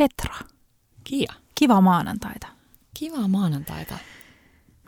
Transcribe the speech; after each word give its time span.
Petra, 0.00 0.34
Kia. 1.04 1.32
kiva 1.54 1.80
maanantaita. 1.80 2.46
Kivaa 2.94 3.28
maanantaita. 3.28 3.94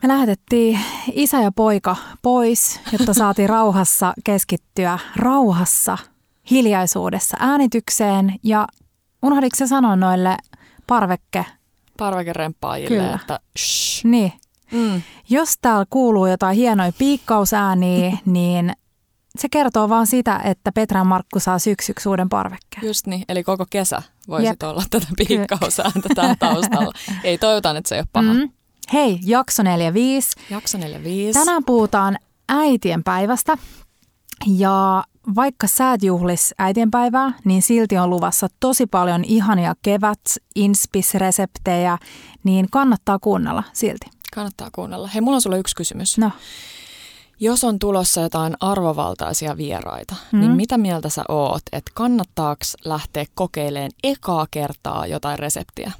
Me 0.03 0.07
lähetettiin 0.09 0.79
isä 1.11 1.41
ja 1.41 1.51
poika 1.51 1.95
pois, 2.21 2.79
jotta 2.91 3.13
saatiin 3.23 3.49
rauhassa 3.49 4.13
keskittyä 4.23 4.99
rauhassa, 5.15 5.97
hiljaisuudessa 6.51 7.37
äänitykseen. 7.39 8.35
Ja 8.43 8.67
unohditko 9.23 9.55
se 9.57 9.67
sanoa 9.67 9.95
noille 9.95 10.37
parvekke? 10.87 11.45
Parvekeremppaajille, 11.97 12.97
Kyllä. 13.03 13.15
että 13.21 13.39
shh. 13.59 14.05
Niin. 14.05 14.33
Mm. 14.71 15.01
Jos 15.29 15.57
täällä 15.61 15.85
kuuluu 15.89 16.25
jotain 16.25 16.55
hienoja 16.57 16.91
piikkausääniä, 16.97 18.17
niin 18.25 18.73
se 19.39 19.49
kertoo 19.49 19.89
vaan 19.89 20.07
sitä, 20.07 20.41
että 20.43 20.71
Petra 20.71 20.99
ja 20.99 21.03
Markku 21.03 21.39
saa 21.39 21.59
syksyksi 21.59 22.09
uuden 22.09 22.29
parvekkeen. 22.29 22.87
Just 22.87 23.07
niin, 23.07 23.25
eli 23.29 23.43
koko 23.43 23.65
kesä 23.69 24.01
voisit 24.27 24.47
Jep. 24.49 24.63
olla 24.63 24.83
tätä 24.89 25.07
piikkausääntä 25.27 26.09
täällä 26.15 26.35
taustalla. 26.39 26.91
Ei, 27.23 27.37
toivotaan, 27.37 27.77
että 27.77 27.89
se 27.89 27.95
ei 27.95 27.99
ole 27.99 28.07
paha. 28.13 28.33
Mm. 28.33 28.49
Hei, 28.93 29.19
jakso 29.25 29.63
45. 29.63 30.29
Jakso 30.49 30.77
45. 30.77 31.39
Tänään 31.39 31.63
puhutaan 31.63 32.17
äitien 32.49 33.03
päivästä 33.03 33.57
ja 34.47 35.03
vaikka 35.35 35.67
sä 35.67 35.93
et 35.93 36.03
juhlis 36.03 36.53
äitienpäivää, 36.59 37.33
niin 37.45 37.61
silti 37.61 37.97
on 37.97 38.09
luvassa 38.09 38.47
tosi 38.59 38.87
paljon 38.87 39.23
ihania 39.25 39.75
kevät, 39.81 40.21
inspisreseptejä, 40.55 41.97
niin 42.43 42.67
kannattaa 42.71 43.19
kuunnella 43.19 43.63
silti. 43.73 44.05
Kannattaa 44.35 44.69
kuunnella. 44.71 45.07
Hei, 45.07 45.21
mulla 45.21 45.35
on 45.35 45.41
sulle 45.41 45.59
yksi 45.59 45.75
kysymys. 45.75 46.17
No, 46.17 46.31
Jos 47.43 47.63
on 47.63 47.79
tulossa 47.79 48.21
jotain 48.21 48.53
arvovaltaisia 48.59 49.57
vieraita, 49.57 50.15
Mm. 50.31 50.37
mm. 50.37 50.39
niin 50.39 50.51
mitä 50.51 50.77
mieltä 50.77 51.09
sä 51.09 51.23
oot, 51.29 51.61
että 51.71 51.91
kannattaako 51.95 52.61
lähteä 52.85 53.25
kokeilemaan 53.35 53.91
ekaa 54.03 54.45
kertaa 54.51 55.07
jotain 55.07 55.39
reseptiä? 55.39 55.91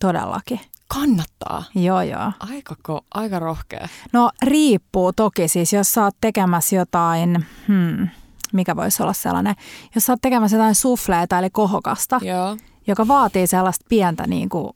todellakin. 0.00 0.60
Kannattaa. 0.88 1.64
Joo, 1.74 2.02
joo. 2.02 2.32
Aika, 2.40 2.74
ko- 2.88 3.04
aika 3.14 3.38
rohkea. 3.38 3.88
No 4.12 4.30
riippuu 4.42 5.12
toki 5.12 5.48
siis, 5.48 5.72
jos 5.72 5.92
sä 5.92 6.04
oot 6.04 6.14
tekemässä 6.20 6.76
jotain, 6.76 7.46
hmm, 7.68 8.08
mikä 8.52 8.76
voisi 8.76 9.02
olla 9.02 9.12
sellainen, 9.12 9.54
jos 9.94 10.06
sä 10.06 10.12
oot 10.12 10.20
tekemässä 10.22 10.56
jotain 10.56 10.74
sufleita 10.74 11.38
eli 11.38 11.50
kohokasta, 11.50 12.18
Joo. 12.22 12.56
joka 12.86 13.08
vaatii 13.08 13.46
sellaista 13.46 13.86
pientä 13.88 14.26
niin 14.26 14.48
kuin 14.48 14.70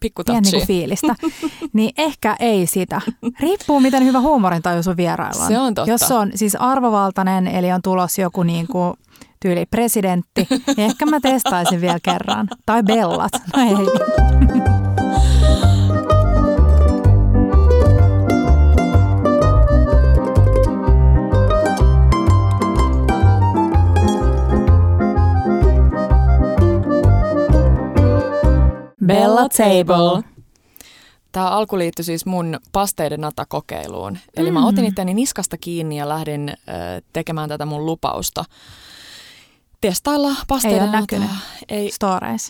Pikku 0.00 0.22
pientä 0.26 0.50
niin 0.50 0.66
fiilistä, 0.66 1.14
niin 1.72 1.90
ehkä 1.98 2.36
ei 2.40 2.66
sitä. 2.66 3.00
Riippuu, 3.40 3.80
miten 3.80 4.04
hyvä 4.04 4.20
huumorintaju 4.20 4.82
sun 4.82 4.96
vierailla 4.96 5.42
on. 5.42 5.48
Se 5.48 5.58
on 5.58 5.74
totta. 5.74 5.90
Jos 5.90 6.10
on 6.10 6.30
siis 6.34 6.54
arvovaltainen, 6.54 7.46
eli 7.46 7.72
on 7.72 7.82
tulos 7.82 8.18
joku 8.18 8.42
niin 8.42 8.66
kuin 8.66 8.94
tyyli 9.40 9.66
presidentti, 9.66 10.46
niin 10.50 10.90
ehkä 10.90 11.06
mä 11.06 11.20
testaisin 11.20 11.80
vielä 11.80 11.98
kerran. 12.02 12.48
Tai 12.66 12.82
bellat. 12.82 13.32
No 13.56 13.62
ei. 13.62 13.76
Bella 29.06 29.48
Table. 29.48 30.22
Tämä 31.32 31.48
alku 31.50 31.78
liittyi 31.78 32.04
siis 32.04 32.26
mun 32.26 32.60
pasteiden 32.72 33.20
natakokeiluun. 33.20 34.18
Eli 34.36 34.50
Mm. 34.50 34.54
mä 34.54 34.66
otin 34.66 34.84
itteni 34.84 35.14
niskasta 35.14 35.56
kiinni 35.58 35.96
ja 35.98 36.08
lähdin 36.08 36.48
äh, 36.48 36.56
tekemään 37.12 37.48
tätä 37.48 37.66
mun 37.66 37.86
lupausta. 37.86 38.44
Testailla 39.80 40.30
pasteiden 40.48 40.78
Ei 40.78 40.88
ole 40.88 41.00
nataa. 41.00 41.00
näkynyt. 41.18 41.30
Ei, 41.68 41.90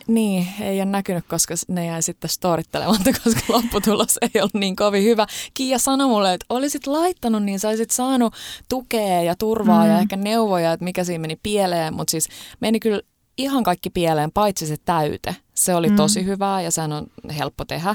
niin, 0.07 0.47
ei 0.61 0.79
ole 0.79 0.85
näkynyt, 0.85 1.25
koska 1.29 1.55
ne 1.69 1.87
jäi 1.87 2.03
sitten 2.03 2.31
storittelematta, 2.31 3.11
koska 3.25 3.41
lopputulos 3.53 4.19
ei 4.23 4.41
ollut 4.41 4.55
niin 4.55 4.77
kovin 4.77 5.05
hyvä. 5.05 5.27
Kiia 5.55 5.79
sanoi 5.79 6.07
mulle, 6.09 6.33
että 6.35 6.47
olisit 6.49 6.87
laittanut, 6.87 7.43
niin 7.43 7.61
saisit 7.61 7.91
saanut 7.91 8.35
tukea 8.69 9.23
ja 9.23 9.35
turvaa 9.37 9.85
Mm. 9.85 9.91
ja 9.91 9.99
ehkä 9.99 10.17
neuvoja, 10.17 10.73
että 10.73 10.85
mikä 10.85 11.05
siinä 11.05 11.19
meni 11.23 11.37
pieleen. 11.43 11.95
Mutta 11.95 12.11
siis 12.11 12.29
meni 12.61 12.81
kyllä 12.81 13.01
ihan 13.39 13.63
kaikki 13.65 13.91
pieleen, 13.91 14.33
paitsi 14.33 14.67
se 14.67 14.77
täyte. 14.85 15.37
Se 15.55 15.75
oli 15.75 15.89
Mm. 15.89 15.97
tosi 15.97 16.25
hyvää 16.25 16.61
ja 16.61 16.71
sehän 16.71 16.93
on 16.93 17.07
helppo 17.39 17.65
tehdä. 17.65 17.95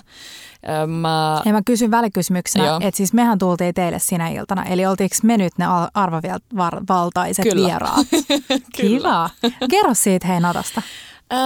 Mä, 0.88 1.42
Ja 1.46 1.52
mä 1.52 1.62
kysyn 1.66 1.92
välikysymyksenä, 1.92 2.66
Joo. 2.66 2.78
että 2.82 2.98
siis 2.98 3.14
mehän 3.14 3.38
tultiin 3.40 3.74
teille 3.74 4.00
sinä 4.00 4.30
iltana, 4.30 4.64
eli 4.66 4.86
oltiinko 4.86 5.16
me 5.24 5.38
nyt 5.38 5.54
ne 5.58 5.66
al- 5.66 5.88
arvovaltaiset 5.94 7.44
Kyllä. 7.44 7.68
vieraat? 7.68 8.08
Kiva. 8.76 9.30
Kerro 9.72 9.94
siitä 9.94 10.28
hei 10.28 10.40
Natasta. 10.40 10.82
Öö, 11.34 11.40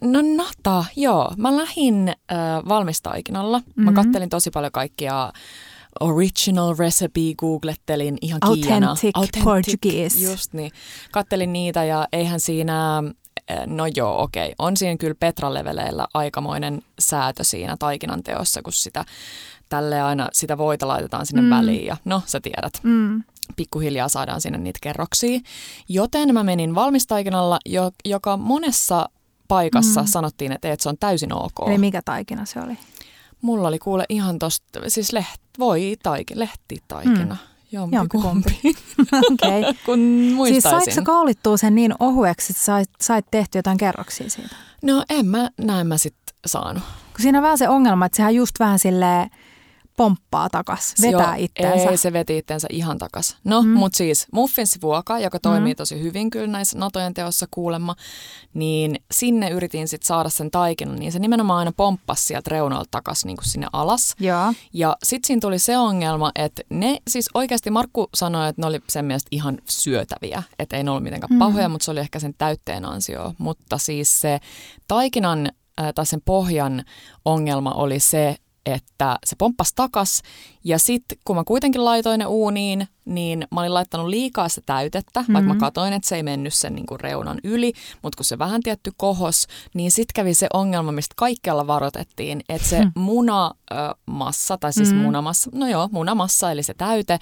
no 0.00 0.18
nata, 0.36 0.84
joo. 0.96 1.32
Mä 1.36 1.56
lähdin 1.56 2.08
öö, 2.08 2.36
valmistaikinalla. 2.68 3.58
Mm-hmm. 3.58 3.84
Mä 3.84 3.92
kattelin 3.92 4.28
tosi 4.28 4.50
paljon 4.50 4.72
kaikkia 4.72 5.32
original 6.00 6.74
recipe, 6.78 7.20
googlettelin 7.38 8.18
ihan 8.22 8.40
kiinana. 8.54 8.90
Authentic 8.90 9.44
Portuguese. 9.44 10.30
Just 10.30 10.52
niin. 10.52 10.70
Kattelin 11.12 11.52
niitä 11.52 11.84
ja 11.84 12.06
eihän 12.12 12.40
siinä, 12.40 13.02
no 13.66 13.84
joo 13.96 14.22
okei, 14.22 14.54
on 14.58 14.76
siinä 14.76 14.96
kyllä 14.96 15.14
Petra-leveleillä 15.14 16.06
aikamoinen 16.14 16.82
säätö 16.98 17.44
siinä 17.44 17.76
taikinan 17.78 18.22
teossa, 18.22 18.62
kun 18.62 18.72
sitä 18.72 19.04
tälle 19.68 20.00
aina 20.02 20.28
sitä 20.32 20.58
voita 20.58 20.88
laitetaan 20.88 21.26
sinne 21.26 21.42
Mm. 21.42 21.50
väliin 21.50 21.86
ja 21.86 21.96
no 22.04 22.22
sä 22.26 22.40
tiedät 22.40 22.72
Mm. 22.82 23.22
pikkuhiljaa 23.56 24.08
saadaan 24.08 24.40
sinne 24.40 24.58
niitä 24.58 24.78
kerroksia. 24.82 25.40
Joten 25.88 26.34
mä 26.34 26.42
menin 26.42 26.74
valmistaikinalla, 26.74 27.58
jo, 27.66 27.90
joka 28.04 28.36
monessa 28.36 29.08
paikassa 29.48 30.00
Mm. 30.00 30.06
sanottiin, 30.06 30.52
että, 30.52 30.72
että 30.72 30.82
se 30.82 30.88
on 30.88 30.96
täysin 31.00 31.32
ok. 31.34 31.52
Eli 31.66 31.78
mikä 31.78 32.02
taikina 32.04 32.44
se 32.44 32.60
oli? 32.60 32.78
Mulla 33.42 33.68
oli 33.68 33.78
kuule 33.78 34.04
ihan 34.08 34.38
tosta, 34.38 34.80
siis 34.88 35.12
leht, 35.12 35.40
voi 35.58 35.96
taikin, 36.02 36.38
lehtitaikina. 36.38 37.34
Mm. 37.34 37.49
Jompikumpi. 37.72 38.60
Jompikumpi, 38.64 39.16
Okei. 39.32 39.60
Okay. 39.60 39.74
kun 39.86 39.98
Siis 39.98 40.34
muistaisin. 40.34 40.70
saiko 40.70 40.90
sä 40.90 41.02
kaulittua 41.02 41.56
sen 41.56 41.74
niin 41.74 41.94
ohueksi, 42.00 42.52
että 42.52 42.64
sait, 42.64 42.90
sait 43.00 43.26
tehty 43.30 43.58
jotain 43.58 43.78
kerroksia 43.78 44.30
siitä? 44.30 44.56
No 44.82 45.04
en 45.10 45.26
mä, 45.26 45.50
näin 45.60 45.86
mä 45.86 45.98
sit 45.98 46.16
saanut. 46.46 46.82
Kun 46.82 47.22
siinä 47.22 47.38
on 47.38 47.42
vähän 47.42 47.58
se 47.58 47.68
ongelma, 47.68 48.06
että 48.06 48.16
sehän 48.16 48.34
just 48.34 48.60
vähän 48.60 48.78
silleen 48.78 49.30
pomppaa 49.96 50.48
takas, 50.50 50.94
vetää 51.02 51.36
Joo, 51.36 51.44
itteensä. 51.44 51.90
Ei, 51.90 51.96
se 51.96 52.12
veti 52.12 52.38
itteensä 52.38 52.68
ihan 52.70 52.98
takas. 52.98 53.36
No, 53.44 53.62
Mm. 53.62 53.68
mm. 53.68 53.74
mutta 53.78 53.96
siis 53.96 54.26
muffinsivuoka, 54.32 55.18
joka 55.18 55.38
toimii 55.38 55.72
Mm. 55.72 55.76
tosi 55.76 56.02
hyvin 56.02 56.30
kyllä 56.30 56.46
näissä 56.46 56.78
natojen 56.78 57.14
teossa 57.14 57.46
kuulemma, 57.50 57.96
niin 58.54 58.96
sinne 59.12 59.50
yritin 59.50 59.88
sitten 59.88 60.06
saada 60.06 60.28
sen 60.28 60.50
taikinan, 60.50 60.98
niin 60.98 61.12
se 61.12 61.18
nimenomaan 61.18 61.58
aina 61.58 61.72
pomppasi 61.76 62.24
sieltä 62.24 62.50
reunalta 62.50 62.88
takas 62.90 63.24
niin 63.24 63.36
kuin 63.36 63.46
sinne 63.46 63.66
alas. 63.72 64.14
Joo. 64.20 64.52
Ja 64.72 64.96
sitten 65.04 65.26
siinä 65.26 65.40
tuli 65.40 65.58
se 65.58 65.78
ongelma, 65.78 66.30
että 66.34 66.62
ne, 66.70 66.98
siis 67.08 67.28
oikeasti 67.34 67.70
Markku 67.70 68.08
sanoi, 68.14 68.48
että 68.48 68.62
ne 68.62 68.66
oli 68.66 68.80
sen 68.88 69.04
mielestä 69.04 69.28
ihan 69.30 69.58
syötäviä, 69.68 70.42
että 70.58 70.76
ei 70.76 70.84
ne 70.84 70.90
ollut 70.90 71.02
mitenkään 71.04 71.32
Mm. 71.32 71.38
pahoja, 71.38 71.68
mutta 71.68 71.84
se 71.84 71.90
oli 71.90 72.00
ehkä 72.00 72.18
sen 72.18 72.34
täytteen 72.38 72.84
ansio. 72.84 73.32
Mutta 73.38 73.78
siis 73.78 74.20
se 74.20 74.40
taikinan 74.88 75.48
äh, 75.80 75.86
tai 75.94 76.06
sen 76.06 76.20
pohjan 76.24 76.84
ongelma 77.24 77.72
oli 77.72 78.00
se, 78.00 78.36
että 78.66 79.18
se 79.26 79.36
pomppasi 79.36 79.72
takas 79.76 80.22
ja 80.64 80.78
sitten 80.78 81.18
kun 81.24 81.36
mä 81.36 81.44
kuitenkin 81.44 81.84
laitoin 81.84 82.18
ne 82.18 82.26
uuniin, 82.26 82.88
niin 83.04 83.46
mä 83.52 83.60
olin 83.60 83.74
laittanut 83.74 84.08
liikaa 84.08 84.48
sitä 84.48 84.62
täytettä, 84.66 85.20
mm-hmm. 85.20 85.32
vaikka 85.34 85.54
mä 85.54 85.60
katoin, 85.60 85.92
että 85.92 86.08
se 86.08 86.16
ei 86.16 86.22
mennyt 86.22 86.54
sen 86.54 86.74
niin 86.74 86.86
kuin 86.86 87.00
reunan 87.00 87.38
yli, 87.44 87.72
mutta 88.02 88.16
kun 88.16 88.24
se 88.24 88.38
vähän 88.38 88.62
tietty 88.62 88.92
kohos, 88.96 89.46
niin 89.74 89.90
sitten 89.90 90.12
kävi 90.14 90.34
se 90.34 90.46
ongelma, 90.52 90.92
mistä 90.92 91.14
kaikkialla 91.16 91.66
varoitettiin, 91.66 92.40
että 92.48 92.68
se 92.68 92.78
Hmm. 92.78 92.92
munamassa, 92.94 94.58
tai 94.58 94.72
siis 94.72 94.92
Mhm. 94.92 94.98
munamassa, 95.02 95.50
no 95.54 95.68
joo, 95.68 95.88
munamassa 95.92 96.52
eli 96.52 96.62
se 96.62 96.74
täyte, 96.74 97.18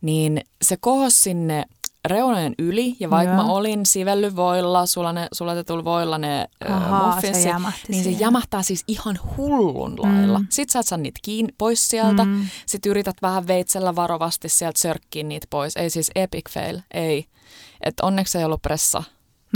niin 0.00 0.40
se 0.62 0.76
kohos 0.76 1.22
sinne 1.22 1.64
reunojen 2.08 2.54
yli, 2.58 2.96
ja 3.00 3.10
vaikka 3.10 3.34
Joo. 3.34 3.42
mä 3.44 3.52
olin 3.52 3.86
sivellyt 3.86 4.36
voilla, 4.36 4.86
sulane, 4.86 5.28
sulatetulla 5.32 5.84
voilla 5.84 6.18
ne 6.18 6.48
ö, 6.64 6.72
Ahaa, 6.72 7.20
se 7.20 7.30
niin 7.88 8.00
se 8.00 8.04
siihen. 8.04 8.20
jämähtää 8.20 8.62
siis 8.62 8.84
ihan 8.88 9.18
hullun 9.36 9.94
lailla. 10.02 10.38
Mm. 10.38 10.46
Sitten 10.50 10.72
sä 10.72 10.78
et 10.78 10.86
saa 10.86 10.98
niitä 10.98 11.20
kiinni 11.22 11.52
pois 11.58 11.88
sieltä, 11.88 12.24
Mm. 12.24 12.46
sitten 12.66 12.90
yrität 12.90 13.16
vähän 13.22 13.46
veitsellä 13.46 13.96
varovasti 13.96 14.48
sieltä 14.48 14.80
sörkkiä 14.80 15.22
niitä 15.22 15.46
pois. 15.50 15.76
Ei 15.76 15.90
siis 15.90 16.10
epic 16.14 16.50
fail, 16.50 16.80
ei. 16.94 17.26
Et 17.80 17.94
onneksi 18.02 18.38
ei 18.38 18.44
ollut 18.44 18.62
pressa 18.62 19.02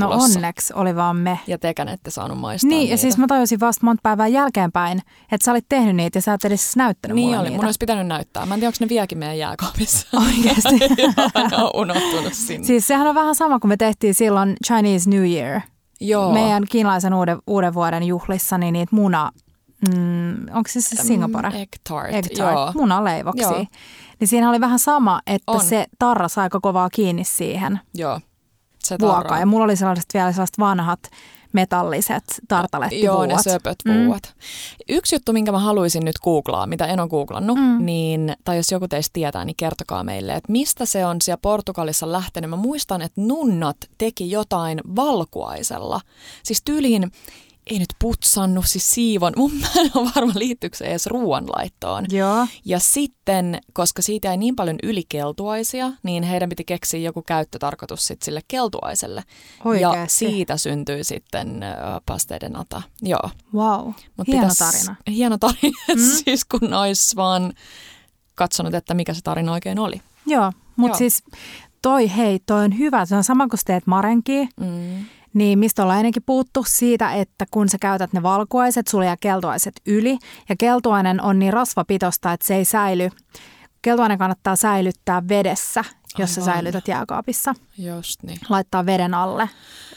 No 0.01 0.07
tulossa. 0.11 0.39
onneksi 0.39 0.73
oli 0.77 0.97
vaan 0.97 1.17
me. 1.17 1.39
Ja 1.47 1.59
tekään 1.59 1.89
ette 1.89 2.11
saanut 2.11 2.39
maistaa 2.39 2.69
Niin, 2.69 2.79
niitä. 2.79 2.93
ja 2.95 2.99
siis 2.99 3.19
mä 3.19 3.27
tajusin 3.27 3.61
vasta 3.61 3.87
monta 3.87 4.01
päivää 4.03 4.27
jälkeenpäin, 4.27 4.99
että 5.33 5.45
sä 5.45 5.51
olit 5.51 5.67
tehnyt 5.69 5.97
niitä 5.97 6.17
ja 6.19 6.23
sä 6.23 6.35
et 6.35 6.45
edes 6.45 6.77
näyttänyt 6.77 7.15
Niin 7.15 7.25
mulle 7.27 7.39
oli, 7.39 7.49
niitä. 7.49 7.57
mun 7.59 7.65
olisi 7.67 7.77
pitänyt 7.81 8.07
näyttää. 8.07 8.47
Mä 8.47 8.55
en 8.55 8.61
tiedä, 8.61 8.69
onko 8.69 8.77
ne 8.81 8.89
vieläkin 8.89 9.19
meidän 9.19 9.39
jääkaapissa. 9.39 10.07
Oikeasti. 10.27 11.03
Joo, 11.03 11.49
ne 11.51 11.57
on 11.57 11.71
unohtunut 11.75 12.33
sinne. 12.33 12.67
Siis 12.67 12.87
sehän 12.87 13.07
on 13.07 13.15
vähän 13.15 13.35
sama 13.35 13.59
kuin 13.59 13.69
me 13.69 13.77
tehtiin 13.77 14.15
silloin 14.15 14.57
Chinese 14.67 15.11
New 15.11 15.25
Year. 15.31 15.61
Joo. 16.01 16.33
Meidän 16.33 16.65
kiinalaisen 16.71 17.15
uuden, 17.15 17.39
uuden 17.47 17.75
vuoden 17.75 18.03
juhlissa, 18.03 18.59
niin 18.59 18.73
niitä 18.73 18.97
muna, 18.97 19.31
mm, 19.95 20.33
onko 20.55 20.69
se 20.69 20.81
se 20.81 20.97
Singapore? 21.03 21.49
Egg 21.49 21.69
tart. 21.89 22.15
Egg 22.15 22.27
tart, 22.37 22.53
Joo. 22.55 22.73
munaleivoksia. 22.75 23.51
Joo. 23.51 23.67
Niin 24.21 24.29
siinä 24.29 24.51
oli 24.51 24.61
vähän 24.61 24.79
sama, 24.79 25.21
että 25.27 25.53
On. 25.53 25.61
se 25.65 25.87
tarra 25.99 26.29
sai 26.29 26.43
aika 26.43 26.61
kovaa 26.61 26.91
kiinni 26.91 27.25
siihen 27.25 27.81
Joo. 27.95 28.21
Se 28.87 28.99
tarraa. 28.99 29.39
Ja 29.39 29.47
mulla 29.47 29.65
oli 29.65 29.77
sellaiset 29.77 30.07
vielä 30.15 30.33
sellaiset 30.33 30.59
vanhat 30.59 31.01
metalliset 31.53 32.25
tartalettivuot. 32.49 33.05
Joo, 33.05 33.27
ne 33.27 33.43
söpöt 33.43 33.77
vuot. 34.07 34.23
Mm. 34.27 34.97
Yksi 34.97 35.15
juttu, 35.15 35.33
minkä 35.33 35.53
mä 35.53 35.59
haluaisin 35.59 36.05
nyt 36.05 36.19
googlaa, 36.19 36.67
mitä 36.67 36.87
en 36.87 37.01
ole 37.01 37.09
googlannut, 37.09 37.59
mm. 37.59 37.85
niin, 37.85 38.37
tai 38.45 38.57
jos 38.57 38.73
joku 38.73 38.89
teistä 38.89 39.13
tietää, 39.13 39.45
niin 39.45 39.57
kertokaa 39.57 40.05
meille, 40.05 40.35
että 40.35 40.53
mistä 40.53 40.87
se 40.87 41.07
on 41.07 41.17
siellä 41.23 41.39
Portugalissa 41.43 42.13
lähtenyt. 42.13 42.51
Mä 42.51 42.57
muistan, 42.57 43.03
että 43.03 43.21
nunnat 43.21 43.77
teki 43.99 44.31
jotain 44.31 44.81
valkuaisella. 44.97 46.01
Siis 46.43 46.63
tyyliin 46.65 47.13
ei 47.67 47.79
nyt 47.79 47.89
putsannut, 47.99 48.65
siis 48.69 48.91
siivon. 48.95 49.33
Mun 49.37 49.53
mä 49.55 49.67
en 49.77 49.91
ole 49.95 50.11
varma, 50.17 50.33
liittyykö 50.35 50.77
se 50.77 50.85
edes 50.85 51.07
ruoanlaittoon. 51.07 52.05
Joo. 52.11 52.47
Ja 52.65 52.79
sitten, 52.79 53.61
koska 53.73 54.03
siitä 54.03 54.31
ei 54.31 54.37
niin 54.37 54.57
paljon 54.57 54.77
ylikeltuaisia, 54.83 55.91
niin 56.03 56.23
heidän 56.23 56.49
piti 56.49 56.65
keksiä 56.65 57.01
joku 57.01 57.23
käyttötarkoitus 57.23 58.05
sit 58.05 58.23
sille 58.23 58.41
keltuaiselle. 58.49 59.25
Oikeasti. 59.65 60.25
Ja 60.25 60.31
siitä 60.31 60.57
syntyi 60.57 61.05
sitten 61.05 61.49
uh, 61.49 62.03
pasteiden 62.07 62.53
nata. 62.53 62.83
Joo. 63.03 63.31
Wow, 63.55 63.87
Mut 64.17 64.27
hieno 64.27 64.49
pitäis- 64.49 64.59
tarina. 64.59 64.97
Hieno 65.11 65.39
tarina, 65.39 65.79
mm. 65.95 66.01
siis 66.25 66.45
kun 66.45 66.75
olisi 66.75 67.17
vaan 67.17 67.53
katsonut, 68.35 68.75
että 68.75 68.95
mikä 68.95 69.15
se 69.15 69.21
tarina 69.25 69.53
oikein 69.53 69.79
oli. 69.79 70.01
Joo, 70.27 70.53
mutta 70.77 70.99
siis 70.99 71.23
toi, 71.83 72.17
hei, 72.17 72.39
toi 72.47 72.65
on 72.65 72.79
hyvä. 72.79 73.07
Se 73.07 73.17
on 73.17 73.25
sama 73.25 73.49
kuin 73.49 73.61
teet 73.65 73.87
marenkia, 73.87 74.47
Mm. 74.61 75.05
Niin 75.37 75.59
mistä 75.59 75.83
ollaan 75.83 75.99
ennenkin 75.99 76.23
puuttu 76.27 76.65
siitä, 76.69 77.13
että 77.13 77.45
kun 77.51 77.69
sä 77.69 77.79
käytät 77.81 78.13
ne 78.13 78.23
valkuaiset, 78.23 78.87
sulla 78.89 79.05
jää 79.05 79.17
keltuaiset 79.21 79.81
yli. 79.87 80.19
Ja 80.49 80.57
keltuainen 80.59 81.23
on 81.23 81.39
niin 81.39 81.53
rasvapitosta, 81.53 82.33
että 82.33 82.47
se 82.47 82.55
ei 82.55 82.65
säily. 82.65 83.11
Keltuainen 83.83 84.19
kannattaa 84.19 84.57
säilyttää 84.57 85.23
vedessä, 85.29 85.85
jos 86.19 86.35
sä 86.35 86.45
säilytät 86.45 86.89
jääkaapissa. 86.89 87.55
Just 87.79 88.23
niin. 88.23 88.39
Laittaa 88.49 88.87
veden 88.87 89.15
alle. 89.15 89.49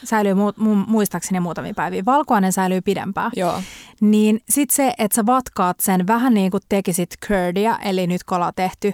Säilyy 0.04 0.34
mu- 0.34 0.60
mu- 0.60 0.86
muistaakseni 0.86 1.40
muutamia 1.40 1.74
päiviä. 1.76 2.02
Valkuainen 2.06 2.52
säilyy 2.52 2.80
pidempään. 2.80 3.30
Joo. 3.36 3.62
Niin 4.00 4.40
sit 4.48 4.70
se, 4.70 4.94
että 4.98 5.16
sä 5.16 5.26
vatkaat 5.26 5.80
sen 5.80 6.06
vähän 6.06 6.34
niin 6.34 6.50
kuin 6.50 6.62
tekisit 6.68 7.10
curdia, 7.26 7.78
eli 7.84 8.06
nyt 8.06 8.24
kun 8.24 8.36
ollaan 8.36 8.52
tehty 8.56 8.92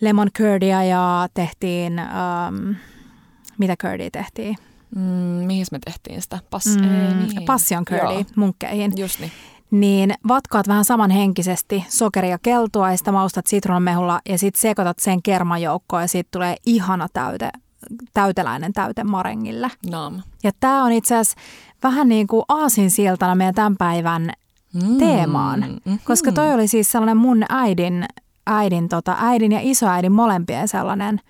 lemon 0.00 0.28
curdia 0.38 0.84
ja 0.84 1.28
tehtiin, 1.34 2.00
um, 2.00 2.74
mitä 3.58 3.76
curdia 3.76 4.10
tehtiin? 4.10 4.56
Mm, 4.96 5.02
mihin 5.46 5.66
me 5.72 5.78
tehtiin 5.84 6.22
sitä? 6.22 6.38
Pass- 6.50 6.78
Mm, 6.80 7.08
ei, 7.08 7.14
mihin? 7.14 7.42
passion 7.46 7.84
Joo. 7.90 8.24
munkkeihin. 8.36 8.92
Just 8.96 9.20
niin. 9.20 9.32
Niin 9.70 10.14
vatkaat 10.28 10.68
vähän 10.68 10.84
samanhenkisesti 10.84 11.84
sokeria 11.88 12.38
keltua 12.42 12.90
ja 12.90 12.96
sitä 12.98 13.12
maustat 13.12 13.46
sitruunamehulla 13.46 14.20
ja 14.28 14.38
sitten 14.38 14.60
sekoitat 14.60 14.98
sen 14.98 15.22
kermajoukkoon 15.22 16.02
ja 16.02 16.08
siitä 16.08 16.28
tulee 16.32 16.56
ihana 16.66 17.08
täyte, 17.12 17.50
täyteläinen 18.14 18.72
täyte 18.72 19.04
marengille. 19.04 19.70
Naam. 19.90 20.22
Ja 20.42 20.50
tämä 20.60 20.84
on 20.84 20.92
itse 20.92 21.14
asiassa 21.16 21.36
vähän 21.82 22.08
niin 22.08 22.26
kuin 22.26 22.42
aasinsiltana 22.48 23.34
meidän 23.34 23.54
tämän 23.54 23.76
päivän 23.76 24.30
Mm. 24.74 24.98
teemaan. 24.98 25.60
Mhm. 25.84 25.94
Koska 26.04 26.32
toi 26.32 26.54
oli 26.54 26.68
siis 26.68 26.92
sellainen 26.92 27.16
mun 27.16 27.44
äidin, 27.48 28.04
äidin, 28.46 28.88
tota, 28.88 29.16
äidin 29.20 29.52
ja 29.52 29.58
isoäidin 29.62 30.12
molempien 30.12 30.68
sellainen 30.68 31.20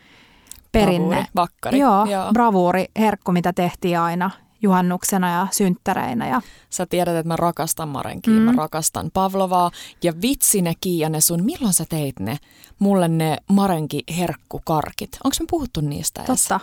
perinne. 0.80 1.06
Bravuuri, 1.08 1.30
vakkari. 1.36 1.78
Joo, 1.78 2.04
Joo. 2.04 2.32
bravuuri, 2.32 2.84
herkku, 2.98 3.32
mitä 3.32 3.52
tehtiin 3.52 3.98
aina 3.98 4.30
juhannuksena 4.62 5.32
ja 5.32 5.46
synttäreinä. 5.50 6.28
Ja, 6.28 6.40
Sä 6.70 6.86
tiedät, 6.86 7.16
että 7.16 7.28
mä 7.28 7.36
rakastan 7.36 7.88
marenkia, 7.88 8.34
mm. 8.34 8.40
mä 8.40 8.52
rakastan 8.56 9.10
pavlovaa. 9.14 9.70
Ja 10.02 10.12
vitsi 10.22 10.62
ne 10.62 10.72
Kiia, 10.80 11.08
ne 11.08 11.20
sun, 11.20 11.44
milloin 11.44 11.72
sä 11.74 11.84
teit 11.88 12.20
ne? 12.20 12.36
Mulle 12.78 13.08
ne 13.08 13.36
marenki 13.50 14.02
herkkukarkit. 14.18 15.18
Onko 15.24 15.36
me 15.40 15.46
puhuttu 15.50 15.80
niistä 15.80 16.22
edes? 16.22 16.42
totta. 16.42 16.60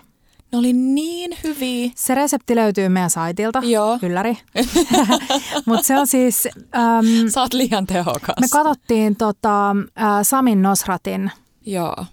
Ne 0.52 0.58
oli 0.58 0.74
niin 0.74 1.38
hyviä. 1.44 1.92
Se 1.96 2.16
resepti 2.16 2.56
löytyy 2.56 2.90
meidän 2.90 3.10
saitilta, 3.10 3.62
Joo. 3.64 4.00
ylläri. 4.02 4.38
Mutta 5.66 5.84
se 5.84 6.00
on 6.00 6.08
siis, 6.08 6.48
äm, 6.76 7.30
Sä 7.30 7.42
oot 7.42 7.54
liian 7.54 7.88
tehokas. 7.88 8.36
me 8.42 8.48
katsottiin 8.52 9.16
tota, 9.16 9.70
ä, 9.70 10.24
Samin 10.24 10.62
Nosratin 10.62 11.32
Joo. 11.66 12.06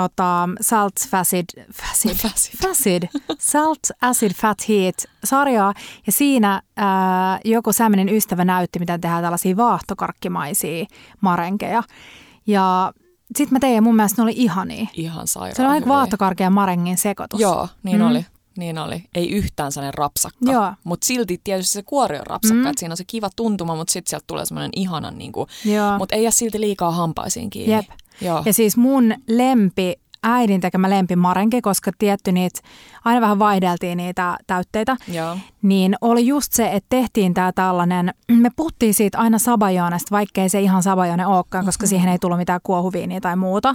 Tota, 0.00 0.48
Salt 0.60 0.92
Facid, 1.08 1.44
facid, 1.72 2.14
Facid. 2.14 2.54
facid, 2.62 3.02
Salt 3.38 3.78
Acid 4.02 4.32
Fat 4.34 4.68
Heat 4.68 4.94
sarjaa 5.24 5.74
ja 6.06 6.12
siinä 6.12 6.62
ää, 6.76 7.40
joku 7.44 7.72
Säminin 7.72 8.08
ystävä 8.08 8.44
näytti, 8.44 8.78
miten 8.78 9.00
tehdään 9.00 9.22
tällaisia 9.22 9.56
vaahtokarkkimaisia 9.56 10.86
marenkeja. 11.20 11.82
Ja 12.46 12.92
sitten 13.36 13.54
mä 13.54 13.58
tein 13.60 13.74
ja 13.74 13.82
mun 13.82 13.96
mielestä 13.96 14.22
ne 14.22 14.24
oli 14.24 14.32
ihania. 14.36 14.86
Ihan 14.94 15.26
sairaan 15.26 15.56
Se 15.56 15.62
on 15.62 15.68
aika 15.68 15.86
ja 16.44 16.50
marengin 16.50 16.98
sekoitus. 16.98 17.40
Joo, 17.40 17.68
niin 17.82 18.00
Mm. 18.00 18.06
oli. 18.06 18.26
Niin 18.58 18.78
oli. 18.78 19.04
Ei 19.14 19.30
yhtään 19.30 19.72
sellainen 19.72 19.94
rapsakka. 19.94 20.52
Joo. 20.52 20.72
Mutta 20.84 21.06
silti 21.06 21.40
tietysti 21.44 21.72
se 21.72 21.82
kuori 21.82 22.18
on 22.18 22.26
rapsakka, 22.26 22.62
Mm. 22.62 22.66
että 22.66 22.80
siinä 22.80 22.92
on 22.92 22.96
se 22.96 23.04
kiva 23.06 23.28
tuntuma, 23.36 23.76
mutta 23.76 23.92
sitten 23.92 24.10
sieltä 24.10 24.24
tulee 24.26 24.46
semmoinen 24.46 24.70
ihanan, 24.76 25.18
niinku, 25.18 25.46
Joo. 25.64 25.98
mutta 25.98 26.14
ei 26.16 26.22
jää 26.22 26.30
silti 26.30 26.60
liikaa 26.60 26.90
hampaisiin 26.90 27.50
kiinni. 27.50 27.74
Jep. 27.74 27.86
Joo. 28.20 28.42
Ja 28.44 28.52
siis 28.54 28.76
mun 28.76 29.14
lempi, 29.28 29.94
äidin 30.22 30.60
tekemä 30.60 30.90
lempi 30.90 31.16
marenki, 31.16 31.60
koska 31.60 31.90
tietty 31.98 32.32
niitä, 32.32 32.60
aina 33.04 33.20
vähän 33.20 33.38
vaihdeltiin 33.38 33.96
niitä 33.96 34.36
täytteitä, 34.46 34.96
Joo. 35.12 35.36
niin 35.62 35.96
oli 36.00 36.26
just 36.26 36.52
se, 36.52 36.66
että 36.72 36.86
tehtiin 36.88 37.34
tämä 37.34 37.52
tällainen, 37.52 38.14
me 38.32 38.50
puhuttiin 38.56 38.94
siitä 38.94 39.18
aina 39.18 39.38
sabajoonesta, 39.38 40.10
vaikkei 40.10 40.48
se 40.48 40.60
ihan 40.60 40.82
sabajoone 40.82 41.26
olekaan, 41.26 41.64
koska 41.64 41.84
Mhm. 41.84 41.88
siihen 41.88 42.08
ei 42.08 42.18
tullut 42.18 42.38
mitään 42.38 42.60
kuohuviiniä 42.62 43.20
tai 43.20 43.36
muuta. 43.36 43.74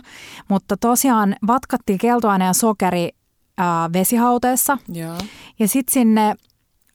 Mutta 0.49 0.77
tosiaan 0.77 1.35
vatkattiin 1.47 1.99
keltuaine 1.99 2.45
ja 2.45 2.53
sokeri 2.53 3.09
äh, 3.59 3.65
vesihauteessa 3.93 4.77
Joo. 4.93 5.15
ja 5.59 5.67
sitten 5.67 5.93
sinne 5.93 6.27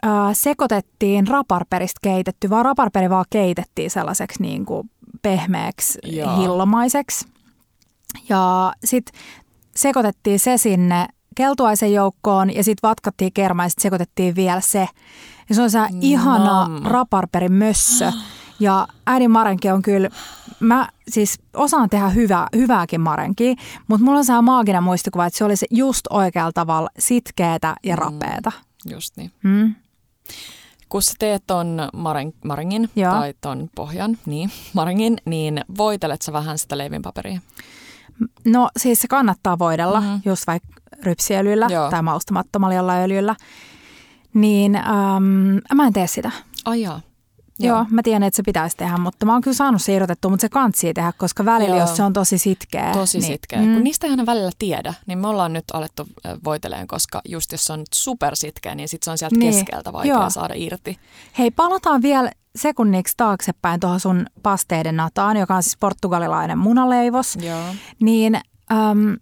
äh, 0.07 0.11
sekoitettiin 0.33 1.27
raparperista 1.27 1.99
keitetty, 2.03 2.51
vaan 2.51 2.65
raparperi 2.65 3.11
vaan 3.11 3.25
keitettiin 3.31 3.91
sellaiseksi 3.91 4.43
niin 4.43 4.65
kuin 4.67 4.91
pehmeäksi, 5.23 5.99
Joo. 6.05 6.37
hillomaiseksi. 6.41 7.27
Ja 8.29 8.73
sitten 8.85 9.21
sekoitettiin 9.77 10.41
se 10.41 10.59
sinne 10.59 11.07
keltuaisen 11.35 11.93
joukkoon 11.93 12.55
ja 12.55 12.65
sitten 12.65 12.89
vatkattiin 12.89 13.33
kerma 13.33 13.63
ja 13.65 13.69
sitten 13.69 13.83
sekoitettiin 13.83 14.37
vielä 14.37 14.61
se. 14.61 14.89
Ja 15.49 15.55
se 15.55 15.63
on 15.63 15.71
se 15.71 15.79
ihana 16.01 16.69
Nam. 16.69 16.83
raparperin 16.85 17.53
mössö. 17.53 18.13
Ja 18.61 18.89
äidin 19.07 19.31
marenki 19.31 19.71
on 19.71 19.83
kyllä, 19.83 20.11
mä 20.61 20.89
siis 21.09 21.39
osaan 21.55 21.91
tehdä 21.91 22.09
hyvää, 22.09 22.49
hyvääkin 22.57 23.01
marenkia, 23.01 23.55
mutta 23.89 24.05
mulla 24.05 24.19
on 24.19 24.25
se 24.25 24.41
maaginen 24.41 24.83
muistikuva, 24.83 25.27
että 25.27 25.39
se 25.39 25.45
oli 25.45 25.57
se 25.57 25.67
just 25.71 26.07
oikealla 26.11 26.53
tavalla 26.53 26.89
sitkeätä 26.99 27.75
ja 27.85 27.97
rapeeta. 27.97 28.53
Just 28.91 29.17
niin. 29.17 29.33
Mm. 29.43 29.75
Kun 30.89 31.03
sä 31.03 31.13
teet 31.19 31.43
ton 31.47 31.89
maren, 31.93 32.33
marengin 32.45 32.91
Joo. 32.97 33.13
tai 33.13 33.35
ton 33.41 33.71
pohjan, 33.75 34.19
niin 34.27 34.51
marengin, 34.73 35.17
niin 35.25 35.65
voitelet 35.79 36.23
sä 36.23 36.33
vähän 36.33 36.59
sitä 36.59 36.79
leivinpaperia? 36.79 37.41
No 38.45 38.69
siis 38.77 39.01
se 39.01 39.09
kannattaa 39.09 39.59
voidella, 39.59 40.01
Mhm. 40.01 40.09
mm-hmm. 40.09 40.23
just 40.25 40.47
vaikka 40.47 40.69
rypsiöljyllä 41.03 41.67
Joo. 41.71 41.91
tai 41.91 42.03
maustamattomalla 42.03 42.75
jollain 42.75 43.03
öljyllä. 43.03 43.37
Niin 44.35 44.77
äm, 44.77 44.83
mä 45.75 45.87
en 45.87 45.93
tee 45.93 46.07
sitä. 46.07 46.31
Ai 46.65 46.81
jaa. 46.83 47.01
Joo. 47.59 47.77
Joo, 47.77 47.87
mä 47.91 48.03
tiedän, 48.03 48.23
että 48.23 48.37
se 48.37 48.43
pitäisi 48.43 48.77
tehdä, 48.77 48.97
mutta 48.99 49.27
mä 49.27 49.33
oon 49.33 49.43
kyllä 49.43 49.55
saanut 49.55 49.83
se 49.83 49.95
irrotettua, 49.95 50.31
mutta 50.31 50.41
se 50.41 50.49
kantsii 50.49 50.95
tehdä, 50.95 51.13
koska 51.19 51.45
välillä, 51.45 51.77
Joo. 51.77 51.87
jos 51.87 51.97
se 51.97 52.03
on 52.03 52.13
tosi 52.13 52.39
sitkeä. 52.39 52.93
Tosi 52.93 53.19
niin, 53.19 53.27
sitkeä. 53.33 53.59
Mm. 53.63 53.75
Kun 53.75 53.85
niistä 53.85 54.07
ei 54.07 54.11
aina 54.11 54.27
välillä 54.27 54.51
tiedä, 54.59 54.95
niin 55.07 55.19
me 55.19 55.29
ollaan 55.29 55.53
nyt 55.53 55.65
alettu 55.73 56.07
voiteleen, 56.45 56.87
koska 56.87 57.21
just 57.29 57.53
jos 57.53 57.65
se 57.65 57.73
on 57.73 57.83
supersitkeä, 57.95 58.75
niin 58.75 58.89
sit 58.89 59.03
se 59.03 59.11
on 59.11 59.19
sieltä 59.19 59.37
Niin. 59.37 59.53
keskeltä 59.55 59.93
vaikea 59.93 60.15
Joo. 60.15 60.31
saada 60.31 60.55
irti. 60.57 60.99
Hei, 61.39 61.51
palataan 61.51 62.03
vielä 62.03 62.31
sekunniksi 62.57 63.15
taaksepäin 63.17 63.81
tuohon 63.81 64.01
sun 64.01 64.27
pasteiden 64.43 64.97
nataan, 64.97 65.37
joka 65.37 65.57
on 65.57 65.63
siis 65.63 65.77
portugalilainen 65.77 66.59
munaleivos. 66.59 67.39
Joo. 67.41 67.61
Niin 68.01 68.35
äm, 68.73 69.17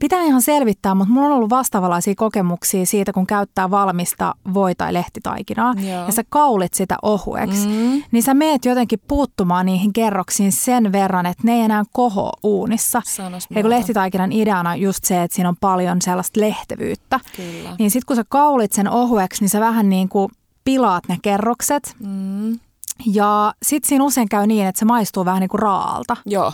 pitää 0.00 0.22
ihan 0.22 0.42
selvittää, 0.42 0.94
mutta 0.94 1.14
mulla 1.14 1.26
on 1.28 1.32
ollut 1.32 1.50
vastaavanlaisia 1.50 2.14
kokemuksia 2.16 2.86
siitä, 2.86 3.12
kun 3.12 3.26
käyttää 3.26 3.70
valmista 3.70 4.34
voi- 4.54 4.74
tai 4.74 4.92
lehtitaikinaa. 4.92 5.74
Joo. 5.76 6.06
Ja 6.06 6.12
sä 6.12 6.22
kaulit 6.28 6.74
sitä 6.74 6.96
ohueksi. 7.02 7.68
Mm. 7.68 8.02
Niin 8.10 8.22
sä 8.22 8.34
meet 8.34 8.64
jotenkin 8.64 9.00
puuttumaan 9.08 9.66
niihin 9.66 9.92
kerroksiin 9.92 10.52
sen 10.52 10.92
verran, 10.92 11.26
että 11.26 11.42
ne 11.46 11.52
ei 11.52 11.60
enää 11.60 11.84
koho 11.92 12.32
uunissa. 12.42 13.02
Ja 13.50 13.62
kun 13.62 13.70
lehtitaikinan 13.70 14.32
ideana 14.32 14.70
on 14.70 14.80
just 14.80 15.04
se, 15.04 15.22
että 15.22 15.34
siinä 15.34 15.48
on 15.48 15.56
paljon 15.60 16.02
sellaista 16.02 16.40
lehtevyyttä. 16.40 17.20
Kyllä. 17.36 17.76
Niin 17.78 17.90
sit 17.90 18.04
kun 18.04 18.16
sä 18.16 18.24
kaulit 18.28 18.72
sen 18.72 18.90
ohueksi, 18.90 19.42
niin 19.42 19.50
sä 19.50 19.60
vähän 19.60 19.88
niin 19.88 20.08
kuin 20.08 20.28
pilaat 20.66 21.08
ne 21.08 21.16
kerrokset. 21.22 21.96
Mm. 22.00 22.58
Ja 23.06 23.54
sit 23.62 23.84
siinä 23.84 24.04
usein 24.04 24.28
käy 24.28 24.46
niin, 24.46 24.66
että 24.66 24.78
se 24.78 24.84
maistuu 24.84 25.24
vähän 25.24 25.40
niin 25.40 25.48
kuin 25.48 25.60
raalta. 25.60 26.16
Joo. 26.26 26.52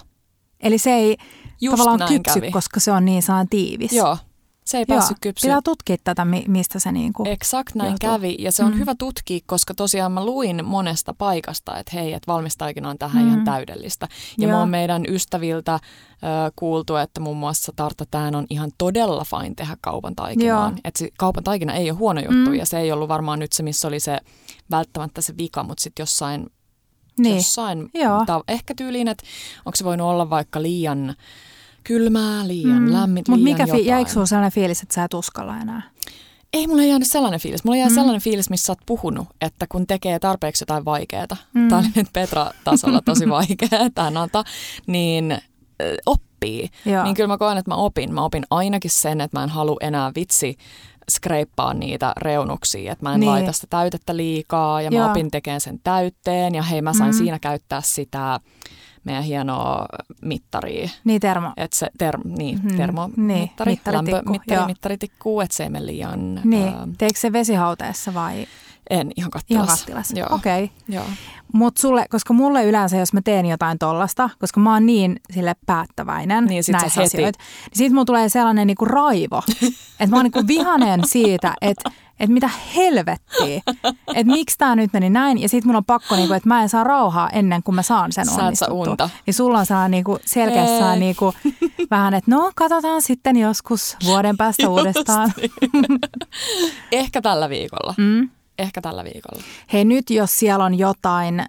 Eli 0.60 0.78
se 0.78 0.90
ei 0.90 1.16
Just 1.60 1.76
tavallaan 1.76 2.08
kypsy, 2.08 2.40
kävi. 2.40 2.50
koska 2.50 2.80
se 2.80 2.92
on 2.92 3.04
niin 3.04 3.22
saan 3.22 3.48
tiivis. 3.48 3.92
Joo. 3.92 4.16
Se 4.64 4.78
ei 4.78 4.86
päässyt 4.86 5.16
kypsyä. 5.20 5.48
Pitää 5.48 5.60
tutkia 5.64 5.96
tätä, 6.04 6.24
mistä 6.48 6.78
se 6.78 6.92
niinku 6.92 7.24
Exakt 7.26 7.74
näin 7.74 7.90
johtuu. 7.92 8.10
kävi 8.10 8.36
ja 8.38 8.52
se 8.52 8.64
on 8.64 8.72
Mm. 8.72 8.78
hyvä 8.78 8.94
tutkia, 8.94 9.40
koska 9.46 9.74
tosiaan 9.74 10.12
mä 10.12 10.24
luin 10.26 10.64
monesta 10.64 11.14
paikasta, 11.14 11.78
että 11.78 11.90
hei, 11.94 12.12
että 12.12 12.32
valmistaikina 12.32 12.90
on 12.90 12.98
tähän 12.98 13.22
Mm. 13.24 13.28
ihan 13.28 13.44
täydellistä. 13.44 14.08
Ja 14.38 14.48
Joo. 14.48 14.52
mä 14.52 14.58
oon 14.60 14.68
meidän 14.68 15.04
ystäviltä 15.08 15.74
ö, 15.74 15.78
kuultu, 16.56 16.96
että 16.96 17.20
muun 17.20 17.36
muassa 17.36 17.72
tartatään 17.76 18.34
on 18.34 18.46
ihan 18.50 18.70
todella 18.78 19.24
fine 19.24 19.54
tehdä 19.56 19.76
kaupan 19.80 20.14
taikinaan. 20.16 20.78
Että 20.84 20.98
se 20.98 21.08
kaupan 21.18 21.44
taikina 21.44 21.72
ei 21.74 21.90
ole 21.90 21.98
huono 21.98 22.20
juttu 22.20 22.50
Mm. 22.50 22.54
ja 22.54 22.66
se 22.66 22.78
ei 22.78 22.92
ollut 22.92 23.08
varmaan 23.08 23.38
nyt 23.38 23.52
se, 23.52 23.62
missä 23.62 23.88
oli 23.88 24.00
se 24.00 24.18
välttämättä 24.70 25.20
se 25.20 25.36
vika, 25.36 25.62
mutta 25.62 25.82
sitten 25.82 26.02
jossain, 26.02 26.46
Niin. 27.18 27.36
jossain 27.36 27.90
Joo. 27.94 28.24
ta- 28.26 28.44
ehkä 28.48 28.74
tyyliin, 28.74 29.08
että 29.08 29.24
onko 29.66 29.76
se 29.76 29.84
voinut 29.84 30.06
olla 30.06 30.30
vaikka 30.30 30.62
liian 30.62 31.14
kylmää, 31.84 32.48
liian 32.48 32.82
mm. 32.82 32.92
lämmin, 32.92 33.24
Mutta 33.28 33.44
mikä 33.44 33.66
fi- 33.66 33.86
jäikö 33.86 34.10
sulla 34.10 34.26
sellainen 34.26 34.52
fiilis, 34.52 34.82
että 34.82 34.94
sä 34.94 35.04
et 35.04 35.14
uskalla 35.14 35.56
enää? 35.58 35.82
Ei 36.52 36.66
mulla 36.66 36.82
ei 36.82 36.88
jäänyt 36.88 37.08
sellainen 37.08 37.40
fiilis. 37.40 37.64
Mulla 37.64 37.76
jäi 37.78 37.88
Mm. 37.88 37.94
sellainen 37.94 38.20
fiilis, 38.22 38.50
missä 38.50 38.66
sä 38.66 38.72
oot 38.72 38.78
puhunut, 38.86 39.28
että 39.40 39.66
kun 39.68 39.86
tekee 39.86 40.18
tarpeeksi 40.18 40.62
jotain 40.62 40.84
vaikeaa, 40.84 41.26
Mm. 41.54 41.68
tämä 41.68 41.78
oli 41.80 41.88
nyt 41.94 42.06
Petra-tasolla 42.12 43.00
tosi 43.04 43.28
vaikea 43.28 43.90
tämä 43.94 44.10
nata, 44.10 44.44
niin 44.86 45.38
oppii. 46.06 46.68
Joo. 46.86 47.04
Niin 47.04 47.14
kyllä 47.14 47.28
mä 47.28 47.38
koen, 47.38 47.58
että 47.58 47.70
mä 47.70 47.74
opin. 47.76 48.14
Mä 48.14 48.24
opin 48.24 48.44
ainakin 48.50 48.90
sen, 48.90 49.20
että 49.20 49.38
mä 49.38 49.42
en 49.44 49.50
halua 49.50 49.76
enää 49.80 50.12
vitsi 50.16 50.56
skreippaa 51.10 51.74
niitä 51.74 52.12
reunuksia, 52.16 52.92
että 52.92 53.04
mä 53.04 53.14
en 53.14 53.20
Niin. 53.20 53.30
laita 53.30 53.52
sitä 53.52 53.66
täytettä 53.70 54.16
liikaa 54.16 54.82
ja 54.82 54.90
Joo. 54.92 55.04
mä 55.04 55.10
opin 55.10 55.30
tekemään 55.30 55.60
sen 55.60 55.80
täytteen 55.84 56.54
ja 56.54 56.62
hei 56.62 56.82
mä 56.82 56.92
sain 56.92 57.10
mm. 57.14 57.18
siinä 57.18 57.38
käyttää 57.38 57.80
sitä 57.80 58.40
meidän 59.04 59.22
hienoa 59.24 59.86
mittaria. 60.22 60.88
Niin 61.04 61.20
termo. 61.20 61.52
Että 61.56 61.76
se 61.78 61.88
ter, 61.98 62.18
niin, 62.24 62.58
Mhm. 62.64 62.76
termomittari, 62.76 63.70
Niin, 63.72 63.80
lämpömittari, 63.94 64.58
joo. 64.60 64.66
mittaritikku, 64.66 65.40
että 65.40 65.56
se 65.56 65.62
ei 65.62 65.70
mene 65.70 65.86
liian... 65.86 66.34
Niin. 66.44 66.68
ää, 66.68 66.88
Teikö 66.98 67.18
se 67.20 67.32
vesihauteessa 67.32 68.14
vai 68.14 68.46
en, 68.90 69.10
ihan 69.16 69.30
kattilassa. 69.30 69.72
ihan 69.72 69.78
kattilassa? 70.02 70.34
Okei. 70.34 70.64
Okay. 70.64 70.76
Joo. 70.88 71.04
Mutta 71.52 71.80
sulle, 71.80 72.06
koska 72.10 72.34
mulle 72.34 72.64
yleensä, 72.64 72.96
jos 72.96 73.12
mä 73.12 73.20
teen 73.24 73.46
jotain 73.46 73.78
tollasta, 73.78 74.30
koska 74.38 74.60
mä 74.60 74.72
oon 74.72 74.86
niin 74.86 75.20
sille 75.30 75.56
päättäväinen 75.66 76.44
Niin, 76.44 76.64
sit 76.64 76.72
sä 76.72 76.78
näissä 76.78 77.02
asioita, 77.02 77.38
niin 77.38 77.68
siitä 77.72 77.94
mulla 77.94 78.04
tulee 78.04 78.28
sellainen 78.28 78.66
niinku 78.66 78.84
raivo, 78.84 79.42
että 80.00 80.06
mä 80.10 80.16
oon 80.16 80.24
niinku 80.24 80.46
vihanen 80.46 81.00
siitä, 81.06 81.54
että 81.60 81.90
et 82.20 82.30
mitä 82.30 82.50
helvettiä, 82.76 83.62
että 84.14 84.32
miksi 84.32 84.58
tämä 84.58 84.76
nyt 84.76 84.92
meni 84.92 85.10
näin, 85.10 85.42
ja 85.42 85.48
sitten 85.48 85.68
mun 85.68 85.76
on 85.76 85.84
pakko, 85.84 86.16
niinku, 86.16 86.34
että 86.34 86.48
mä 86.48 86.62
en 86.62 86.68
saa 86.68 86.84
rauhaa 86.84 87.30
ennen 87.30 87.62
kuin 87.62 87.74
mä 87.74 87.82
saan 87.82 88.12
sen 88.12 88.26
Sä 88.26 88.30
et 88.32 88.36
saa 88.36 88.44
onnistuttua. 88.44 88.90
unta. 88.90 89.10
Niin 89.26 89.34
sulla 89.34 89.58
on 89.58 89.66
sellainen 89.66 89.90
niinku 89.90 90.18
selkeässä 90.24 90.96
niinku, 90.96 91.34
vähän, 91.90 92.14
että 92.14 92.30
no 92.30 92.52
katsotaan 92.54 93.02
sitten 93.02 93.36
joskus 93.36 93.96
vuoden 94.04 94.36
päästä 94.36 94.68
uudestaan. 94.74 95.32
Ehkä 96.92 97.22
tällä 97.22 97.48
viikolla. 97.48 97.94
Mm. 97.96 98.30
Ehkä 98.62 98.80
tällä 98.80 99.04
viikolla. 99.04 99.42
Hei 99.72 99.84
nyt, 99.84 100.10
jos 100.10 100.38
siellä 100.38 100.64
on 100.64 100.78
jotain 100.78 101.40
äm, 101.40 101.46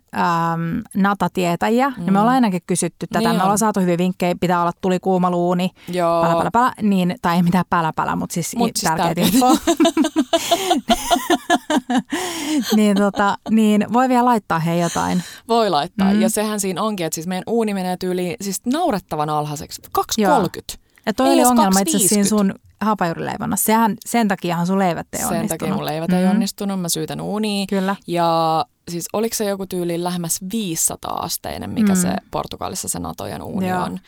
natatietäjiä, 0.96 1.90
mm. 1.90 1.96
niin 2.04 2.14
me 2.14 2.20
ollaan 2.20 2.36
ainakin 2.36 2.62
kysytty 2.68 3.08
tätä. 3.08 3.20
Niin 3.20 3.30
me 3.30 3.36
on. 3.36 3.42
ollaan 3.42 3.58
saatu 3.58 3.80
hyviä 3.80 3.98
vinkkejä, 3.98 4.36
pitää 4.40 4.62
olla 4.62 4.72
tuli 4.82 5.00
kuuma 5.00 5.32
luuni, 5.32 5.70
Joo. 5.88 6.22
pälä, 6.22 6.36
pälä, 6.36 6.52
pälä, 6.52 6.74
niin, 6.82 7.16
tai 7.22 7.36
ei 7.36 7.44
mitään 7.44 7.66
pälä, 7.70 7.94
pälä, 7.96 8.16
mutta 8.16 8.34
siis, 8.34 8.56
Mut 8.56 8.72
siis 8.76 8.94
tärkeitä. 8.98 9.22
info. 9.22 9.58
niin, 12.76 12.98
tota, 12.98 13.38
niin 13.50 13.86
voi 13.94 14.10
vielä 14.10 14.26
laittaa 14.26 14.60
hei 14.60 14.80
jotain. 14.80 15.24
Voi 15.48 15.70
laittaa. 15.70 16.10
Mm. 16.10 16.16
Mm. 16.16 16.22
Ja 16.22 16.30
sehän 16.30 16.60
siinä 16.60 16.82
onkin, 16.82 17.06
että 17.06 17.16
siis 17.16 17.28
meidän 17.28 17.44
uuni 17.48 17.74
menee 17.74 17.98
tyyliin 17.98 18.36
siis 18.42 18.62
naurettavan 18.66 19.30
alhaiseksi. 19.30 19.82
2,30. 20.22 20.78
Ja 21.06 21.14
toi 21.14 21.28
Ei 21.28 21.34
oli 21.34 21.46
ongelma 21.46 21.80
itse 21.80 22.00
siinä 22.00 22.24
2,50. 22.24 22.30
sun 22.30 22.54
hapajurileivonnassa. 22.84 23.66
Sehän, 23.66 23.96
sen 24.06 24.28
takiahan 24.28 24.68
sun 24.68 24.80
leivät 24.80 25.08
ei 25.14 25.20
Sen 25.20 25.28
onnistunut. 25.28 25.50
takia 25.60 25.74
mun 25.74 25.86
leivät 25.86 26.14
ei 26.14 26.24
Mm. 26.26 26.30
onnistunut. 26.32 26.82
Mä 26.82 26.90
syytän 26.90 27.22
uuniin. 27.22 27.68
Kyllä. 27.68 27.96
Ja 28.08 28.66
siis 28.92 29.06
oliko 29.14 29.36
se 29.36 29.46
joku 29.46 29.66
tyyli 29.68 30.04
lähemmäs 30.04 30.40
500 30.52 31.14
asteinen, 31.24 31.70
mikä 31.70 31.94
Mm. 31.94 32.00
se 32.02 32.16
Portugalissa 32.32 32.88
se 32.90 33.00
Natojan 33.00 33.42
uuni 33.42 33.70
Joo. 33.70 33.84
on. 33.84 34.00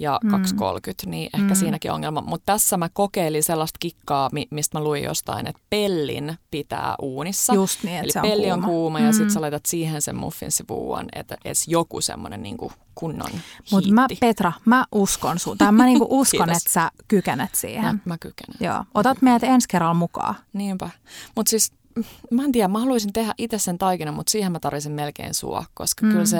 Ja 0.00 0.20
Mm. 0.24 0.30
2,30, 0.30 1.06
niin 1.06 1.24
ehkä 1.26 1.38
Mm. 1.38 1.48
mm. 1.48 1.54
siinäkin 1.54 1.92
ongelma. 1.92 2.20
Mutta 2.26 2.52
tässä 2.52 2.76
mä 2.76 2.88
kokeilin 2.88 3.42
sellaista 3.42 3.76
kikkaa, 3.80 4.28
mi- 4.32 4.48
mistä 4.50 4.78
mä 4.78 4.84
luin 4.84 5.02
jostain, 5.04 5.46
että 5.46 5.62
pellin 5.70 6.38
pitää 6.50 6.94
uunissa. 7.02 7.54
Just 7.54 7.82
niin, 7.82 8.04
Eli 8.04 8.12
se 8.12 8.18
on 8.18 8.28
pelli 8.28 8.42
kuuma. 8.46 8.54
on 8.54 8.62
kuuma 8.62 9.00
ja 9.00 9.06
Mm. 9.06 9.12
sitten 9.12 9.30
sä 9.30 9.40
laitat 9.40 9.66
siihen 9.66 10.02
sen 10.02 10.16
muffinsivuuan, 10.16 11.06
että 11.14 11.36
edes 11.44 11.68
joku 11.68 12.00
semmoinen 12.00 12.42
niinku 12.42 12.72
kunnon 12.94 13.30
Mutta 13.72 13.92
mä. 13.92 14.06
Petra, 14.20 14.52
mä 14.64 14.84
uskon 14.92 15.38
sun. 15.38 15.58
Tai 15.58 15.72
mä 15.72 15.84
niinku 15.84 16.06
uskon, 16.20 16.50
että 16.50 16.72
sä 16.72 16.90
kykenet 17.08 17.54
siihen. 17.54 17.84
mä, 17.84 17.98
mä 18.04 18.18
kykenen. 18.18 18.56
Joo. 18.60 18.84
Otat 18.94 19.22
meidät 19.22 19.42
ensi 19.44 19.68
kerralla 19.68 19.94
mukaan. 19.94 20.34
Niinpä. 20.52 20.90
Mutta 21.36 21.50
siis 21.50 21.72
mm, 21.96 22.04
mä 22.30 22.44
en 22.44 22.52
tiedä, 22.52 22.68
mä 22.68 22.78
haluaisin 22.78 23.12
tehdä 23.12 23.34
itse 23.38 23.58
sen 23.58 23.78
taikinan, 23.78 24.14
mutta 24.14 24.30
siihen 24.30 24.52
mä 24.52 24.60
tarvitsin 24.60 24.92
melkein 24.92 25.34
sua, 25.34 25.64
koska 25.74 26.02
Mm. 26.02 26.08
mm. 26.08 26.12
kyllä, 26.12 26.26
se, 26.26 26.36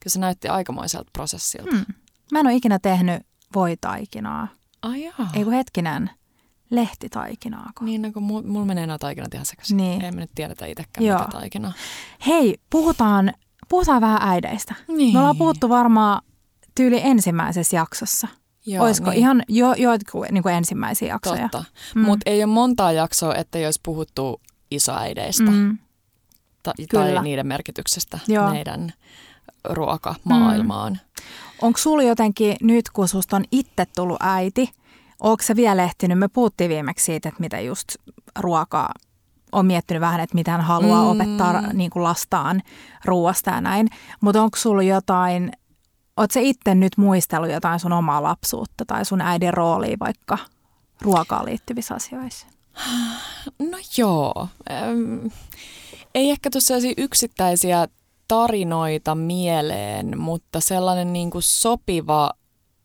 kyllä 0.00 0.12
se 0.12 0.18
näytti 0.18 0.48
aikamoiselta 0.48 1.10
prosessilta. 1.12 1.70
Hmm. 1.76 1.84
Mä 2.32 2.40
en 2.40 2.46
ole 2.46 2.54
ikinä 2.54 2.78
tehnyt 2.78 3.22
voitaikinaa. 3.54 4.48
Ai 4.82 5.04
jaa. 5.04 5.30
Ei 5.34 5.44
kun 5.44 5.52
hetkinen, 5.52 6.10
lehtitaikinaa. 6.70 7.70
Niin, 7.80 8.02
no, 8.02 8.12
kun 8.12 8.22
mulla 8.22 8.42
mul 8.48 8.64
menee 8.64 8.86
nämä 8.86 8.98
taikinat 8.98 9.34
ihan 9.34 9.46
sekaisin. 9.46 9.76
Niin. 9.76 10.04
Ei 10.04 10.10
me 10.12 10.20
nyt 10.20 10.30
tiedetä 10.34 10.66
itsekään, 10.66 11.06
Joo. 11.06 11.18
mikä 11.18 11.30
taikina. 11.30 11.72
Hei, 12.26 12.58
puhutaan, 12.70 13.32
puhutaan 13.68 14.00
vähän 14.00 14.18
äideistä. 14.22 14.74
Niin. 14.88 15.12
Me 15.12 15.18
ollaan 15.18 15.36
puhuttu 15.36 15.68
varmaan 15.68 16.22
tyyli 16.74 17.00
ensimmäisessä 17.04 17.76
jaksossa. 17.76 18.28
Joo, 18.66 18.84
Olisiko 18.84 19.10
niin. 19.10 19.18
ihan 19.18 19.42
jo, 19.48 19.72
joitakin 19.74 20.20
niin 20.30 20.42
kuin 20.42 20.54
ensimmäisiä 20.54 21.08
jaksoja? 21.08 21.48
Totta. 21.48 21.64
Mm. 21.94 22.00
Mutta 22.02 22.30
ei 22.30 22.44
ole 22.44 22.52
montaa 22.52 22.92
jaksoa, 22.92 23.34
että 23.34 23.58
olisi 23.58 23.80
puhuttu 23.82 24.40
isoäideistä 24.70 25.50
Mm. 25.50 25.78
ta- 26.62 26.72
Kyllä. 26.90 27.14
tai 27.14 27.22
niiden 27.24 27.46
merkityksestä 27.46 28.18
Joo. 28.28 28.50
meidän 28.50 28.92
ruokamaailmaan. 29.64 31.00
Onko 31.62 31.78
sulla 31.78 32.02
jotenkin 32.02 32.56
nyt, 32.62 32.90
kun 32.90 33.08
susta 33.08 33.36
on 33.36 33.44
itse 33.52 33.86
tullut 33.96 34.16
äiti, 34.20 34.70
onko 35.20 35.42
se 35.42 35.56
vielä 35.56 35.84
ehtinyt? 35.84 36.18
Me 36.18 36.28
puhuttiin 36.28 36.70
viimeksi 36.70 37.04
siitä, 37.04 37.28
että 37.28 37.40
miten 37.40 37.66
just 37.66 37.88
ruokaa 38.38 38.92
on 39.52 39.66
miettinyt 39.66 40.00
vähän, 40.00 40.20
että 40.20 40.34
mitä 40.34 40.50
hän 40.50 40.60
haluaa 40.60 41.00
mm. 41.02 41.06
Mm. 41.06 41.10
opettaa 41.10 41.72
niin 41.72 41.90
kuin 41.90 42.02
lastaan 42.02 42.62
ruoasta 43.04 43.50
ja 43.50 43.60
näin. 43.60 43.88
Mutta 44.20 44.42
onko 44.42 44.56
sulla 44.56 44.82
jotain, 44.82 45.52
ootko 46.16 46.32
se 46.32 46.42
itse 46.42 46.74
nyt 46.74 46.96
muistellut 46.96 47.50
jotain 47.50 47.80
sun 47.80 47.92
omaa 47.92 48.22
lapsuutta 48.22 48.84
tai 48.84 49.04
sun 49.04 49.20
äidin 49.20 49.54
roolia 49.54 49.96
vaikka 50.00 50.38
ruokaan 51.00 51.46
liittyvissä 51.46 51.94
asioissa? 51.94 52.46
No 53.58 53.78
joo. 53.98 54.48
Ähm, 54.70 55.26
ei 56.14 56.30
ehkä 56.30 56.50
tuossa 56.50 56.74
yksittäisiä 56.96 57.88
tarinoita 58.28 59.14
mieleen, 59.14 60.18
mutta 60.18 60.60
sellainen 60.60 61.12
niin 61.12 61.30
kuin 61.30 61.42
sopiva 61.42 62.30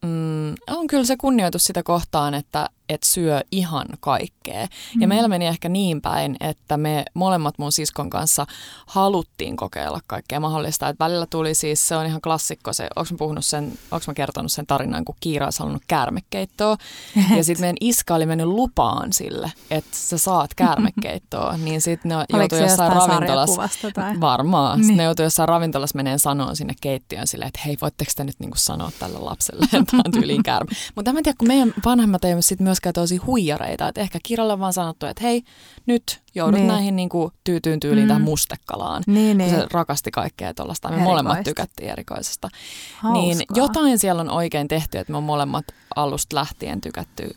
mm, 0.06 0.50
on 0.70 0.88
kyllä 0.88 1.06
se 1.06 1.17
kunnioitus 1.17 1.63
sitä 1.63 1.84
kohtaan, 1.84 2.34
että 2.34 2.70
et 2.89 3.03
syö 3.03 3.41
ihan 3.51 3.88
kaikkea. 4.00 4.65
Mm. 4.96 5.01
Ja 5.01 5.08
meillä 5.08 5.27
meni 5.27 5.48
ehkä 5.48 5.70
niin 5.70 6.01
päin, 6.01 6.36
että 6.39 6.77
me 6.77 7.06
molemmat 7.13 7.58
mun 7.58 7.72
siskon 7.72 8.10
kanssa 8.10 8.46
haluttiin 8.86 9.58
kokeilla 9.58 10.00
kaikkea 10.08 10.39
mahdollista. 10.39 10.89
Et 10.89 11.00
välillä 11.00 11.25
tuli 11.25 11.56
siis, 11.56 11.88
se 11.88 11.96
on 11.96 12.06
ihan 12.06 12.22
klassikko 12.22 12.74
se, 12.74 12.88
onko 12.96 13.08
mä 13.12 13.17
puhunut 13.17 13.46
sen, 13.46 13.77
onko 13.91 14.03
mä 14.08 14.13
kertonut 14.13 14.51
sen 14.51 14.67
tarinan, 14.67 15.06
kun 15.06 15.15
Kiira 15.20 15.46
olisi 15.46 15.60
halunnut 15.60 15.84
käärmekeittoa. 15.88 16.77
Ja 17.38 17.44
sitten 17.44 17.63
meidän 17.63 17.77
iska 17.82 18.15
oli 18.15 18.25
mennyt 18.25 18.48
lupaan 18.48 19.13
sille, 19.13 19.51
että 19.72 19.89
sä 19.94 20.17
saat 20.17 20.53
käärmekeittoa. 20.53 21.58
Niin 21.67 21.82
sitten 21.82 22.10
ne 22.10 22.39
joutui 22.39 22.60
jossain 22.60 22.94
ravintolassa. 22.94 23.70
tai? 23.94 24.20
Varmaan. 24.20 24.79
Niin. 24.79 24.88
Niin. 24.88 24.98
Ne 24.98 25.03
joutui 25.03 25.25
jossain 25.25 25.50
ravintolassa 25.50 25.96
meneen 25.96 26.20
sanoa 26.20 26.56
sinne 26.56 26.74
keittiöön 26.82 27.27
silleen, 27.27 27.48
että 27.48 27.60
hei, 27.65 27.77
voitteko 27.82 28.12
te 28.15 28.24
nyt 28.24 28.39
niinku 28.39 28.58
sanoa 28.58 28.91
tälle 29.00 29.20
lapselle, 29.20 29.63
että 29.63 29.91
tämä 29.91 30.01
on 30.06 30.12
tyyliin 30.12 30.44
käärme. 30.44 30.72
Mutta 30.96 31.13
mä 31.13 31.20
en 31.20 31.24
tiedä, 31.24 31.38
kun 31.39 31.48
meidän 31.48 31.74
vanhemmat 31.86 32.25
ei 32.25 32.34
ole 32.34 32.41
sit 32.41 32.60
myöskään 32.78 32.94
tosi 32.94 33.18
huijareita. 33.18 33.88
Että 33.88 34.02
ehkä 34.02 34.20
Kiralle 34.24 34.54
on 34.54 34.60
vaan 34.60 34.74
sanottu, 34.74 35.06
että 35.06 35.24
hei, 35.24 35.44
nyt 35.86 36.22
joudut 36.36 36.54
Niin. 36.54 36.68
niin. 36.68 36.74
näihin 36.76 36.96
niinku 36.96 37.32
tyytyyn 37.44 37.80
tyyliin 37.80 38.06
Mm. 38.06 38.08
tähän 38.08 38.22
mustekalaan. 38.22 39.04
Niin, 39.08 39.38
niin. 39.38 39.50
se 39.50 39.68
rakasti 39.72 40.12
kaikkea 40.12 40.54
tuollaista. 40.54 40.90
Me 40.90 40.98
molemmat 40.98 41.44
tykättiin 41.44 41.90
erikoisesta. 41.90 42.50
Hauskaa. 42.98 43.22
Niin 43.22 43.38
jotain 43.56 44.00
siellä 44.00 44.22
on 44.22 44.30
oikein 44.30 44.68
tehty, 44.68 44.98
että 44.98 45.12
me 45.14 45.18
on 45.18 45.24
molemmat 45.24 45.66
alusta 45.96 46.36
lähtien 46.36 46.82
tykätty 46.82 47.30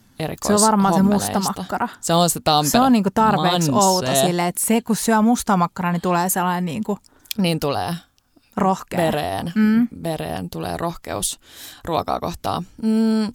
Se 0.46 0.54
on 0.54 0.60
varmaan 0.60 0.94
se 0.94 1.02
mustamakkara. 1.02 1.88
Se 2.00 2.14
on 2.14 2.30
se 2.30 2.40
Tampere. 2.44 2.70
Se 2.70 2.80
on 2.80 2.92
niinku 2.92 3.10
tarpeeksi 3.14 3.70
Manse. 3.70 3.86
outo 3.86 4.14
sille, 4.26 4.46
että 4.48 4.60
se 4.66 4.80
kun 4.80 4.96
syö 4.96 5.22
mustamakkara, 5.22 5.92
niin 5.92 6.02
tulee 6.02 6.28
sellainen 6.28 6.64
niinku 6.64 6.98
Niin 7.38 7.60
tulee. 7.60 7.94
rohkea. 8.56 8.98
vereen, 9.00 9.52
mm. 9.54 9.88
vereen 10.02 10.50
tulee 10.50 10.76
rohkeus 10.76 11.38
ruokaa 11.84 12.20
kohtaan. 12.20 12.64
Mm, 12.82 13.32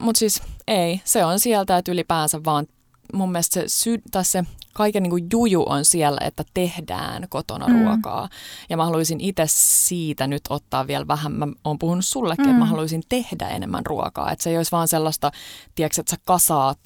Mutta 0.00 0.18
siis 0.18 0.42
ei, 0.68 1.00
se 1.04 1.24
on 1.24 1.40
sieltä, 1.40 1.78
että 1.78 1.92
ylipäänsä 1.92 2.40
vaan 2.44 2.66
mun 3.12 3.32
mielestä 3.32 3.54
se, 3.60 3.64
sy- 3.68 4.02
tai 4.10 4.24
se 4.24 4.44
kaiken 4.74 5.02
niin 5.02 5.10
kuin 5.10 5.26
juju 5.32 5.64
on 5.68 5.84
siellä, 5.84 6.20
että 6.24 6.44
tehdään 6.54 7.26
kotona 7.28 7.66
Mm. 7.66 7.74
mm. 7.74 7.84
ruokaa. 7.84 8.28
Ja 8.70 8.76
mä 8.76 8.84
haluaisin 8.84 9.20
itse 9.20 9.44
siitä 9.46 10.26
nyt 10.26 10.42
ottaa 10.50 10.86
vielä 10.86 11.06
vähän, 11.08 11.32
mä 11.32 11.46
oon 11.64 11.78
puhunut 11.78 12.04
sullekin, 12.04 12.44
mm. 12.44 12.48
Mm. 12.48 12.54
että 12.54 12.64
mä 12.64 12.70
haluaisin 12.70 13.02
tehdä 13.08 13.48
enemmän 13.48 13.86
ruokaa. 13.86 14.32
Että 14.32 14.42
se 14.42 14.50
ei 14.50 14.56
olisi 14.56 14.72
vaan 14.72 14.88
sellaista, 14.88 15.30
tiedätkö, 15.74 16.00
että 16.00 16.10
sä 16.10 16.16
kasaat 16.24 16.78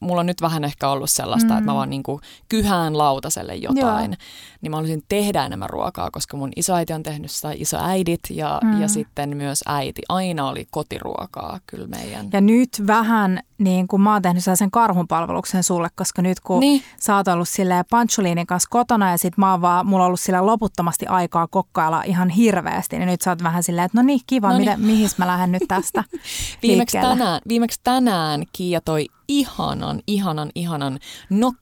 mulla 0.00 0.20
on 0.20 0.26
nyt 0.26 0.42
vähän 0.42 0.64
ehkä 0.64 0.88
ollut 0.88 1.10
sellaista, 1.10 1.52
mm. 1.52 1.58
että 1.58 1.70
mä 1.70 1.74
vaan 1.74 1.90
niin 1.90 2.02
kuin 2.02 2.20
kyhään 2.48 2.98
lautaselle 2.98 3.54
jotain, 3.56 4.10
Joo. 4.10 4.16
Niin 4.60 4.70
mä 4.70 4.76
haluaisin 4.76 5.02
tehdä 5.08 5.46
enemmän 5.46 5.70
ruokaa, 5.70 6.10
koska 6.10 6.36
mun 6.36 6.50
isoäiti 6.56 6.92
on 6.92 7.02
tehnyt 7.02 7.30
sitä, 7.30 7.52
isoäidit 7.54 8.20
ja, 8.30 8.60
mm. 8.64 8.80
ja 8.80 8.88
sitten 8.88 9.36
myös 9.36 9.60
äiti. 9.66 10.02
Aina 10.08 10.48
oli 10.48 10.66
kotiruokaa 10.70 11.60
kyllä 11.66 11.86
meidän. 11.86 12.28
Ja 12.32 12.40
nyt 12.40 12.82
vähän 12.86 13.40
niin 13.58 13.88
kuin 13.88 14.02
mä 14.02 14.12
oon 14.12 14.22
tehnyt 14.22 14.44
sen 14.54 14.70
karhunpalveluksen 14.70 15.62
sulle, 15.62 15.88
koska 15.94 16.22
nyt 16.22 16.40
kun 16.40 16.60
niin. 16.60 16.82
sä 17.00 17.16
oot 17.16 17.28
ollut 17.28 17.48
silleen 17.48 17.84
Pancholiinin 17.90 18.46
kanssa 18.46 18.68
kotona 18.70 19.10
ja 19.10 19.18
sit 19.18 19.36
mä 19.36 19.50
oon 19.50 19.60
vaan, 19.60 19.86
mulla 19.86 20.04
on 20.04 20.06
ollut 20.06 20.20
sillä 20.20 20.46
loputtomasti 20.46 21.06
aikaa 21.06 21.46
kokkailla 21.46 22.02
ihan 22.02 22.28
hirveästi, 22.28 22.98
niin 22.98 23.06
nyt 23.06 23.20
sä 23.22 23.30
oot 23.30 23.42
vähän 23.42 23.62
silleen, 23.62 23.84
että 23.86 23.98
no 23.98 24.02
niin, 24.02 24.20
kiva, 24.26 24.48
Noniin. 24.48 24.70
mitä, 24.70 24.86
mihin 24.86 25.10
mä 25.16 25.26
lähden 25.26 25.52
nyt 25.52 25.62
tästä 25.68 26.04
viimeksi 26.62 26.98
tänään, 27.00 27.40
viimeksi 27.48 27.80
tänään 27.84 28.44
Kiia 28.52 28.80
toi 28.80 29.06
ihanan, 29.28 30.02
ihanan, 30.06 30.50
ihanan 30.54 30.98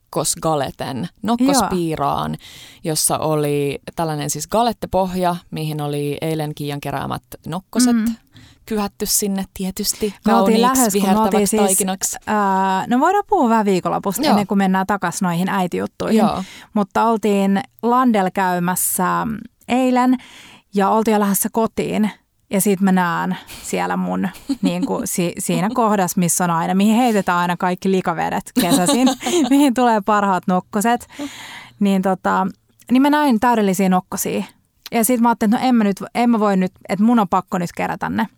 nokkosgaleten, 0.09 1.09
nokkospiiraan, 1.23 2.37
jossa 2.85 3.19
oli 3.19 3.79
tällainen 3.97 4.31
siis 4.31 4.49
galettepohja, 4.49 5.37
mihin 5.51 5.81
oli 5.81 6.19
eilen 6.21 6.55
Kiian 6.55 6.81
keräämät 6.81 7.23
nokkoset. 7.47 7.97
Mm 7.97 8.15
kyhätty 8.67 9.07
sinne 9.07 9.45
tietysti 9.55 10.15
kauniiksi 10.25 10.63
lähes, 10.63 10.95
vihertäväksi 10.95 11.47
siis, 11.47 11.63
taikinaksi. 11.63 12.17
Ää, 12.27 12.87
no 12.87 13.01
voidaan 13.01 13.25
puhua 13.29 13.49
vähän 13.49 13.65
viikonlopusta 13.65 14.23
Joo. 14.23 14.31
ennen 14.31 14.47
kuin 14.47 14.59
mennään 14.59 14.87
takaisin 14.87 15.27
noihin 15.27 15.49
äitijuttuihin. 15.49 16.19
Joo. 16.19 16.43
Mutta 16.75 17.05
oltiin 17.05 17.61
Landel 17.83 18.31
käymässä 18.35 19.27
eilen 19.69 20.17
ja 20.75 20.91
oltiin 20.91 21.13
jo 21.13 21.21
lähdössä 21.21 21.49
kotiin. 21.53 22.11
Ja 22.51 22.61
sitten 22.61 22.85
mä 22.85 22.93
näen 22.93 23.37
siellä 23.63 23.97
mun 23.97 24.29
niin 24.63 24.87
kuin, 24.87 25.07
si, 25.07 25.33
siinä 25.39 25.69
kohdassa, 25.75 26.21
missä 26.21 26.45
on 26.45 26.51
aina, 26.51 26.75
mihin 26.75 26.97
heitetään 26.97 27.39
aina 27.39 27.57
kaikki 27.57 27.91
likavedet 27.91 28.53
kesäisin, 28.61 29.09
mihin 29.51 29.75
tulee 29.75 30.01
parhaat 30.01 30.43
nokkoset. 30.47 31.09
Niin, 31.81 32.03
tota, 32.03 32.47
niin 32.91 33.03
mä 33.03 33.11
näin 33.11 33.41
täydellisiä 33.41 33.89
nokkosia. 33.89 34.45
Ja 34.93 35.05
sitten 35.05 35.23
mä 35.23 35.29
ajattelin, 35.29 35.55
että 35.55 35.65
no 35.65 35.69
en 35.69 35.75
mä, 35.75 35.85
nyt, 35.85 35.97
en 36.15 36.31
mä 36.31 36.41
voi 36.41 36.57
nyt, 36.57 36.73
että 36.89 37.05
mun 37.05 37.19
on 37.19 37.29
pakko 37.29 37.59
nyt 37.59 37.73
kerätä 37.77 38.09
ne. 38.09 38.29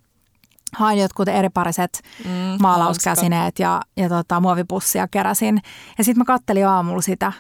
Hain 0.77 0.99
jotkut 0.99 1.29
eripariset 1.29 2.03
mm, 2.25 2.31
maalauskäsineet 2.61 3.59
ja, 3.59 3.83
ja 3.97 4.09
tota, 4.09 4.41
muovipussia 4.41 5.09
keräsin. 5.09 5.61
Ja 5.99 6.05
sitten 6.05 6.21
mä 6.21 6.25
kattelin 6.25 6.67
aamulla 6.67 7.03
sitä. 7.03 7.33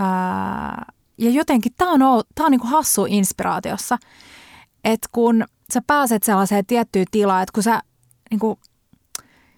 Ää, 0.00 0.92
ja 1.18 1.30
jotenkin 1.30 1.72
tämä 1.76 1.90
on, 1.90 2.00
tää 2.34 2.46
on 2.46 2.50
niinku 2.50 2.66
hassu 2.66 3.06
inspiraatiossa. 3.08 3.98
Että 4.84 5.08
kun 5.12 5.44
sä 5.72 5.82
pääset 5.86 6.22
sellaiseen 6.22 6.66
tiettyyn 6.66 7.06
tilaan, 7.10 7.42
että 7.42 7.52
kun 7.52 7.62
sä 7.62 7.80
niinku, 8.30 8.58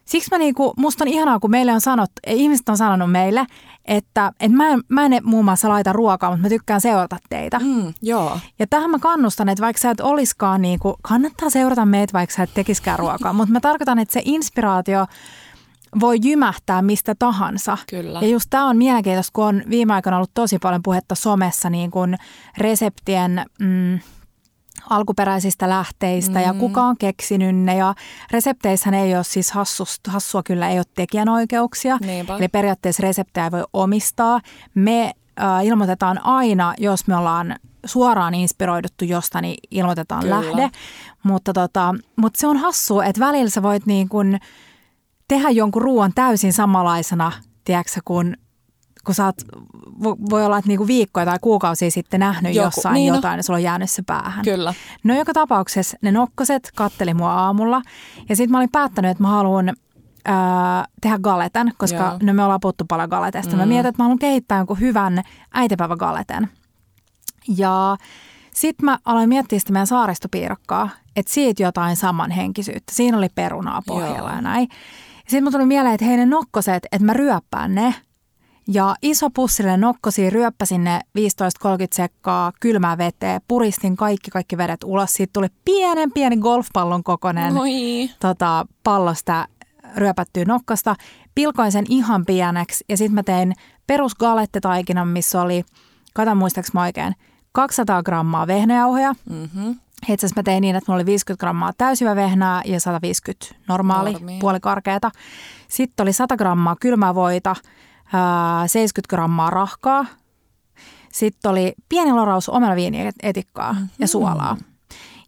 Siksi 0.05 0.31
mä 0.31 0.39
niinku, 0.39 0.73
musta 0.77 1.05
on 1.05 1.09
ihanaa, 1.09 1.41
kun 1.41 1.51
meille 1.51 1.73
on 1.73 1.81
sanottu, 1.81 2.21
ihmiset 2.27 2.69
on 2.69 2.77
sanonut 2.77 3.13
meille, 3.13 3.47
että, 3.85 4.33
että 4.41 4.57
mä, 4.57 4.69
en, 4.69 4.81
mä 4.89 5.07
en 5.07 5.21
muun 5.23 5.45
muassa 5.45 5.69
laita 5.69 5.93
ruokaa, 5.93 6.31
mutta 6.31 6.43
mä 6.43 6.49
tykkään 6.49 6.81
seurata 6.81 7.17
teitä. 7.29 7.59
Mm, 7.59 7.95
joo. 8.03 8.39
Ja 8.59 8.67
tähän 8.67 8.91
mä 8.91 8.99
kannustan, 8.99 9.49
että 9.49 9.63
vaikka 9.63 9.81
sä 9.81 9.91
et 9.91 10.01
oliskaan, 10.01 10.63
niinku, 10.63 10.97
kannattaa 11.03 11.51
seurata 11.51 11.87
meitä, 11.87 12.13
vaikka 12.13 12.37
sä 12.37 12.43
et 12.43 12.55
tekiskään 12.55 12.99
ruokaa. 12.99 13.33
mutta 13.39 13.53
mä 13.53 13.61
tarkoitan, 13.61 13.99
että 13.99 14.13
se 14.13 14.23
inspiraatio 14.25 15.07
voi 16.01 16.19
jymähtää 16.25 16.83
mistä 16.83 17.15
tahansa. 17.19 17.79
Kyllä. 17.91 18.19
Ja 18.23 18.29
just 18.29 18.47
tämä 18.51 18.69
on 18.69 18.77
mielenkiintoista, 18.77 19.33
kun 19.33 19.45
on 19.45 19.63
viime 19.71 19.95
aikoina 19.95 20.17
ollut 20.17 20.35
tosi 20.35 20.59
paljon 20.59 20.83
puhetta 20.83 21.15
somessa 21.15 21.71
niin 21.71 21.91
kuin 21.91 22.17
reseptien... 22.59 23.45
Mm, 23.61 24.01
alkuperäisistä 24.97 25.69
lähteistä 25.69 26.39
mm. 26.39 26.45
ja 26.45 26.55
kuka 26.55 26.83
on 26.83 26.97
keksinyt 26.97 27.57
ne. 27.57 27.77
Ja 27.77 27.95
resepteissähän 28.31 29.01
ei 29.01 29.15
ole 29.15 29.25
siis 29.25 29.53
hassust, 29.53 30.07
hassua 30.07 30.43
kyllä 30.43 30.69
ei 30.69 30.79
ole 30.79 30.85
tekijänoikeuksia. 30.95 31.99
Niinpä. 32.01 32.37
Eli 32.37 32.49
periaatteessa 32.49 33.03
reseptejä 33.03 33.45
ei 33.45 33.51
voi 33.51 33.65
omistaa. 33.73 34.41
Me 34.75 35.13
äh, 35.41 35.67
ilmoitetaan 35.67 36.25
aina, 36.25 36.75
jos 36.79 37.07
me 37.07 37.17
ollaan 37.17 37.57
suoraan 37.87 38.35
inspiroiduttu 38.35 39.05
jostain, 39.05 39.43
niin 39.43 39.57
ilmoitetaan 39.71 40.23
kyllä. 40.23 40.41
lähde. 40.41 40.71
Mutta, 41.23 41.53
tota, 41.53 41.95
mutta 42.17 42.41
se 42.41 42.47
on 42.47 42.57
hassua, 42.57 43.05
että 43.05 43.21
välillä 43.21 43.51
sä 43.51 43.63
voit 43.63 43.87
niin 43.87 44.09
kun 44.09 44.39
tehdä 45.29 45.51
jonkun 45.51 45.83
ruoan 45.83 46.13
täysin 46.15 46.53
samanlaisena, 46.53 47.33
tiedätkö, 47.65 48.01
kun 48.05 48.37
kun 49.05 49.15
sä 49.15 49.25
oot, 49.25 49.37
voi 50.05 50.45
olla, 50.45 50.59
että 50.59 50.69
niinku 50.69 50.87
viikkoja 50.87 51.27
tai 51.27 51.39
kuukausia 51.41 51.91
sitten 51.91 52.21
nähnyt 52.21 52.55
Joku, 52.55 52.67
jossain 52.67 52.95
niin 52.95 53.15
jotain 53.15 53.37
ja 53.37 53.43
sulla 53.43 53.57
on 53.57 53.63
jäänyt 53.63 53.91
se 53.91 54.03
päähän. 54.07 54.45
Kyllä. 54.45 54.75
No 55.05 55.15
joka 55.15 55.33
tapauksessa 55.33 55.97
ne 56.03 56.13
nokkoset 56.13 56.71
katteli 56.77 57.15
mua 57.15 57.33
aamulla 57.33 57.83
ja 58.29 58.37
sitten 58.37 58.51
mä 58.51 58.59
olin 58.59 58.73
päättänyt, 58.73 59.11
että 59.11 59.23
mä 59.23 59.29
haluan 59.29 59.69
äh, 60.29 60.35
tehdä 61.01 61.19
galeten, 61.19 61.73
koska 61.79 61.99
Joo. 61.99 62.19
no 62.23 62.35
me 62.35 62.45
ollaan 62.45 62.61
puhuttu 62.61 62.85
paljon 62.89 63.09
galetesta. 63.09 63.53
Mm. 63.53 63.59
Mä 63.59 63.67
mietin, 63.67 63.89
että 63.89 64.03
mä 64.03 64.05
haluan 64.05 64.19
kehittää 64.19 64.59
jonkun 64.59 64.81
hyvän 64.81 65.23
äitipäivägaleten. 65.53 66.49
Ja 67.57 67.97
sitten 68.55 68.85
mä 68.85 68.99
aloin 69.05 69.29
miettiä 69.29 69.59
sitä 69.59 69.73
meidän 69.73 69.87
saaristopiirakkaa, 69.87 70.91
että 71.17 71.33
siitä 71.33 71.63
jotain 71.63 71.97
samanhenkisyyttä. 71.97 72.93
Siinä 72.95 73.19
oli 73.19 73.29
perunaa 73.35 73.83
pohjalla 73.87 74.19
Joo. 74.19 74.37
ja 74.37 74.41
näin. 74.41 74.69
Sitten 75.19 75.45
mä 75.45 75.51
tuli 75.51 75.67
mieleen, 75.67 75.95
että 75.95 76.07
hei 76.07 76.17
ne 76.17 76.27
nokkoset, 76.27 76.87
että 76.93 77.05
mä 77.07 77.13
ryöppään 77.13 77.75
ne– 77.75 77.95
ja 78.73 78.95
iso 79.03 79.31
pussille 79.31 79.77
nokkosi, 79.77 80.31
ryöppäsin 80.31 80.85
ne 80.85 81.01
15-30 81.19 81.23
sekkaa 81.93 82.53
kylmää 82.61 82.99
veteen, 82.99 83.41
puristin 83.49 83.97
kaikki 83.97 84.31
kaikki 84.31 84.57
vedet 84.57 84.85
ulos. 84.85 85.13
Siitä 85.13 85.31
tuli 85.33 85.47
pienen 85.65 86.13
pieni 86.13 86.37
golfpallon 86.37 87.03
kokoinen 87.05 87.55
tota, 88.21 88.67
pallosta 88.85 89.47
ryöpättyä 89.97 90.45
nokkasta. 90.45 90.95
Pilkoin 91.35 91.73
sen 91.73 91.85
ihan 91.89 92.27
pieneksi 92.27 92.85
ja 92.89 92.97
sitten 92.97 93.15
mä 93.15 93.23
tein 93.23 93.53
perusgalettetaikinan, 93.87 95.09
missä 95.09 95.43
oli, 95.43 95.65
kata 96.15 96.35
muistaaks 96.35 96.73
mä 96.73 96.83
oikein, 96.83 97.15
200 97.53 98.03
grammaa 98.03 98.47
vehnäjauhoja. 98.47 99.15
Mm-hmm. 99.31 99.77
Itse 100.09 100.27
asiassa 100.27 100.39
mä 100.41 100.43
tein 100.43 100.61
niin, 100.61 100.77
että 100.77 100.93
mulla 100.93 100.99
oli 100.99 101.07
50 101.07 101.41
grammaa 101.41 101.73
täysivä 101.79 102.17
vehnää 102.17 102.63
ja 102.65 102.81
150 102.81 103.55
normaali, 103.69 104.13
Normia. 104.13 104.39
puolikarkeata. 104.41 105.11
Sitten 105.69 106.05
oli 106.05 106.13
100 106.13 106.37
grammaa 106.37 106.77
kylmää 106.81 107.15
voita, 107.15 107.57
70 108.67 109.11
grammaa 109.11 109.51
rahkaa. 109.51 110.07
Sitten 111.13 111.51
oli 111.51 111.75
pieni 111.89 112.13
loraus 112.13 112.49
omelaviinietikkaa 112.49 113.73
mm-hmm. 113.73 113.89
ja 113.99 114.09
suolaa. 114.09 114.57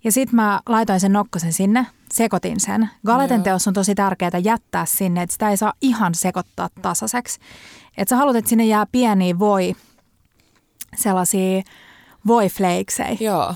Ja 0.05 0.13
sitten 0.13 0.37
mä 0.37 0.61
laitoin 0.69 1.01
sen 1.01 1.13
nokkosen 1.13 1.53
sinne, 1.53 1.87
sekoitin 2.13 2.61
sen. 2.61 2.91
Galeten 3.07 3.43
teossa 3.43 3.71
on 3.71 3.75
tosi 3.75 3.95
tärkeää 3.95 4.39
jättää 4.45 4.87
sinne, 4.87 5.23
että 5.23 5.33
sitä 5.33 5.51
ei 5.51 5.57
saa 5.57 5.73
ihan 5.81 6.15
sekoittaa 6.15 6.69
tasaiseksi. 6.83 7.41
Että 7.97 8.11
sä 8.11 8.17
haluat, 8.17 8.37
että 8.37 8.49
sinne 8.49 8.65
jää 8.65 8.87
pieniä 8.93 9.39
voi, 9.39 9.75
sellaisia 10.97 11.63
voiflakesei. 12.27 13.17
Joo. 13.21 13.55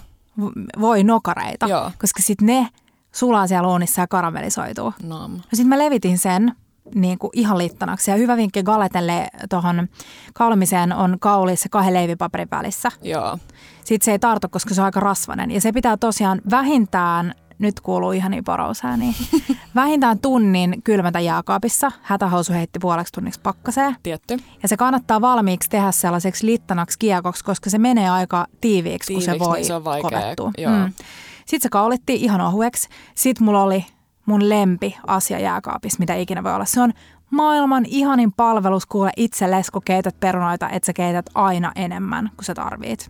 Voi 0.81 1.05
nokareita, 1.05 1.67
Joo. 1.67 1.91
koska 2.01 2.23
sitten 2.23 2.47
ne 2.47 2.69
sulaa 3.13 3.47
siellä 3.47 3.69
uunissa 3.69 4.01
ja 4.01 4.07
karamellisoituu. 4.07 4.93
No. 5.03 5.29
no 5.29 5.39
sitten 5.51 5.67
mä 5.67 5.79
levitin 5.79 6.19
sen 6.19 6.53
niin 6.95 7.19
kuin 7.19 7.31
ihan 7.33 7.59
littanaksi. 7.59 8.11
Ja 8.11 8.17
hyvä 8.17 8.37
vinkki 8.37 8.63
galetelle 8.63 9.29
tuohon 9.51 9.89
kaulimiseen 10.35 10.93
on 10.93 11.17
kaulissa 11.21 11.69
kahden 11.69 11.95
leivipaperin 11.95 12.49
välissä. 12.51 12.89
Joo. 13.03 13.39
Sitten 13.85 14.05
se 14.05 14.11
ei 14.11 14.19
tartu, 14.19 14.49
koska 14.51 14.75
se 14.75 14.81
on 14.81 14.85
aika 14.85 15.01
rasvainen. 15.01 15.51
Ja 15.51 15.61
se 15.61 15.73
pitää 15.73 15.97
tosiaan 15.97 16.41
vähintään, 16.51 17.35
nyt 17.59 17.81
kuuluu 17.81 18.13
ihan 18.13 18.31
niin 18.31 18.45
porousääni, 18.45 19.17
vähintään 19.75 20.19
tunnin 20.19 20.83
kylmätä 20.85 21.21
jääkaapissa. 21.21 21.93
Hätähousu 22.03 22.53
heitti 22.53 22.79
puoleksi 22.79 23.13
tunniksi 23.13 23.41
pakkaseen. 23.41 23.97
Tietty. 24.03 24.37
Ja 24.63 24.69
se 24.69 24.77
kannattaa 24.77 25.21
valmiiksi 25.21 25.71
tehdä 25.71 25.93
sellaiseksi 25.93 26.47
littanaksi 26.47 26.99
kiekoksi, 26.99 27.45
koska 27.45 27.71
se 27.71 27.79
menee 27.79 28.11
aika 28.11 28.47
tiiviiksi, 28.61 29.07
tiiviiksi 29.07 29.15
kun 29.15 29.23
se 29.23 29.39
voi 29.39 29.57
niin 29.57 29.67
se 29.67 29.75
on 29.75 29.83
kovettua. 29.83 30.51
Mm. 30.59 30.93
Sitten 31.39 31.63
se 31.63 31.69
kaulittiin 31.69 32.21
ihan 32.21 32.41
ohueksi. 32.41 32.89
Sitten 33.15 33.45
mulla 33.45 33.63
oli 33.63 33.87
mun 34.29 34.49
lempi 34.49 34.97
asia 35.07 35.39
jääkaapissa, 35.39 35.99
mitä 35.99 36.15
ikinä 36.15 36.45
voi 36.45 36.55
olla. 36.55 36.65
Se 36.65 36.81
on 36.81 36.93
maailman 37.31 37.85
ihanin 37.87 38.33
palvelus 38.33 38.87
kuule 38.87 39.11
itsellesi, 39.17 39.73
kun 39.73 39.83
keität 39.85 40.21
perunoita, 40.21 40.69
että 40.69 40.87
sä 40.87 40.93
keität 40.93 41.27
aina 41.35 41.73
enemmän 41.77 42.31
kuin 42.37 42.45
sä 42.45 42.55
tarvit. 42.55 43.09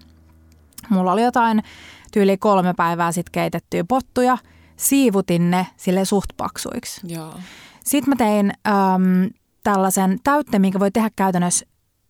Mulla 0.89 1.13
oli 1.13 1.23
jotain 1.23 1.63
tyyli 2.13 2.37
kolme 2.37 2.75
päivää 2.75 3.13
sitten 3.13 3.33
keitettyä 3.33 3.85
pottuja, 3.85 4.39
siivutin 4.77 5.51
ne 5.51 5.67
sille 5.77 6.05
suht 6.05 6.31
paksuiksi. 6.37 7.01
Joo. 7.05 7.35
Sitten 7.85 8.11
mä 8.11 8.17
tein 8.17 8.53
äm, 8.67 9.31
tällaisen 9.65 10.19
täytteen, 10.25 10.61
minkä 10.61 10.81
voi 10.81 10.91
tehdä 10.91 11.11
käytännössä 11.17 11.67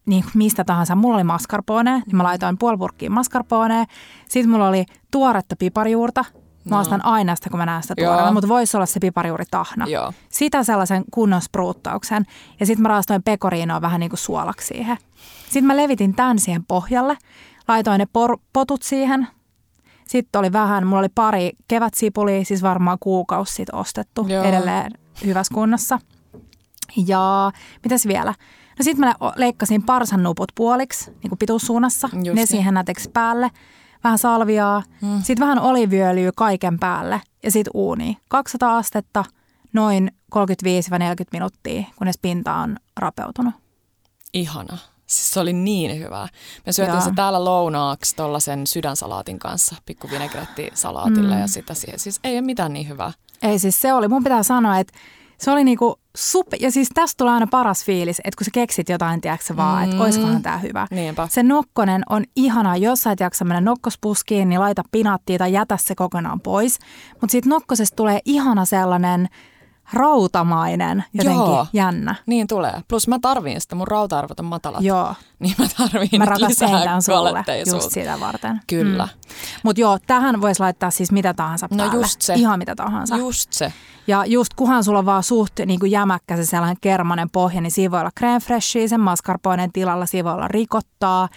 niin 0.06 0.24
mistä 0.34 0.64
tahansa. 0.64 0.96
Mulla 0.96 1.16
oli 1.16 1.24
mascarpone, 1.24 2.02
niin 2.06 2.16
mä 2.16 2.22
laitoin 2.22 2.58
puoli 2.58 2.76
purkkiin 2.76 3.12
mascarpone. 3.12 3.86
Sitten 4.28 4.50
mulla 4.50 4.68
oli 4.68 4.84
tuoretta 5.10 5.56
piparjuurta, 5.56 6.24
Mä 6.70 6.76
no. 6.76 6.80
ostan 6.80 7.04
aina 7.04 7.36
sitä, 7.36 7.50
kun 7.50 7.58
mä 7.58 7.66
näen 7.66 7.82
sitä 7.82 7.94
tuoreena, 7.94 8.32
mutta 8.32 8.48
voisi 8.48 8.76
olla 8.76 8.86
se 8.86 9.00
piparijuuri 9.00 9.44
tahna. 9.50 9.86
Joo. 9.86 10.12
Sitä 10.28 10.62
sellaisen 10.62 11.04
kunnon 11.10 11.42
spruuttauksen. 11.42 12.24
Ja 12.60 12.66
sitten 12.66 12.82
mä 12.82 12.88
raastoin 12.88 13.22
pekoriinoa 13.22 13.80
vähän 13.80 14.00
niin 14.00 14.10
kuin 14.10 14.18
suolaksi 14.18 14.66
siihen. 14.66 14.96
Sitten 15.44 15.64
mä 15.64 15.76
levitin 15.76 16.14
tämän 16.14 16.38
siihen 16.38 16.64
pohjalle. 16.64 17.16
Laitoin 17.68 17.98
ne 17.98 18.04
por- 18.04 18.40
potut 18.52 18.82
siihen. 18.82 19.28
Sitten 20.08 20.38
oli 20.38 20.52
vähän, 20.52 20.86
mulla 20.86 21.00
oli 21.00 21.08
pari 21.14 21.50
kevätsipulia, 21.68 22.44
siis 22.44 22.62
varmaan 22.62 22.98
kuukausi 23.00 23.54
sitten 23.54 23.74
ostettu 23.74 24.26
Joo. 24.28 24.44
edelleen 24.44 24.92
hyvässä 25.24 25.54
kunnossa. 25.54 25.98
Ja 27.06 27.52
mitäs 27.84 28.06
vielä? 28.06 28.34
No 28.78 28.82
sitten 28.82 29.08
mä 29.08 29.14
leikkasin 29.36 29.82
parsan 29.82 30.22
nuput 30.22 30.52
puoliksi, 30.54 31.10
niin 31.10 31.28
kuin 31.28 31.38
pituussuunnassa. 31.38 32.08
Just 32.12 32.24
ne 32.24 32.34
niin. 32.34 32.46
siihen 32.46 32.74
näteksi 32.74 33.10
päälle. 33.10 33.50
Vähän 34.04 34.18
salviaa. 34.18 34.82
Mm. 35.02 35.22
Sitten 35.22 35.40
vähän 35.46 35.58
oliviöljyä 35.58 36.30
kaiken 36.36 36.78
päälle. 36.78 37.20
Ja 37.42 37.50
sitten 37.50 37.70
uuni. 37.74 38.16
200 38.28 38.76
astetta, 38.76 39.24
noin 39.72 40.10
35-40 40.34 40.38
minuuttia, 41.32 41.82
kunnes 41.96 42.18
pinta 42.22 42.54
on 42.54 42.76
rapeutunut. 42.96 43.54
Ihana. 44.34 44.78
Siis 45.06 45.30
se 45.30 45.40
oli 45.40 45.52
niin 45.52 45.98
hyvää. 45.98 46.28
Me 46.66 46.72
syötiin 46.72 46.94
Joo. 46.94 47.04
se 47.04 47.10
täällä 47.16 47.44
lounaaksi 47.44 48.16
tuollaisen 48.16 48.66
sydänsalaatin 48.66 49.38
kanssa, 49.38 49.76
pikku 49.86 50.10
vinegretti-salaatilla 50.10 51.34
Mm. 51.34 51.40
ja 51.40 51.46
sitä 51.48 51.74
siihen. 51.74 51.98
Siis 51.98 52.20
ei 52.24 52.32
ole 52.34 52.40
mitään 52.40 52.72
niin 52.72 52.88
hyvää. 52.88 53.12
Ei 53.42 53.58
siis 53.58 53.80
se 53.80 53.92
oli, 53.92 54.08
mun 54.08 54.24
pitää 54.24 54.42
sanoa, 54.42 54.78
että 54.78 54.92
se 55.38 55.50
oli 55.50 55.64
niinku 55.64 56.00
sup, 56.18 56.46
ja 56.60 56.70
siis 56.70 56.88
tästä 56.94 57.14
tulee 57.18 57.34
aina 57.34 57.46
paras 57.50 57.84
fiilis, 57.84 58.18
että 58.24 58.38
kun 58.38 58.44
sä 58.44 58.50
keksit 58.54 58.88
jotain, 58.88 59.20
tiedätkö 59.20 59.56
vaan, 59.56 59.84
että 59.84 59.96
Mm. 59.96 60.00
oiskohan 60.02 60.42
tää 60.42 60.58
hyvä. 60.58 60.86
Niinpä. 60.90 61.28
Se 61.30 61.42
nokkonen 61.42 62.02
on 62.08 62.24
ihana, 62.36 62.76
jos 62.76 63.00
sä 63.00 63.12
et 63.12 63.20
jaksa 63.20 63.44
mennä 63.44 63.60
nokkospuskiin, 63.60 64.48
niin 64.48 64.60
laita 64.60 64.82
pinaattia 64.92 65.38
tai 65.38 65.52
jätä 65.52 65.76
se 65.76 65.94
kokonaan 65.94 66.40
pois. 66.40 66.78
Mutta 67.20 67.32
siitä 67.32 67.48
nokkosesta 67.48 67.96
tulee 67.96 68.20
ihana 68.24 68.64
sellainen 68.64 69.28
rautamainen, 69.92 71.04
jotenkin 71.14 71.40
Joo. 71.40 71.66
jännä. 71.72 72.14
Niin 72.26 72.46
tulee. 72.46 72.82
Plus 72.88 73.08
mä 73.08 73.18
tarviin 73.22 73.60
sitä, 73.60 73.74
mun 73.74 73.88
rauta-arvot 73.88 74.40
on 74.40 74.46
matalat. 74.46 74.82
Joo, 74.82 75.14
Niin 75.38 75.54
mä 75.58 75.66
tarviin 75.78 76.08
mä 76.18 76.24
nyt 76.24 76.48
lisää 76.48 77.00
sulle 77.00 77.58
just 77.72 77.90
sitä 77.90 78.20
varten. 78.20 78.60
Kyllä. 78.66 79.04
Mm. 79.04 79.28
Mutta 79.62 79.80
joo, 79.80 79.98
tähän 80.06 80.40
voisi 80.40 80.60
laittaa 80.60 80.90
siis 80.90 81.12
mitä 81.12 81.34
tahansa 81.34 81.68
No 81.70 81.76
päälle. 81.76 81.94
just 82.06 82.22
se. 82.22 82.34
Ihan 82.34 82.58
mitä 82.58 82.74
tahansa. 82.74 83.16
Just 83.16 83.52
se. 83.52 83.72
Ja 84.06 84.24
just 84.26 84.54
kunhan 84.54 84.84
sulla 84.84 84.98
on 84.98 85.06
vaan 85.06 85.22
suht 85.22 85.52
niin 85.66 85.80
kuin 85.80 85.92
jämäkkä 85.92 86.36
se 86.36 86.44
sellainen 86.44 86.76
kermanen 86.80 87.30
pohja, 87.30 87.60
niin 87.60 87.70
siinä 87.70 87.90
voi 87.90 88.00
olla 88.00 88.10
crème 88.20 88.40
freshia, 88.44 88.88
sen 88.88 89.00
mascarponen 89.00 89.72
tilalla, 89.72 90.06
siinä 90.06 90.24
voi 90.24 90.32
olla 90.32 90.48
rikottaa, 90.48 91.28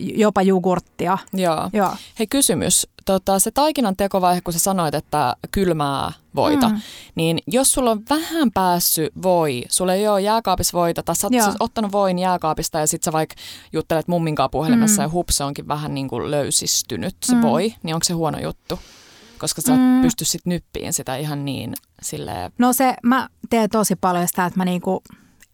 jopa 0.00 0.42
jogurttia. 0.42 1.18
Joo. 1.32 1.70
Joo. 1.72 1.90
Hei 2.18 2.26
kysymys. 2.26 2.86
Tota, 3.04 3.38
se 3.38 3.50
taikinan 3.50 3.96
tekovaihe, 3.96 4.40
kun 4.40 4.52
sä 4.52 4.58
sanoit, 4.58 4.94
että 4.94 5.36
kylmää 5.50 6.12
voita, 6.34 6.68
Mm. 6.68 6.80
niin 7.14 7.38
jos 7.46 7.72
sulla 7.72 7.90
on 7.90 8.02
vähän 8.10 8.50
päässyt 8.54 9.12
voi, 9.22 9.64
sulla 9.68 9.94
ei 9.94 10.08
ole 10.08 10.20
jääkaapissa 10.20 10.78
voita, 10.78 11.02
tai 11.02 11.16
sä 11.16 11.26
oot 11.26 11.42
siis 11.44 11.56
ottanut 11.60 11.92
voin 11.92 12.18
jääkaapista 12.18 12.78
ja 12.78 12.86
sit 12.86 13.02
sä 13.02 13.12
vaikka 13.12 13.34
juttelet 13.72 14.08
mumminkaan 14.08 14.50
puhelimessa 14.50 15.02
Mm. 15.02 15.04
ja 15.06 15.10
hups, 15.12 15.36
se 15.36 15.44
onkin 15.44 15.68
vähän 15.68 15.94
niin 15.94 16.08
kuin 16.08 16.30
löysistynyt 16.30 17.16
se 17.24 17.34
Mm. 17.34 17.42
voi, 17.42 17.74
niin 17.82 17.94
onko 17.94 18.04
se 18.04 18.12
huono 18.12 18.38
juttu? 18.38 18.78
Koska 19.38 19.62
sä 19.62 19.72
Mm. 19.76 20.02
pysty 20.02 20.24
sit 20.24 20.46
nyppiin 20.46 20.92
sitä 20.92 21.16
ihan 21.16 21.44
niin 21.44 21.74
silleen, 22.02 22.52
No 22.58 22.72
se, 22.72 22.94
mä 23.02 23.28
teen 23.50 23.70
tosi 23.70 23.96
paljon 23.96 24.28
sitä, 24.28 24.46
että 24.46 24.58
mä 24.58 24.64
niinku, 24.64 25.02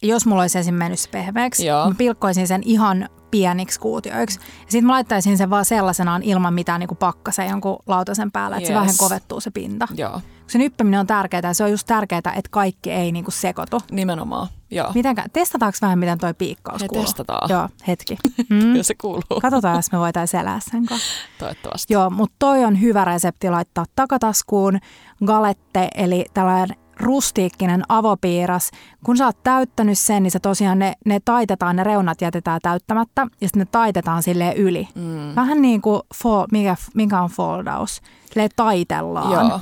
jos 0.02 0.26
mulla 0.26 0.42
olisi 0.42 0.58
esim. 0.58 0.74
mennyt 0.74 0.98
se 1.00 1.08
pehmeäksi, 1.10 1.66
Joo. 1.66 1.88
mä 1.88 1.94
pilkkoisin 1.98 2.48
sen 2.48 2.62
ihan 2.64 3.08
pieniksi 3.32 3.80
kuutioiksi. 3.80 4.38
Ja 4.40 4.46
sitten 4.68 4.84
mä 4.86 4.92
laittaisin 4.92 5.38
sen 5.38 5.50
vaan 5.50 5.64
sellaisenaan 5.64 6.22
ilman 6.22 6.54
mitään 6.54 6.80
niinku 6.80 6.94
pakkasen 6.94 7.48
jonkun 7.48 7.78
lautasen 7.86 8.32
päällä, 8.32 8.56
että 8.56 8.66
se 8.66 8.72
Yes. 8.72 8.80
vähän 8.80 8.94
kovettuu 8.98 9.40
se 9.40 9.50
pinta. 9.50 9.88
joo, 9.94 10.20
Se 10.46 10.58
nyppiminen 10.58 11.00
on 11.00 11.06
tärkeää 11.06 11.42
ja 11.44 11.54
se 11.54 11.64
on 11.64 11.70
just 11.70 11.86
tärkeää, 11.86 12.18
että 12.18 12.48
kaikki 12.50 12.90
ei 12.90 13.12
niinku 13.12 13.30
sekoitu. 13.30 13.80
nimenomaan, 13.90 14.48
joo. 14.70 14.90
Mitenkä, 14.94 15.24
testataanko 15.32 15.78
vähän, 15.82 15.98
miten 15.98 16.18
toi 16.18 16.34
piikkaus 16.34 16.82
kuuluu? 16.88 17.04
testataan. 17.04 17.50
Joo, 17.50 17.68
hetki. 17.88 18.16
Mm. 18.50 18.76
Ja 18.76 18.84
se 18.84 18.94
kuuluu, 19.00 19.40
Katsotaan, 19.42 19.76
jos 19.76 19.92
me 19.92 19.98
voitaisiin 19.98 20.40
elää 20.40 20.60
sen 20.60 20.86
kanssa. 20.86 21.12
toivottavasti. 21.38 21.92
Joo, 21.94 22.10
mutta 22.10 22.36
toi 22.38 22.64
on 22.64 22.80
hyvä 22.80 23.04
resepti 23.04 23.50
laittaa 23.50 23.84
takataskuun. 23.96 24.78
Galette, 25.24 25.88
eli 25.94 26.24
tällainen 26.34 26.76
rustiikkinen 27.00 27.82
avopiiras. 27.88 28.70
Kun 29.04 29.16
sä 29.16 29.26
oot 29.26 29.42
täyttänyt 29.42 29.98
sen, 29.98 30.22
niin 30.22 30.30
se 30.30 30.40
tosiaan 30.40 30.78
ne, 30.78 30.94
ne 31.04 31.20
taitetaan, 31.24 31.76
ne 31.76 31.84
reunat 31.84 32.20
jätetään 32.20 32.60
täyttämättä 32.62 33.26
ja 33.40 33.48
sitten 33.48 33.60
ne 33.60 33.66
taitetaan 33.72 34.22
sille 34.22 34.54
yli. 34.56 34.88
Mm. 34.94 35.34
Vähän 35.36 35.62
niin 35.62 35.82
kuin, 35.82 36.02
fo, 36.14 36.46
mikä, 36.52 36.76
mikä 36.94 37.20
on 37.20 37.30
foldaus, 37.30 38.00
silleen 38.30 38.50
taitellaan. 38.56 39.48
Joo, 39.48 39.60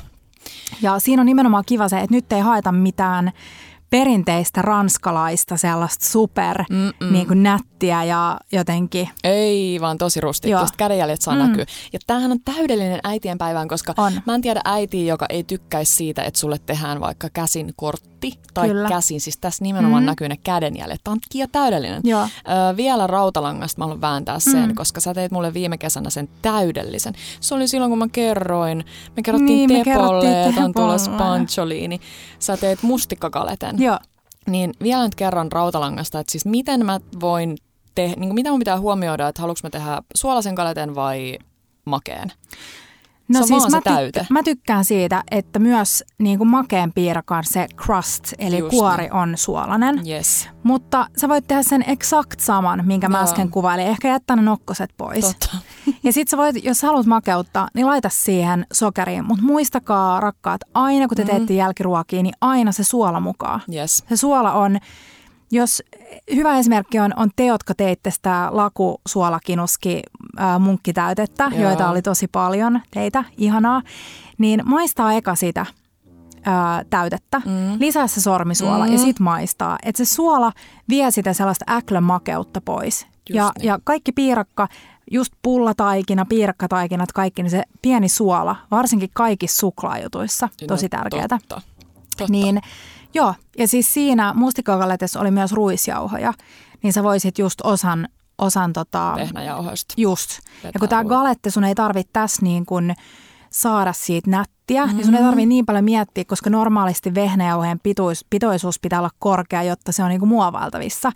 Ja 0.81 0.99
siinä 0.99 1.21
on 1.21 1.25
nimenomaan 1.25 1.63
kiva 1.67 1.89
se, 1.89 1.99
että 1.99 2.15
nyt 2.15 2.33
ei 2.33 2.41
haeta 2.41 2.71
mitään 2.71 3.31
perinteistä 3.91 4.61
ranskalaista 4.61 5.57
sellaista 5.57 6.05
super 6.05 6.63
Mm-mm. 6.69 7.13
niin 7.13 7.27
kuin 7.27 7.43
nättiä 7.43 8.03
ja 8.03 8.37
jotenkin 8.51 9.09
Ei, 9.23 9.81
vaan 9.81 9.97
tosi 9.97 10.21
rustiikkista. 10.21 10.63
Joo. 10.73 10.77
Kädenjäljet 10.77 11.21
saa 11.21 11.35
Mm. 11.35 11.39
näkyä. 11.39 11.65
Ja 11.93 11.99
tämähän 12.07 12.31
on 12.31 12.39
täydellinen 12.45 12.99
äitien 13.03 13.37
päivään, 13.37 13.67
koska 13.67 13.93
On. 13.97 14.13
mä 14.25 14.35
en 14.35 14.41
tiedä 14.41 14.61
äitiä, 14.65 15.05
joka 15.05 15.25
ei 15.29 15.43
tykkäisi 15.43 15.95
siitä, 15.95 16.23
että 16.23 16.39
sulle 16.39 16.57
tehdään 16.65 16.99
vaikka 16.99 17.27
käsin 17.33 17.73
kortti 18.21 18.39
tai 18.53 18.67
Kyllä. 18.67 18.89
käsin. 18.89 19.21
Siis 19.21 19.37
tässä 19.37 19.63
nimenomaan 19.63 20.03
Mm. 20.03 20.05
näkyy 20.05 20.29
ne 20.29 20.37
kädenjäljet. 20.43 21.01
Tämä 21.03 21.11
on 21.13 21.19
kia 21.31 21.47
täydellinen. 21.51 22.01
Joo. 22.03 22.21
Ö, 22.23 22.77
vielä 22.77 23.07
rautalangasta 23.07 23.79
mä 23.79 23.85
haluan 23.85 24.01
vääntää 24.01 24.39
sen, 24.39 24.69
Mm. 24.69 24.75
koska 24.75 25.01
sä 25.01 25.13
teit 25.13 25.31
mulle 25.31 25.53
viime 25.53 25.77
kesänä 25.77 26.09
sen 26.09 26.29
täydellisen. 26.41 27.13
Se 27.39 27.55
oli 27.55 27.67
silloin, 27.67 27.91
kun 27.91 27.99
mä 27.99 28.07
kerroin. 28.11 28.85
Me 29.15 29.23
kerrottiin 29.23 29.67
Niin, 29.69 29.83
Tepolle, 29.85 30.47
että 30.47 30.65
on 30.65 30.73
tulossa 30.73 31.11
pancholiini. 31.11 31.99
Sä 32.39 32.57
teet 32.57 32.83
mustikkakaleten. 32.83 33.81
Joo. 33.81 33.97
Niin 34.47 34.73
vielä 34.83 35.03
nyt 35.03 35.15
kerran 35.15 35.51
rautalangasta, 35.51 36.19
että 36.19 36.31
siis 36.31 36.45
miten 36.45 36.85
mä 36.85 36.99
voin 37.21 37.57
tehdä, 37.95 38.15
niin 38.19 38.35
mitä 38.35 38.49
mun 38.49 38.59
pitää 38.59 38.79
huomioida, 38.79 39.27
että 39.27 39.41
haluanko 39.41 39.59
mä 39.63 39.69
tehdä 39.69 40.01
suolaisen 40.15 40.55
kaleten 40.55 40.95
vai 40.95 41.37
makeen? 41.85 42.31
No 43.27 43.33
Se 43.33 43.39
on 43.39 43.47
siis 43.47 43.59
vaan 43.61 43.71
mä, 43.71 43.77
se 43.77 43.81
täyte. 43.83 44.19
Tykkä, 44.19 44.33
mä 44.33 44.43
tykkään 44.43 44.85
siitä, 44.85 45.23
että 45.31 45.59
myös 45.59 46.03
niin 46.17 46.37
kuin 46.37 46.47
makeen 46.47 46.93
piirakan 46.93 47.43
se 47.47 47.67
crust, 47.85 48.33
eli 48.39 48.57
Just 48.57 48.69
kuori 48.71 49.03
niin. 49.03 49.13
on 49.13 49.33
suolainen. 49.37 50.07
Yes, 50.07 50.49
Mutta 50.63 51.07
sä 51.17 51.29
voit 51.29 51.47
tehdä 51.47 51.63
sen 51.63 51.83
exakt 51.87 52.39
saman, 52.39 52.83
minkä 52.85 53.09
mä 53.09 53.17
Joo. 53.17 53.23
äsken 53.23 53.49
kuvailin. 53.49 53.87
Ehkä 53.87 54.07
jättää 54.07 54.35
ne 54.35 54.41
nokkoset 54.41 54.89
pois. 54.97 55.25
totta. 55.25 55.57
Ja 56.03 56.13
sit 56.13 56.27
sä 56.27 56.37
voit, 56.37 56.63
jos 56.63 56.77
sä 56.79 56.87
haluat 56.87 57.05
makeuttaa, 57.05 57.67
niin 57.73 57.85
laita 57.87 58.09
siihen 58.11 58.65
sokeriin. 58.73 59.25
Mutta 59.27 59.43
muistakaa, 59.43 60.19
rakkaat, 60.19 60.61
aina 60.73 61.07
kun 61.07 61.17
te 61.17 61.23
Mm. 61.23 61.29
teette 61.29 61.53
jälkiruokia, 61.53 62.23
niin 62.23 62.33
aina 62.41 62.71
se 62.71 62.83
suola 62.83 63.19
mukaan. 63.19 63.61
Yes. 63.73 64.03
Se 64.09 64.17
suola 64.17 64.51
on, 64.53 64.79
jos 65.51 65.83
hyvä 66.35 66.57
esimerkki 66.57 66.99
on, 66.99 67.11
on 67.15 67.29
te, 67.35 67.45
jotka 67.45 67.73
teitte 67.75 68.11
sitä 68.11 68.47
lakusuolakinuski 68.51 70.01
äh, 70.39 70.59
munkkitäytettä, 70.59 71.51
Joo. 71.53 71.61
joita 71.61 71.89
oli 71.89 72.01
tosi 72.01 72.27
paljon 72.27 72.81
teitä, 72.93 73.23
ihanaa, 73.37 73.81
niin 74.37 74.61
maistaa 74.65 75.13
eka 75.13 75.35
sitä 75.35 75.65
ää, 76.45 76.83
täytettä, 76.89 77.41
Mm. 77.45 77.79
lisää 77.79 78.07
se 78.07 78.21
sormisuola 78.21 78.85
Mm. 78.85 78.91
ja 78.91 78.97
sit 78.97 79.19
maistaa. 79.19 79.77
Että 79.85 80.05
se 80.05 80.13
suola 80.13 80.51
vie 80.89 81.11
sitä 81.11 81.33
sellaista 81.33 81.65
äklömakeutta 81.69 82.61
pois. 82.61 83.07
Ja, 83.29 83.51
niin. 83.57 83.67
ja 83.67 83.79
kaikki 83.83 84.11
piirakka, 84.11 84.67
just 85.11 85.33
pullataikina, 85.41 86.25
piirakkataikinat, 86.25 87.11
kaikki, 87.11 87.43
niin 87.43 87.51
se 87.51 87.63
pieni 87.81 88.09
suola, 88.09 88.55
varsinkin 88.71 89.09
kaikissa 89.13 89.59
suklaajutuissa, 89.59 90.49
tosi 90.67 90.85
No, 90.85 90.89
tärkeää. 90.89 91.27
Totta. 91.27 91.61
totta. 92.17 92.31
Niin, 92.31 92.61
joo, 93.13 93.35
ja 93.57 93.67
siis 93.67 93.93
siinä 93.93 94.33
mustikakaletessa 94.33 95.19
oli 95.19 95.31
myös 95.31 95.51
ruisjauhoja, 95.51 96.33
niin 96.83 96.93
sä 96.93 97.03
voisit 97.03 97.39
just 97.39 97.61
osan, 97.63 98.07
osan 98.37 98.73
tota, 98.73 99.13
Vehnäjauhoista. 99.15 99.93
just. 99.97 100.29
Ja 100.31 100.41
Vetää 100.63 100.79
kun 100.79 100.89
tämä 100.89 101.03
galette, 101.03 101.49
sun 101.49 101.63
ei 101.63 101.75
tarvitse 101.75 102.09
tässä 102.13 102.41
niin 102.41 102.65
kun 102.65 102.93
saada 103.49 103.93
siitä 103.93 104.29
nättiä, 104.29 104.81
mm-hmm. 104.81 104.97
niin 104.97 105.05
sun 105.05 105.15
ei 105.15 105.23
tarvitse 105.23 105.45
niin 105.45 105.65
paljon 105.65 105.83
miettiä, 105.83 106.25
koska 106.25 106.49
normaalisti 106.49 107.15
vehnäjauheen 107.15 107.79
pituis, 107.79 108.25
pitoisuus 108.29 108.79
pitää 108.79 108.99
olla 108.99 109.09
korkea, 109.19 109.63
jotta 109.63 109.91
se 109.91 110.03
on 110.03 110.09
niin 110.09 110.19
kuin 110.19 110.29
muovailtavissa. 110.29 111.11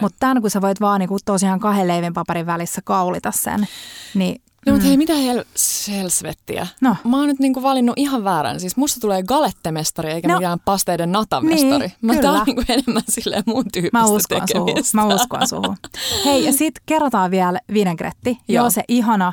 Mutta 0.00 0.16
tämän, 0.20 0.40
kun 0.40 0.50
sä 0.50 0.60
voit 0.60 0.80
vaan 0.80 1.00
niin 1.00 1.08
kuin 1.08 1.20
tosiaan 1.24 1.60
kahden 1.60 1.88
leivinpaperin 1.88 2.46
välissä 2.46 2.80
kaulita 2.84 3.32
sen, 3.32 3.66
niin 4.14 4.42
No 4.66 4.72
mutta 4.72 4.88
hei, 4.88 4.96
mitä 4.96 5.12
hel- 5.12 5.44
helsvettiä? 5.88 6.66
No. 6.80 6.96
Mä 7.04 7.16
oon 7.16 7.26
nyt 7.28 7.38
niinku 7.38 7.62
valinnut 7.62 7.94
ihan 7.98 8.24
väärän. 8.24 8.60
Siis 8.60 8.76
musta 8.76 9.00
tulee 9.00 9.22
galettemestari 9.22 10.10
eikä 10.12 10.28
No. 10.28 10.34
mikään 10.34 10.58
pasteiden 10.64 11.12
natamestari. 11.12 11.78
Niin, 11.86 11.92
mä 12.02 12.14
tää 12.16 12.32
on 12.32 12.42
niinku 12.46 12.62
enemmän 12.68 13.02
silleen 13.08 13.42
mun 13.46 13.64
tyyppistä 13.72 13.98
Mä 13.98 14.04
uskon 14.06 14.40
tekemistä. 14.46 14.96
Mä 14.98 15.06
uskon 15.06 15.48
suhun. 15.48 15.76
Hei, 16.24 16.44
ja 16.44 16.52
sitten 16.52 16.82
kerrotaan 16.86 17.30
vielä 17.30 17.60
vinegretti. 17.72 18.30
Joo, 18.48 18.62
Joo. 18.64 18.70
se 18.70 18.82
ihana, 18.88 19.32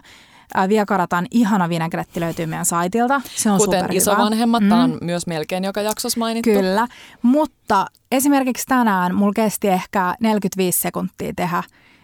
äh, 0.57 0.69
Viekaratan 0.69 1.25
ihana 1.31 1.69
vinegretti 1.69 2.19
löytyy 2.19 2.45
meidän 2.45 2.65
saitilta. 2.65 3.21
Se 3.35 3.51
on 3.51 3.57
Kuten 3.57 3.79
superhyvä. 3.79 3.97
isovanhemmat, 3.97 4.63
Mm. 4.63 4.67
mm. 4.69 4.79
on 4.79 4.97
myös 5.01 5.27
melkein 5.27 5.63
joka 5.63 5.81
jaksossa 5.81 6.19
mainittu. 6.19 6.49
Kyllä, 6.49 6.87
mutta 7.21 7.85
esimerkiksi 8.11 8.65
tänään 8.67 9.15
mulla 9.15 9.33
kesti 9.35 9.67
ehkä 9.67 10.15
45 10.19 10.79
sekuntia 10.79 11.33
tehdä 11.35 11.63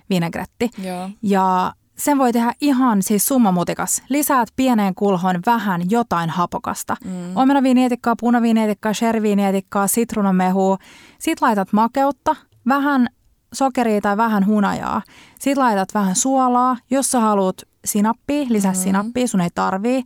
vinegretti. 0.09 0.69
Joo. 0.83 1.09
Ja 1.21 1.73
sen 1.97 2.17
voi 2.17 2.33
tehdä 2.33 2.53
ihan 2.61 3.03
siis 3.03 3.25
summamutikas. 3.25 4.03
Lisäät 4.09 4.49
pieneen 4.55 4.95
kulhoon 4.95 5.39
vähän 5.45 5.81
jotain 5.89 6.29
hapokasta. 6.29 6.97
Mm. 7.05 7.37
Omenaviinietikkaa, 7.37 8.15
punaviinietikkaa, 8.19 8.93
sherviinietikkaa, 8.93 9.87
sitruunamehua. 9.87 10.77
Sitten 11.19 11.47
laitat 11.47 11.73
makeutta, 11.73 12.35
vähän 12.67 13.07
sokeria 13.53 14.01
tai 14.01 14.17
vähän 14.17 14.45
hunajaa. 14.45 15.01
Sitten 15.39 15.63
laitat 15.63 15.93
vähän 15.93 16.15
suolaa. 16.15 16.77
Jos 16.89 17.11
sä 17.11 17.19
haluat 17.19 17.55
sinappia, 17.85 18.45
lisää 18.49 18.71
mm. 18.71 18.77
sinappia, 18.77 19.27
sun 19.27 19.41
ei 19.41 19.49
tarvii. 19.55 20.03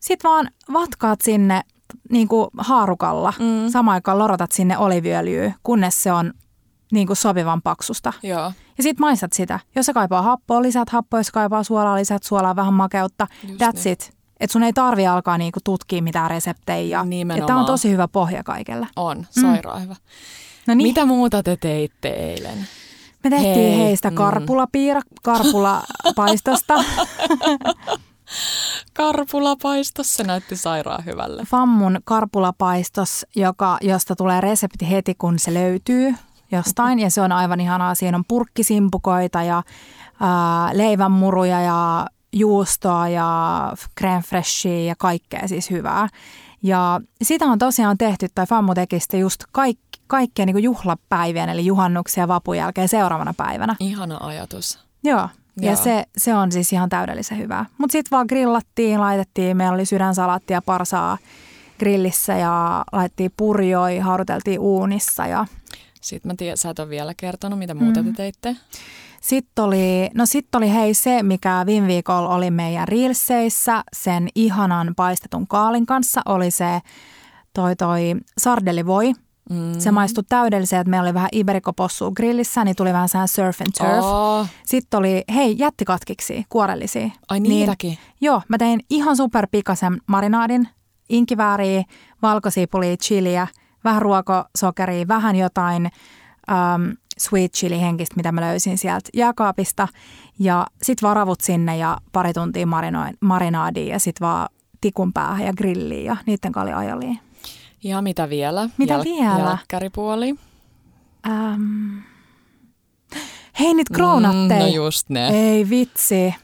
Sitten 0.00 0.30
vaan 0.30 0.48
vatkaat 0.72 1.20
sinne 1.20 1.62
niin 2.10 2.28
kuin 2.28 2.48
haarukalla. 2.58 3.32
Mm. 3.38 3.68
Samaan 3.70 3.94
aikaan 3.94 4.18
lorotat 4.18 4.52
sinne 4.52 4.78
oliviöljyä, 4.78 5.52
kunnes 5.62 6.02
se 6.02 6.12
on 6.12 6.32
niin 6.92 7.06
kuin 7.06 7.16
sopivan 7.16 7.62
paksusta. 7.62 8.12
Joo. 8.22 8.52
Ja 8.78 8.82
sit 8.82 8.98
maistat 8.98 9.32
sitä. 9.32 9.60
Jos 9.76 9.86
se 9.86 9.92
kaipaa 9.92 10.22
happoa, 10.22 10.62
lisät 10.62 10.88
happoa. 10.88 11.20
Jos 11.20 11.30
kaipaa 11.30 11.64
suolaa, 11.64 11.96
lisät 11.96 12.22
suolaa, 12.22 12.56
vähän 12.56 12.74
makeutta. 12.74 13.26
Just 13.48 13.60
That's 13.60 13.84
niin. 13.84 13.92
it. 13.92 14.18
Et 14.40 14.50
sun 14.50 14.62
ei 14.62 14.72
tarvi 14.72 15.06
alkaa 15.06 15.38
niinku 15.38 15.58
tutkia 15.64 16.02
mitään 16.02 16.30
reseptejä. 16.30 17.04
Nimenomaan. 17.04 17.46
Tämä 17.46 17.60
on 17.60 17.66
tosi 17.66 17.90
hyvä 17.90 18.08
pohja 18.08 18.42
kaikelle. 18.42 18.86
On, 18.96 19.26
sairaan 19.30 19.82
hyvä. 19.82 19.96
No 20.66 20.74
niin, 20.74 20.88
Mitä 20.88 21.04
muuta 21.04 21.42
te 21.42 21.56
teitte 21.56 22.08
eilen? 22.08 22.68
me 23.24 23.30
tehtiin 23.30 23.54
Hei, 23.54 23.78
heistä 23.78 24.10
mm. 24.10 24.16
karpulapiira, 24.16 25.00
karpulapaistosta. 25.22 26.74
Karpulapaistos, 28.94 30.14
se 30.14 30.24
näytti 30.24 30.56
sairaan 30.56 31.04
hyvälle. 31.04 31.44
Fammun 31.44 32.00
karpulapaistos, 32.04 33.26
joka, 33.36 33.78
josta 33.80 34.16
tulee 34.16 34.40
resepti 34.40 34.90
heti, 34.90 35.14
kun 35.14 35.38
se 35.38 35.54
löytyy 35.54 36.14
jostain. 36.52 36.98
Ja 36.98 37.10
se 37.10 37.20
on 37.20 37.32
aivan 37.32 37.60
ihanaa. 37.60 37.94
Siinä 37.94 38.16
on 38.16 38.24
purkkisimpukoita 38.28 39.42
ja 39.42 39.62
ää, 40.20 40.70
leivänmuruja 40.72 41.60
ja 41.60 42.06
juustoa 42.32 43.08
ja 43.08 43.72
crème 44.00 44.22
freshia 44.26 44.84
ja 44.84 44.94
kaikkea 44.98 45.48
siis 45.48 45.70
hyvää. 45.70 46.08
Ja 46.62 47.00
sitä 47.22 47.44
on 47.44 47.58
tosiaan 47.58 47.98
tehty, 47.98 48.26
tai 48.34 48.46
Fammu 48.46 48.74
teki 48.74 49.00
sitä 49.00 49.16
just 49.16 49.40
kaik, 49.52 49.78
kaikkea 50.06 50.46
niin 50.46 50.62
juhlapäivien, 50.62 51.48
eli 51.48 51.66
juhannuksia 51.66 52.22
ja 52.22 52.28
vapun 52.28 52.56
jälkeen 52.56 52.88
seuraavana 52.88 53.34
päivänä. 53.36 53.76
Ihana 53.80 54.18
ajatus. 54.20 54.78
Joo. 55.04 55.28
Ja 55.60 55.72
Joo. 55.72 55.76
se, 55.76 56.04
se 56.16 56.34
on 56.34 56.52
siis 56.52 56.72
ihan 56.72 56.88
täydellisen 56.88 57.38
hyvää. 57.38 57.66
Mutta 57.78 57.92
sitten 57.92 58.10
vaan 58.10 58.26
grillattiin, 58.28 59.00
laitettiin, 59.00 59.56
meillä 59.56 59.74
oli 59.74 59.84
sydänsalaattia 59.84 60.56
ja 60.56 60.62
parsaa 60.62 61.18
grillissä 61.78 62.36
ja 62.36 62.84
laitettiin 62.92 63.32
purjoi, 63.36 63.98
hauduteltiin 63.98 64.60
uunissa 64.60 65.26
ja 65.26 65.46
Sitten 66.02 66.32
mä 66.32 66.34
tiedän, 66.36 66.56
sä 66.56 66.70
et 66.70 66.78
ole 66.78 66.88
vielä 66.88 67.14
kertonut, 67.16 67.58
mitä 67.58 67.74
muuta 67.74 68.02
te 68.02 68.12
teitte. 68.16 68.56
Sitten 69.20 69.64
oli, 69.64 70.10
no 70.14 70.26
sit 70.26 70.54
oli 70.54 70.74
hei 70.74 70.94
se, 70.94 71.22
mikä 71.22 71.62
viime 71.66 71.86
viikolla 71.86 72.28
oli 72.34 72.50
meidän 72.50 72.88
Reelseissä 72.88 73.84
sen 73.92 74.28
ihanan 74.34 74.92
paistetun 74.96 75.46
kaalin 75.46 75.86
kanssa, 75.86 76.20
oli 76.26 76.50
se 76.50 76.80
toi 77.54 77.76
toi 77.76 78.14
sardelivoi. 78.38 79.12
Mm. 79.50 79.78
Se 79.78 79.90
maistui 79.90 80.24
täydelliseltä, 80.28 80.80
että 80.80 80.90
meillä 80.90 81.06
oli 81.06 81.14
vähän 81.14 81.28
iberikopossua 81.32 82.10
grillissä, 82.10 82.64
niin 82.64 82.76
tuli 82.76 82.92
vähän 82.92 83.08
sehän 83.08 83.28
surf 83.28 83.60
and 83.60 83.70
turf. 83.78 84.04
Oh, 84.04 84.46
Sitten 84.66 84.98
oli, 84.98 85.24
hei, 85.34 85.56
jättikatkiksi, 85.58 86.44
kuorellisia. 86.48 87.10
ai 87.28 87.40
niitäkin. 87.40 87.88
Niin, 87.90 87.98
joo, 88.20 88.42
mä 88.48 88.58
tein 88.58 88.80
ihan 88.90 89.16
superpikaisen 89.16 90.00
marinaadin, 90.06 90.68
inkivääriä, 91.08 91.84
valkosipulia, 92.22 92.96
chiliä, 92.96 93.46
vähän 93.88 94.02
ruokosokeria, 94.02 95.08
vähän 95.08 95.36
jotain 95.36 95.90
um, 96.50 96.96
sweet 97.18 97.52
chili 97.52 97.80
henkistä, 97.80 98.16
mitä 98.16 98.32
mä 98.32 98.40
löysin 98.40 98.78
sieltä 98.78 99.10
jääkaapista. 99.14 99.88
Ja 100.38 100.66
sitten 100.82 101.08
varavut 101.08 101.40
sinne 101.40 101.76
ja 101.76 101.98
pari 102.12 102.32
tuntia 102.32 102.66
marinoin, 102.66 103.16
marinaadiin 103.20 103.88
ja 103.88 103.98
sitten 104.00 104.26
vaan 104.26 104.48
tikun 104.80 105.12
päähän 105.12 105.46
ja 105.46 105.52
grilliin 105.52 106.04
ja 106.04 106.16
niiden 106.26 106.52
kanssa 106.52 106.76
oli 106.76 106.86
ajoliin. 106.86 107.20
Ja 107.84 108.02
mitä 108.02 108.30
vielä? 108.30 108.68
Mitä 108.78 109.00
vielä? 109.04 109.38
Jälkkäripuoli. 109.38 110.34
Um, 111.28 112.02
hei, 113.60 113.74
niitä 113.74 113.94
kroonatteja. 113.94 114.60
Mm, 114.60 114.66
no 114.66 114.74
just 114.74 115.08
ne. 115.08 115.28
Ei 115.28 115.70
vitsi. 115.70 116.34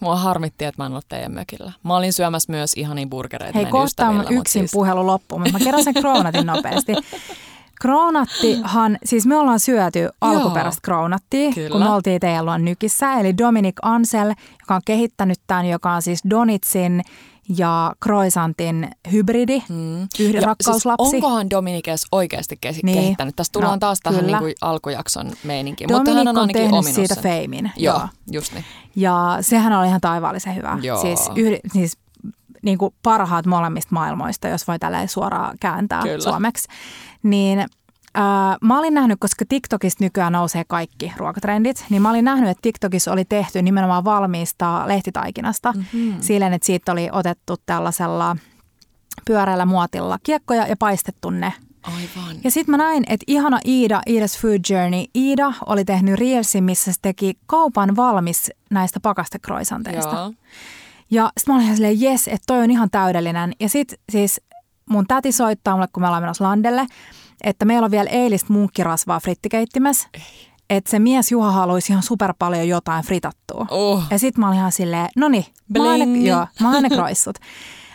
Mua 0.00 0.16
harmitti, 0.16 0.64
että 0.64 0.82
mä 0.82 0.86
en 0.86 0.92
ollut 0.92 1.08
teidän 1.08 1.32
mökillä. 1.32 1.72
Mä 1.82 1.96
olin 1.96 2.12
syömässä 2.12 2.52
myös 2.52 2.72
ihania 2.76 3.06
burgereita 3.06 3.58
Hei, 3.58 3.66
kohta 3.66 4.08
on 4.08 4.26
yksin 4.30 4.62
siis, 4.62 4.72
puhelu 4.72 5.06
loppuun, 5.06 5.42
mutta 5.42 5.58
mä 5.58 5.64
kerron 5.64 5.84
sen 5.88 5.94
kroonatin 5.94 6.46
nopeasti. 6.46 6.92
Kroonattihan, 7.80 8.98
siis 9.04 9.26
me 9.26 9.36
ollaan 9.36 9.60
syöty 9.60 10.08
alkuperäistä 10.20 10.80
kroonattia, 10.82 11.52
Kyllä. 11.52 11.70
kun 11.70 11.80
me 11.80 11.90
oltiin 11.90 12.20
teidän 12.20 12.44
luon 12.44 12.64
nykissä. 12.64 13.14
Eli 13.14 13.38
Dominic 13.38 13.76
Ansel, 13.82 14.28
joka 14.60 14.74
on 14.74 14.80
kehittänyt 14.84 15.38
tämän, 15.46 15.66
joka 15.66 15.92
on 15.92 16.02
siis 16.02 16.20
Donitsin 16.30 17.02
ja 17.58 17.92
Croissantin 18.04 18.90
hybridi, 19.12 19.62
Mm. 19.68 20.08
yhden 20.20 20.40
Ja 20.40 20.46
rakkauslapsi. 20.46 21.10
Siis 21.10 21.24
onkohan 21.24 21.50
Dominikes 21.50 22.06
oikeasti 22.12 22.58
ke- 22.66 22.80
Niin. 22.82 22.98
kehittänyt? 22.98 23.36
Tästä 23.36 23.52
tullaan 23.52 23.72
No, 23.74 23.78
taas 23.78 23.98
tähän 24.02 24.20
kyllä. 24.20 24.32
niin 24.32 24.38
kuin 24.38 24.54
alkujakson 24.60 25.32
meininkiin. 25.44 25.90
Mutta 25.92 26.04
Dominic 26.10 26.26
hän 26.26 26.36
on 26.36 26.42
on 26.42 26.48
tehnyt 26.52 26.72
ominut 26.72 26.94
siitä 26.94 27.16
feimin. 27.22 27.70
Joo, 27.76 27.96
Joo. 27.98 28.08
just 28.32 28.52
niin. 28.54 28.64
Ja 28.96 29.38
sehän 29.40 29.72
oli 29.72 29.86
ihan 29.86 30.00
taivaallisen 30.00 30.56
hyvä. 30.56 30.78
Joo. 30.82 31.00
Siis, 31.00 31.30
yhdi, 31.36 31.58
siis 31.72 31.98
niin 32.62 32.78
kuin 32.78 32.94
parhaat 33.02 33.46
molemmista 33.46 33.88
maailmoista, 33.94 34.48
jos 34.48 34.68
voi 34.68 34.78
tälleen 34.78 35.08
suoraan 35.08 35.56
kääntää 35.60 36.02
Kyllä. 36.02 36.20
suomeksi. 36.20 36.68
Niin 37.22 37.58
äh, 37.58 37.66
mä 38.62 38.78
olin 38.78 38.94
nähnyt, 38.94 39.20
koska 39.20 39.44
TikTokista 39.48 40.04
nykyään 40.04 40.32
nousee 40.32 40.64
kaikki 40.68 41.12
ruokatrendit, 41.16 41.84
niin 41.90 42.02
mä 42.02 42.10
olin 42.10 42.24
nähnyt, 42.24 42.50
että 42.50 42.62
TikTokissa 42.62 43.12
oli 43.12 43.24
tehty 43.24 43.62
nimenomaan 43.62 44.04
valmiista 44.04 44.82
lehtitaikinasta. 44.86 45.72
Mm-hmm. 45.72 46.14
Silleen, 46.20 46.52
että 46.52 46.66
siitä 46.66 46.92
oli 46.92 47.08
otettu 47.12 47.56
tällaisella 47.66 48.36
pyörällä 49.24 49.66
muotilla 49.66 50.18
kiekkoja 50.22 50.66
ja 50.66 50.76
paistettu 50.78 51.30
ne 51.30 51.52
Aivan. 51.82 52.36
ja 52.44 52.50
sitten 52.50 52.70
mä 52.70 52.76
näin, 52.76 53.04
että 53.08 53.24
ihana 53.26 53.58
Iida, 53.66 54.00
Iida's 54.10 54.40
Food 54.40 54.60
Journey, 54.70 55.04
Iida 55.16 55.52
oli 55.66 55.84
tehnyt 55.84 56.20
Reelsin, 56.20 56.64
missä 56.64 56.92
se 56.92 56.98
teki 57.02 57.34
kaupan 57.46 57.96
valmis 57.96 58.50
näistä 58.70 59.00
pakastekroisanteista. 59.00 60.16
Joo. 60.16 60.32
Ja 61.10 61.32
sitten 61.38 61.52
mä 61.52 61.56
olin 61.56 61.64
ihan 61.64 61.76
silleen, 61.76 62.00
jes, 62.00 62.28
että 62.28 62.44
toi 62.46 62.58
on 62.58 62.70
ihan 62.70 62.90
täydellinen. 62.90 63.52
Ja 63.60 63.68
sitten 63.68 63.98
siis 64.12 64.40
mun 64.88 65.06
täti 65.06 65.32
soittaa 65.32 65.74
mulle, 65.74 65.88
kun 65.92 66.02
me 66.02 66.06
ollaan 66.06 66.22
menossa 66.22 66.44
landelle, 66.44 66.86
että 67.44 67.64
meillä 67.64 67.84
on 67.84 67.90
vielä 67.90 68.10
eilistä 68.10 68.52
munkkirasvaa 68.52 69.20
frittikeittimessä. 69.20 70.08
Että 70.70 70.90
se 70.90 70.98
mies 70.98 71.32
Juha 71.32 71.50
haluaisi 71.50 71.92
ihan 71.92 72.02
super 72.02 72.34
paljon 72.38 72.68
jotain 72.68 73.04
fritattua. 73.04 73.66
Oh. 73.70 74.02
Ja 74.10 74.18
sitten 74.18 74.40
mä 74.40 74.48
olin 74.48 74.58
ihan 74.58 74.72
silleen, 74.72 75.08
no 75.16 75.28
niin, 75.28 75.44
mä 75.78 75.84
oon 75.84 75.98
ne, 75.98 76.06
Bling. 76.06 76.26
joo, 76.26 76.46
mä 76.60 76.72
oon 76.72 76.82
ne 76.82 76.88
kroissut. 76.96 77.38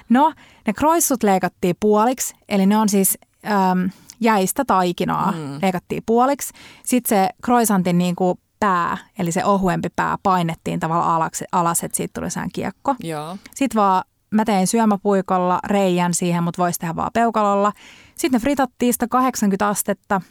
No, 0.10 0.34
ne 0.68 0.74
kroissut 0.74 1.24
leikattiin 1.24 1.76
puoliksi, 1.80 2.36
eli 2.50 2.66
ne 2.66 2.78
on 2.78 2.90
siis 2.90 3.18
äm, 3.46 3.90
jäistä 4.20 4.66
taikinaa 4.66 5.32
mm. 5.32 5.60
leikattiin 5.62 6.04
puoliksi. 6.06 6.54
Sitten 6.86 7.18
se 7.18 7.30
croissantin 7.46 7.98
niin 7.98 8.16
kuin 8.16 8.40
pää, 8.60 8.98
eli 9.20 9.32
se 9.32 9.46
ohuempi 9.46 9.90
pää, 9.96 10.18
painettiin 10.24 10.80
tavallaan 10.80 11.16
alas, 11.16 11.44
alas 11.52 11.84
että 11.84 11.98
siitä 11.98 12.20
tuli 12.20 12.32
sään 12.32 12.50
kiekko. 12.54 12.96
Joo. 13.00 13.38
Sitten 13.56 13.82
vaan 13.82 14.04
mä 14.34 14.46
tein 14.46 14.67
syömäpuikolla 14.67 15.60
reijän 15.67 16.13
siihen, 16.13 16.43
mutta 16.43 16.62
voisi 16.62 16.80
tehdä 16.80 16.96
vaan 16.96 17.12
peukalolla. 17.13 17.72
Sitten 18.15 18.32
ne 18.32 18.41
fritattiin 18.41 18.93
sitä 18.93 19.08
80 19.08 19.67
astetta 19.67 20.22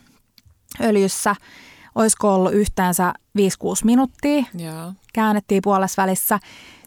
öljyssä. 0.81 1.37
Olisiko 1.95 2.35
ollut 2.35 2.53
yhteensä 2.53 3.15
5-6 3.39 3.43
minuuttia 3.85 4.45
Joo. 4.55 4.93
käännettiin 5.13 5.63
puolessa 5.65 6.03
välissä. 6.03 6.39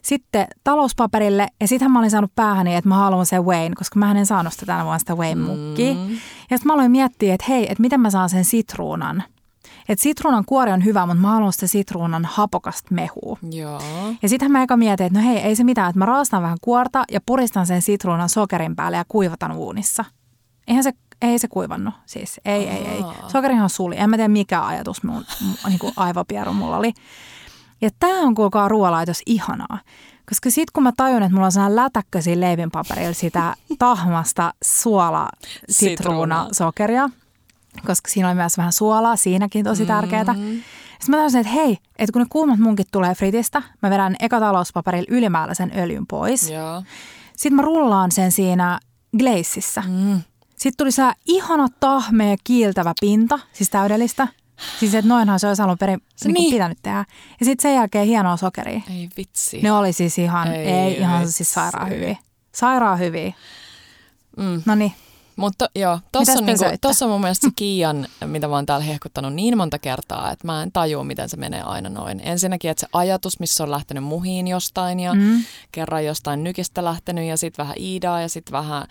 Sitten 0.02 0.46
talouspaperille 0.64 1.48
ja 1.60 1.68
sittenhän 1.68 1.92
mä 1.92 1.98
olin 1.98 2.10
saanut 2.10 2.32
päähäni, 2.34 2.74
että 2.74 2.88
mä 2.88 2.94
haluan 2.94 3.26
sen 3.26 3.44
Wayne, 3.44 3.74
koska 3.76 3.98
mä 3.98 4.12
en 4.12 4.26
saanut 4.26 4.52
sitä 4.52 4.66
tänä 4.66 4.84
vuonna 4.84 4.98
sitä 4.98 5.14
Wayne-mukkia. 5.14 5.94
Mm. 5.94 6.10
Ja 6.50 6.56
sitten 6.58 6.66
mä 6.66 6.72
aloin 6.72 6.90
miettiä, 6.90 7.34
että 7.34 7.46
hei, 7.48 7.62
että 7.62 7.80
miten 7.80 8.00
mä 8.00 8.10
saan 8.10 8.28
sen 8.28 8.44
sitruunan. 8.44 9.22
Että 9.88 10.02
sitruunan 10.02 10.44
kuori 10.44 10.72
on 10.72 10.84
hyvä, 10.84 11.06
mutta 11.06 11.20
mä 11.20 11.30
haluan 11.30 11.52
sitä 11.52 11.66
sitruunan 11.66 12.24
hapokasta 12.24 12.94
mehua. 12.94 13.38
Joo. 13.50 13.80
Ja 14.22 14.28
sittenhän 14.28 14.52
mä 14.52 14.62
eka 14.62 14.76
mietin, 14.76 15.06
että 15.06 15.18
no 15.18 15.26
hei, 15.26 15.38
ei 15.38 15.56
se 15.56 15.64
mitään, 15.64 15.90
että 15.90 15.98
mä 15.98 16.06
raastan 16.06 16.42
vähän 16.42 16.58
kuorta 16.60 17.04
ja 17.12 17.20
puristan 17.26 17.66
sen 17.66 17.82
sitruunan 17.82 18.28
sokerin 18.28 18.76
päälle 18.76 18.96
ja 18.96 19.04
kuivatan 19.08 19.52
uunissa. 19.52 20.04
Eihän 20.68 20.84
se, 20.84 20.92
ei 21.22 21.38
se 21.38 21.48
kuivannut, 21.48 21.94
siis 22.06 22.40
ei, 22.44 22.68
ei, 22.68 22.86
ei. 22.86 23.02
Aa. 23.02 23.28
Sokerihan 23.28 23.70
suli, 23.70 23.94
en 23.98 24.10
mä 24.10 24.16
tiedä 24.16 24.28
mikä 24.28 24.66
ajatus 24.66 25.02
mun 25.02 25.24
niin 25.68 25.78
kuin 25.78 25.92
aivopieru 25.96 26.52
mulla 26.52 26.76
oli. 26.76 26.92
Ja 27.80 27.90
tämä 27.98 28.20
on 28.20 28.34
kuulkaa 28.34 28.68
ruoalaitos 28.68 29.22
ihanaa. 29.26 29.78
Koska 30.28 30.50
sitten 30.50 30.72
kun 30.72 30.82
mä 30.82 30.92
tajun, 30.96 31.22
että 31.22 31.34
mulla 31.34 31.46
on 31.46 31.52
sellainen 31.52 31.76
lätäkkö 31.76 32.20
siinä 32.20 32.40
leivinpaperilla 32.40 33.14
sitä 33.14 33.54
tahmasta 33.78 34.54
suola 34.64 35.28
sitruuna 35.68 36.48
sokeria, 36.52 37.10
koska 37.86 38.10
siinä 38.10 38.28
oli 38.28 38.34
myös 38.34 38.58
vähän 38.58 38.72
suolaa, 38.72 39.16
siinäkin 39.16 39.64
tosi 39.64 39.86
tärkeää. 39.86 40.24
Mm. 40.24 40.62
Sitten 40.90 41.10
mä 41.10 41.16
tajusin, 41.16 41.40
että 41.40 41.52
hei, 41.52 41.78
että 41.98 42.12
kun 42.12 42.22
ne 42.22 42.26
kuumat 42.30 42.58
munkit 42.58 42.88
tulee 42.92 43.14
fritistä, 43.14 43.62
mä 43.82 43.90
vedän 43.90 44.16
eka 44.20 44.40
talouspaperilla 44.40 45.06
ylimääräisen 45.10 45.72
öljyn 45.76 46.06
pois. 46.06 46.50
Joo. 46.50 46.82
Sitten 47.36 47.56
mä 47.56 47.62
rullaan 47.62 48.12
sen 48.12 48.32
siinä 48.32 48.80
gleississä. 49.18 49.82
Mm. 49.88 50.20
Sitten 50.50 50.76
tuli 50.78 50.92
se 50.92 51.02
ihana 51.26 51.66
tahmea 51.80 52.36
kiiltävä 52.44 52.92
pinta, 53.00 53.38
siis 53.52 53.70
täydellistä. 53.70 54.28
Siis 54.80 54.94
että 54.94 55.08
noinhan 55.08 55.40
se 55.40 55.48
olisi 55.48 55.62
alun 55.62 55.78
perin 55.78 56.00
niin. 56.24 56.34
Niin. 56.34 56.52
pitänyt 56.52 56.78
tehdä. 56.82 57.04
Ja 57.40 57.46
sitten 57.46 57.62
sen 57.62 57.74
jälkeen 57.74 58.06
hienoa 58.06 58.36
sokeria. 58.36 58.80
Ei 58.90 59.08
vitsi. 59.16 59.62
Ne 59.62 59.72
oli 59.72 59.92
siis 59.92 60.18
ihan, 60.18 60.48
Ei 60.52 60.66
ei, 60.66 60.72
ei 60.72 60.98
ihan 60.98 61.20
vitsi. 61.20 61.32
siis 61.34 61.52
sairaan 61.54 61.88
hyviä. 61.88 62.16
Sairaan 62.52 62.98
hyviä. 62.98 63.32
Mm. 64.36 64.62
No 64.66 64.74
niin, 64.74 64.92
mutta 65.36 65.70
joo, 65.74 66.00
tossa 66.12 66.32
Mitäs 66.32 66.60
on, 66.62 66.68
niinku, 66.70 66.78
tossa 66.80 67.04
on 67.04 67.10
mun 67.10 67.20
mielestä 67.20 67.46
se 67.46 67.52
Kiian, 67.56 68.06
mitä 68.26 68.48
mä 68.48 68.54
oon 68.54 68.66
täällä 68.66 68.84
hehkuttanut 68.84 69.34
niin 69.34 69.56
monta 69.56 69.78
kertaa, 69.78 70.30
että 70.32 70.46
mä 70.46 70.62
en 70.62 70.72
tajua, 70.72 71.04
miten 71.04 71.28
se 71.28 71.36
menee 71.36 71.62
aina 71.62 71.88
noin. 71.88 72.20
Ensinnäkin, 72.24 72.70
että 72.70 72.80
se 72.80 72.86
ajatus, 72.92 73.40
missä 73.40 73.64
on 73.64 73.70
lähtenyt 73.70 74.04
muhiin 74.04 74.48
jostain 74.48 75.00
ja 75.00 75.14
Mm. 75.14 75.44
kerran 75.72 76.04
jostain 76.04 76.44
nykistä 76.44 76.84
lähtenyt 76.84 77.24
ja 77.28 77.36
sitten 77.36 77.62
vähän 77.64 77.76
Iidaa 77.80 78.20
ja 78.20 78.28
sitten 78.28 78.52
vähän 78.52 78.84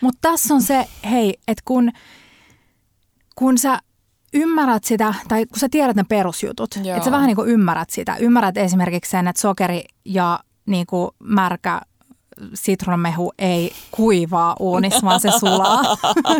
Mutta 0.00 0.18
tässä 0.22 0.54
on 0.54 0.62
se, 0.62 0.86
hei, 1.10 1.34
että 1.48 1.62
kun, 1.64 1.92
kun 3.34 3.58
sä 3.58 3.78
ymmärrät 4.34 4.84
sitä, 4.84 5.14
tai 5.28 5.46
kun 5.46 5.58
sä 5.60 5.68
tiedät 5.70 5.96
ne 5.96 6.04
perusjutut, 6.08 6.70
Joo. 6.84 6.96
että 6.96 7.04
sä 7.04 7.10
vähän 7.10 7.26
niin 7.26 7.36
kuin 7.36 7.48
ymmärrät 7.50 7.90
sitä. 7.90 8.16
Ymmärrät 8.16 8.56
esimerkiksi 8.56 9.10
sen, 9.10 9.28
että 9.28 9.42
sokeri 9.42 9.84
ja 10.04 10.40
niin 10.66 10.86
kuin 10.86 11.10
märkä 11.18 11.80
sitruunamehu 12.54 13.32
ei 13.38 13.72
kuivaa 13.90 14.56
uunissa, 14.60 15.02
vaan 15.02 15.20
se 15.20 15.30
sulaa. 15.40 15.82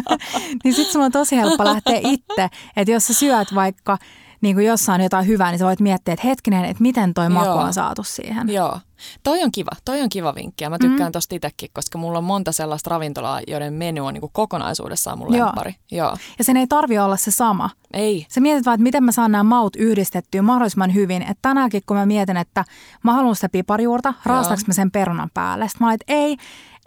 niin 0.65 0.75
sitten 0.75 0.93
sulla 0.93 1.05
on 1.05 1.13
tosi 1.13 1.37
helppo 1.37 1.65
lähteä 1.65 2.01
itse, 2.03 2.49
että 2.77 2.93
jos 2.93 3.07
sä 3.07 3.15
syöt 3.15 3.55
vaikka 3.55 3.99
niin 4.45 4.57
kuin 4.57 4.67
jossain 4.67 5.03
jotain 5.03 5.27
hyvää, 5.27 5.51
niin 5.51 5.59
sä 5.59 5.65
voit 5.65 5.81
miettiä, 5.81 6.15
että 6.15 6.27
hetkinen, 6.27 6.65
että 6.65 6.83
miten 6.83 7.15
toi 7.15 7.29
maku 7.29 7.47
Joo. 7.47 7.59
on 7.59 7.75
saatu 7.75 8.03
siihen. 8.03 8.49
Joo. 8.49 8.81
Toi 9.23 9.43
on 9.43 9.53
kiva, 9.53 9.71
toi 9.85 10.01
on 10.01 10.09
kiva 10.09 10.35
vinkki 10.35 10.65
ja 10.65 10.71
mä 10.71 10.79
tykkään 10.79 11.09
mm. 11.09 11.13
tosta 11.13 11.35
itsekin, 11.35 11.71
koska 11.73 11.99
mulla 11.99 12.19
on 12.19 12.25
monta 12.25 12.53
sellaista 12.53 12.91
ravintolaa, 12.91 13.41
joiden 13.47 13.73
menu 13.75 14.07
on 14.07 14.15
niinku 14.15 14.31
kokonaisuudessaan 14.33 15.19
mun 15.19 15.35
Joo. 15.35 15.47
lemppari. 15.47 15.75
Joo. 15.91 16.17
Ja 16.39 16.45
sen 16.45 16.57
ei 16.57 16.67
tarvi 16.67 16.99
olla 16.99 17.17
se 17.17 17.31
sama. 17.31 17.71
Ei. 17.93 18.27
Sä 18.29 18.41
mietit 18.41 18.67
vaan, 18.67 18.75
että 18.75 18.83
miten 18.83 19.05
mä 19.05 19.13
saan 19.13 19.33
nämä 19.33 19.45
maut 19.45 19.77
yhdistettyä 19.77 20.43
mahdollisimman 20.43 20.95
hyvin. 20.95 21.23
Että 21.23 21.39
tänäänkin, 21.43 21.83
kun 21.87 21.97
mä 21.97 22.07
mietin, 22.07 22.37
että 22.37 22.65
mä 23.03 23.13
haluan 23.13 23.35
sitä 23.35 23.49
piparijuurta, 23.49 24.15
raastaks 24.25 24.67
mä 24.67 24.75
sen 24.75 24.91
perunan 24.91 25.31
päälle? 25.35 25.69
Sitten 25.69 25.85
mä 25.85 25.89
olin, 25.89 25.95
että 25.95 26.13
ei, 26.15 26.37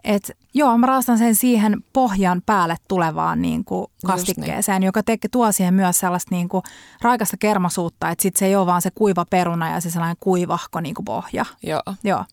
että 0.07 0.33
joo, 0.53 0.77
mä 0.77 0.85
raastan 0.87 1.17
sen 1.17 1.35
siihen 1.35 1.83
pohjan 1.93 2.41
päälle 2.45 2.75
tulevaan 2.87 3.41
niin 3.41 3.65
kuin 3.65 3.87
kastikkeeseen, 4.05 4.83
joka 4.83 5.03
tekee, 5.03 5.29
tuo 5.31 5.51
siihen 5.51 5.73
myös 5.73 5.99
sellaista 5.99 6.35
niin 6.35 6.49
kuin 6.49 6.63
raikasta 7.01 7.37
kermasuutta, 7.37 8.09
että 8.09 8.21
sit 8.21 8.35
se 8.35 8.45
ei 8.45 8.55
ole 8.55 8.65
vaan 8.65 8.81
se 8.81 8.91
kuiva 8.91 9.25
peruna 9.29 9.71
ja 9.71 9.81
se 9.81 9.89
sellainen 9.89 10.17
kuivahko 10.19 10.79
niin 10.81 10.95
kuin 10.95 11.05
pohja. 11.05 11.45
Joo. 11.63 11.81
Joo. 12.03 12.23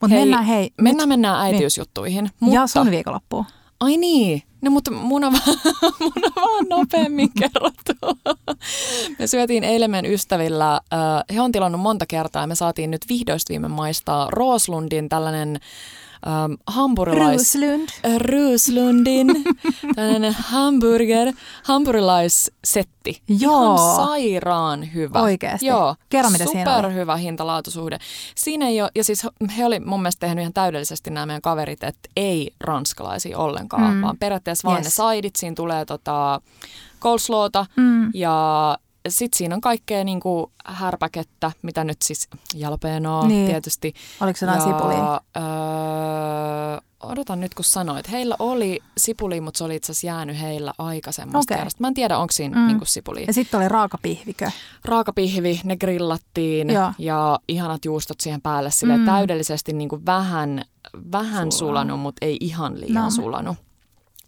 Mutta 0.00 0.16
mennään 0.16 0.44
hei. 0.44 0.70
Mennään, 0.80 1.08
mennään 1.08 1.40
äitiysjuttuihin. 1.40 2.24
nyt. 2.24 2.32
Mutta, 2.40 2.54
Ja 2.60 2.66
sun 2.66 2.90
viikonloppuun. 2.90 3.44
Ai 3.80 3.96
niin, 3.96 4.42
no 4.62 4.70
mutta 4.70 4.90
mun 4.90 5.24
on, 5.24 5.32
vaan- 5.46 5.92
mun 6.00 6.12
on 6.26 6.32
vaan 6.36 6.66
nopeammin 6.70 7.30
kerrottu. 7.40 7.92
Me 9.18 9.26
syötiin 9.26 9.64
eilen 9.64 9.90
meidän 9.90 10.12
ystävillä, 10.12 10.74
äh, 10.74 10.80
he 11.34 11.40
on 11.40 11.52
tilannut 11.52 11.80
monta 11.80 12.06
kertaa 12.06 12.42
ja 12.42 12.46
me 12.46 12.54
saatiin 12.54 12.90
nyt 12.90 13.00
vihdoista 13.08 13.50
viime 13.50 13.68
maistaa 13.68 14.28
Rooslundin 14.30 15.08
tällainen 15.08 15.60
ähm, 16.26 16.52
hampurilais... 16.66 17.54
Ruslund. 17.54 17.88
Ruslundin 18.18 19.26
tällainen 19.96 20.36
hamburger, 20.38 21.32
hampurilaissetti. 21.64 23.22
Joo. 23.38 23.74
Ihan 23.74 23.96
sairaan 23.96 24.94
hyvä. 24.94 25.20
Oikeesti? 25.22 25.66
Joo. 25.66 25.94
Kerro, 26.08 26.30
mitä 26.30 26.44
siinä 26.46 26.70
oli. 26.74 26.82
Superhyvä 26.82 27.16
hintalaatusuhde. 27.16 27.98
Siinä 28.34 28.66
ei 28.68 28.82
ole, 28.82 28.90
ja 28.94 29.04
siis 29.04 29.26
he 29.58 29.66
oli 29.66 29.80
mun 29.80 30.02
mielestä 30.02 30.26
tehnyt 30.26 30.42
ihan 30.42 30.52
täydellisesti 30.52 31.10
nämä 31.10 31.26
meidän 31.26 31.42
kaverit, 31.42 31.82
että 31.84 32.08
ei 32.16 32.50
ranskalaisia 32.60 33.38
ollenkaan, 33.38 33.94
Mm. 33.94 34.02
vaan 34.02 34.18
periaatteessa 34.18 34.68
vaan 34.68 34.78
Yes. 34.78 34.86
ne 34.86 34.90
saidit. 34.90 35.36
Siinä 35.36 35.54
tulee 35.54 35.84
tota 35.84 36.40
coleslawta 37.00 37.66
Mm. 37.76 38.10
ja 38.14 38.78
sitten 39.08 39.38
siinä 39.38 39.54
on 39.54 39.60
kaikkea 39.60 40.04
niinku 40.04 40.52
härpäkettä, 40.66 41.52
mitä 41.62 41.84
nyt 41.84 41.96
siis 42.04 42.28
jalpeenoa 42.54 43.26
Niin. 43.26 43.46
tietysti. 43.46 43.94
Oliko 44.20 44.36
se 44.36 44.46
sipulia? 44.64 45.20
Öö, 45.36 45.42
odotan 47.02 47.40
nyt, 47.40 47.54
kun 47.54 47.64
sanoit. 47.64 48.10
Heillä 48.10 48.36
oli 48.38 48.80
sipuli, 48.98 49.40
mutta 49.40 49.58
se 49.58 49.64
oli 49.64 49.76
itse 49.76 49.92
asiassa 49.92 50.06
jäänyt 50.06 50.40
heillä 50.40 50.72
aikaisemmasta 50.78 51.54
kerrasta. 51.54 51.80
Mä 51.80 51.88
en 51.88 51.94
tiedä, 51.94 52.18
onko 52.18 52.32
siinä 52.32 52.56
Mm. 52.60 52.66
niinku 52.66 52.84
sipulia. 52.84 53.24
Ja 53.26 53.32
sitten 53.32 53.60
oli 53.60 53.68
raakapihvikö. 53.68 54.50
Raakapihvi, 54.84 55.60
ne 55.64 55.76
grillattiin 55.76 56.70
Joo. 56.70 56.92
ja 56.98 57.38
ihanat 57.48 57.84
juustot 57.84 58.20
siihen 58.20 58.40
päälle 58.42 58.70
sille 58.70 58.96
Mm. 58.96 59.04
täydellisesti 59.04 59.72
niinku 59.72 60.00
vähän, 60.06 60.64
vähän 61.12 61.30
Sulanut. 61.32 61.52
sulanut, 61.52 62.00
mutta 62.00 62.26
ei 62.26 62.36
ihan 62.40 62.80
liian 62.80 63.04
no. 63.04 63.10
sulanut. 63.10 63.56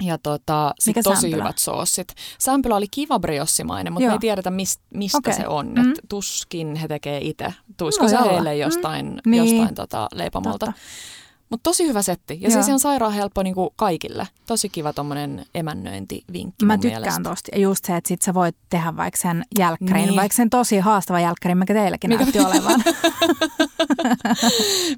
Ja 0.02 0.18
tota, 0.18 0.74
sit 0.78 0.86
Mikä 0.86 1.02
tosi 1.02 1.20
sämpylä? 1.20 1.42
hyvät 1.42 1.58
soossit. 1.58 2.14
Sämpylä 2.38 2.76
oli 2.76 2.86
kiva 2.90 3.18
briossimainen, 3.18 3.92
mutta 3.92 4.04
Joo. 4.04 4.10
me 4.10 4.14
ei 4.14 4.18
tiedetä 4.18 4.50
mist, 4.50 4.80
mistä 4.94 5.18
Okei. 5.18 5.32
se 5.34 5.46
on. 5.48 5.66
Mm. 5.66 5.90
Et 5.92 5.98
tuskin 6.08 6.76
he 6.76 6.88
tekee 6.88 7.18
itse. 7.22 7.54
Tuisko 7.76 8.02
No 8.04 8.08
se 8.10 8.16
heille 8.30 8.54
Mm. 8.54 8.60
jostain, 8.60 9.20
Niin. 9.26 9.44
jostain 9.58 9.74
tota 9.74 10.08
leipomolta. 10.14 10.66
Totta. 10.66 10.80
Mutta 11.54 11.70
tosi 11.70 11.86
hyvä 11.86 12.02
setti. 12.02 12.38
Ja 12.40 12.48
Joo. 12.48 12.52
siis 12.52 12.66
ihan 12.68 12.80
sairaan 12.80 13.12
helppo 13.12 13.42
niinku 13.42 13.72
kaikille. 13.76 14.28
Tosi 14.46 14.68
kiva 14.68 14.92
tommonen 14.92 15.46
emännöintivinkki 15.54 16.64
Mä 16.64 16.78
tykkään 16.78 17.02
mielestä. 17.02 17.22
tosta. 17.22 17.48
Ja 17.52 17.58
just 17.60 17.84
se, 17.84 17.96
että 17.96 18.08
sit 18.08 18.22
sä 18.22 18.34
voit 18.34 18.56
tehdä 18.70 18.96
vaikka 18.96 19.20
sen 19.22 19.44
jälkkärin, 19.58 20.06
Niin. 20.06 20.16
vaikka 20.16 20.36
sen 20.36 20.50
tosi 20.50 20.78
haastava 20.78 21.20
jälkkärin, 21.20 21.58
mikä 21.58 21.74
teilläkin 21.74 22.10
Mikä- 22.10 22.22
näytti 22.22 22.40
olevan. 22.40 22.82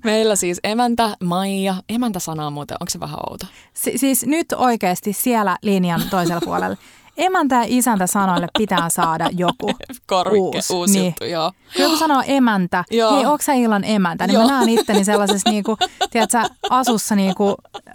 Meillä 0.04 0.36
siis 0.36 0.60
emäntä, 0.64 1.16
Maija. 1.24 1.74
Emäntä 1.88 2.18
sanaa 2.18 2.50
muuten, 2.50 2.76
onko 2.80 2.90
se 2.90 3.00
vähän 3.00 3.18
outo? 3.30 3.46
Si- 3.74 3.98
siis 3.98 4.26
nyt 4.26 4.46
oikeasti 4.56 5.12
siellä 5.12 5.58
linjan 5.62 6.02
toisella 6.10 6.40
puolella. 6.44 6.76
Emäntä 7.16 7.54
ja 7.54 7.64
isäntä 7.66 8.06
sanoille 8.06 8.46
pitää 8.58 8.88
saada 8.88 9.28
joku. 9.36 9.70
Korvikke, 10.06 10.38
Uusi, 10.40 10.72
uusi, 10.74 10.92
niin. 10.92 11.04
juttu, 11.06 11.24
joo. 11.24 11.52
Joku 11.78 11.96
sanoo 11.96 12.22
emäntä, 12.26 12.84
Joo. 12.90 13.14
hei, 13.16 13.26
onko 13.26 13.42
sä 13.42 13.52
illan 13.52 13.84
emäntä? 13.84 14.26
Niin 14.26 14.34
Joo. 14.34 14.42
mä 14.46 14.50
näen 14.52 14.68
itteni 14.68 15.04
sellaisessa 15.04 15.50
niinku, 15.50 15.76
tiedätkö, 16.10 16.38
asussa 16.70 17.14
niinku, 17.14 17.54
ö, 17.76 17.92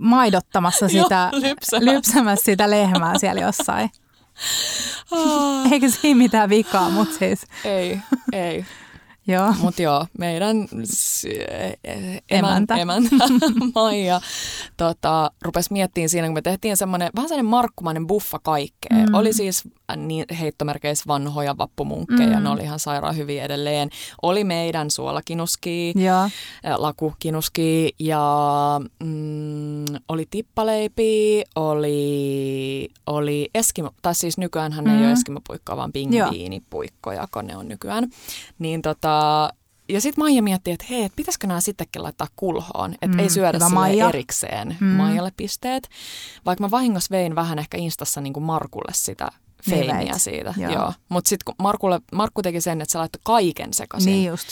maidottamassa 0.00 0.88
sitä, 0.88 1.30
Joo, 1.32 1.40
lypsämässä. 1.42 1.92
lypsämässä 1.92 2.44
sitä 2.44 2.70
lehmää 2.70 3.18
siellä 3.18 3.40
jossain. 3.40 3.90
Eikä 5.72 5.88
siinä 5.88 6.18
mitään 6.18 6.48
vikaa, 6.50 6.90
mutta 6.90 7.18
siis, 7.18 7.40
ei, 7.64 7.98
ei. 8.32 8.64
Joo. 9.32 9.54
Mutta 9.62 9.82
joo, 9.82 10.06
meidän 10.18 10.56
s- 10.84 11.24
e- 11.24 11.74
e- 11.84 12.18
Emäntä. 12.30 12.76
emäntä, 12.76 13.16
Maija 13.74 14.20
tota, 14.76 15.30
rupesi 15.42 15.72
miettimään 15.72 16.08
siinä, 16.08 16.26
kun 16.26 16.34
me 16.34 16.42
tehtiin 16.42 16.76
semmoinen 16.76 17.10
vähän 17.16 17.28
sellainen 17.28 17.50
markkumainen 17.50 18.06
buffa 18.06 18.38
kaikkea. 18.38 18.90
Mm. 18.98 18.98
Mm. 19.08 19.14
Oli 19.14 19.32
siis 19.32 19.62
äh, 19.90 19.96
niin 19.96 20.24
heittomerkeissä 20.40 21.04
vanhoja 21.08 21.58
vappumunkkeja, 21.58 22.28
Mm. 22.30 22.36
mm. 22.36 22.42
ne 22.42 22.48
oli 22.50 22.62
ihan 22.62 22.78
sairaan 22.78 23.16
hyviä 23.16 23.44
edelleen. 23.44 23.90
Oli 24.22 24.44
meidän 24.44 24.90
suolakinuski, 24.90 25.92
Joo. 25.96 26.22
äh, 26.24 26.30
lakukinuski 26.76 27.94
ja 27.98 28.20
mm, 29.04 29.84
oli 30.08 30.26
tippaleipi, 30.30 31.42
oli, 31.56 32.88
oli 33.06 33.50
eskimo, 33.54 33.90
tai 34.02 34.14
siis 34.14 34.38
nykyäänhän 34.38 34.84
ne 34.84 34.90
ei 34.92 34.98
Mm. 34.98 35.04
ole 35.04 35.12
eskimopuikkoa, 35.12 35.76
vaan 35.76 35.92
pingviinipuikkoja, 35.92 37.28
kun 37.32 37.46
ne 37.46 37.56
on 37.56 37.68
nykyään. 37.68 38.08
Niin 38.58 38.82
tota, 38.82 39.19
ja 39.88 40.00
sitten 40.00 40.24
Maija 40.24 40.42
miettii, 40.42 40.72
että 40.74 40.86
hei, 40.90 41.04
et 41.04 41.12
pitäisikö 41.16 41.46
nämä 41.46 41.60
sittenkin 41.60 42.02
laittaa 42.02 42.26
kulhoon, 42.36 42.92
että 42.94 43.06
Mm, 43.16 43.18
ei 43.18 43.30
syödä 43.30 43.58
sille 43.58 43.74
Maija. 43.74 44.08
erikseen 44.08 44.68
Mm. 44.80 44.86
mm. 44.86 44.92
Maijalle 44.92 45.32
pisteet. 45.36 45.88
Vaikka 46.46 46.64
mä 46.64 46.70
vahingossa 46.70 47.10
vein 47.10 47.34
vähän 47.34 47.58
ehkä 47.58 47.76
Instassa 47.78 48.20
niin 48.20 48.32
kuin 48.32 48.44
Markulle 48.44 48.92
sitä 48.94 49.28
Niin 49.66 49.78
feimiä 49.86 50.10
veit. 50.12 50.22
siitä. 50.22 50.54
Joo. 50.56 50.72
Joo. 50.72 50.92
Mutta 51.08 51.28
sitten 51.28 51.44
kun 51.44 51.54
Markulle, 51.58 52.00
Markku 52.12 52.42
teki 52.42 52.60
sen, 52.60 52.80
että 52.80 52.92
se 52.92 52.98
laittoi 52.98 53.20
kaiken 53.24 53.74
sekaisin. 53.74 54.12
Niin 54.12 54.28
just. 54.28 54.48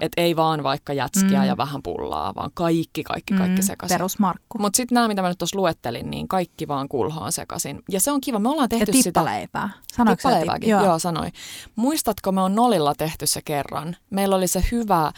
Että 0.00 0.20
ei 0.20 0.36
vaan 0.36 0.62
vaikka 0.62 0.92
jätskiä 0.92 1.40
Mm. 1.40 1.46
ja 1.46 1.56
vähän 1.56 1.82
pullaa, 1.82 2.34
vaan 2.34 2.50
kaikki, 2.54 3.02
kaikki, 3.04 3.34
kaikki 3.34 3.60
Mm, 3.60 3.66
sekaisin. 3.66 3.94
Perusmarkku. 3.94 4.58
Mutta 4.58 4.76
sitten 4.76 4.94
nämä, 4.96 5.08
mitä 5.08 5.22
mä 5.22 5.28
nyt 5.28 5.38
tuossa 5.38 5.58
luettelin, 5.58 6.10
niin 6.10 6.28
kaikki 6.28 6.68
vaan 6.68 6.88
kulhoon 6.88 7.32
sekaisin. 7.32 7.82
Ja 7.90 8.00
se 8.00 8.12
on 8.12 8.20
kiva. 8.20 8.38
Me 8.38 8.48
ollaan 8.48 8.64
Ja 8.64 8.68
tehty 8.68 8.92
sitä. 8.92 9.02
tippaleipää. 9.20 9.70
Sanoiko 9.96 10.20
sä 10.22 10.28
Tippaleivääkin, 10.28 10.66
tip- 10.66 10.70
joo. 10.70 10.84
joo 10.84 10.98
sanoi. 10.98 11.28
Muistatko, 11.76 12.32
me 12.32 12.40
on 12.42 12.54
Nolilla 12.54 12.94
tehty 12.94 13.26
se 13.26 13.40
kerran. 13.44 13.96
Meillä 14.10 14.36
oli 14.36 14.46
se 14.48 14.64
hyvä, 14.72 15.06
äh, 15.06 15.12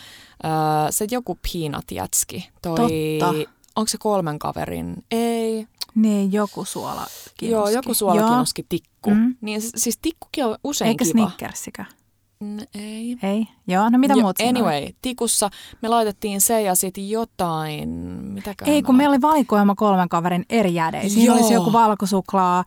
se 0.90 1.06
joku 1.10 1.38
peanut 1.52 1.84
jätski. 1.90 2.50
Toi, 2.62 2.76
Totta. 3.20 3.34
Onko 3.76 3.88
se 3.88 3.98
kolmen 3.98 4.38
kaverin? 4.38 4.94
Ei. 5.10 5.66
Niin, 5.96 6.32
joku 6.32 6.64
suola 6.64 7.06
Joo, 7.42 7.68
joku 7.68 7.94
suolakinuski 7.94 8.66
tikku. 8.68 9.10
Mm. 9.10 9.34
Niin 9.40 9.60
siis 9.76 9.98
tikkukin 10.02 10.44
on 10.44 10.56
usein 10.64 10.88
Eikä 10.88 11.04
kiva. 11.04 11.26
Snickersikö? 11.26 11.84
Mm, 12.40 12.58
ei. 12.74 13.16
Ei. 13.22 13.46
Joo, 13.66 13.90
no 13.90 13.98
mitä 13.98 14.14
Jo- 14.14 14.20
muut 14.22 14.40
oli? 14.40 14.48
Anyway, 14.48 14.88
tikussa 15.02 15.50
me 15.82 15.88
laitettiin 15.88 16.40
se 16.40 16.62
ja 16.62 16.74
sitten 16.74 17.10
jotain, 17.10 17.88
mitäkään 18.22 18.70
Ei, 18.70 18.82
kun 18.82 18.94
me 18.94 18.96
meillä 18.96 19.12
oli 19.12 19.22
valikoima 19.22 19.74
kolmen 19.74 20.08
kaverin 20.08 20.44
eri 20.50 20.74
jädejä. 20.74 21.08
Siinä 21.08 21.24
Joo. 21.24 21.36
olisi 21.36 21.54
joku 21.54 21.72
valkosuklaa, 21.72 22.64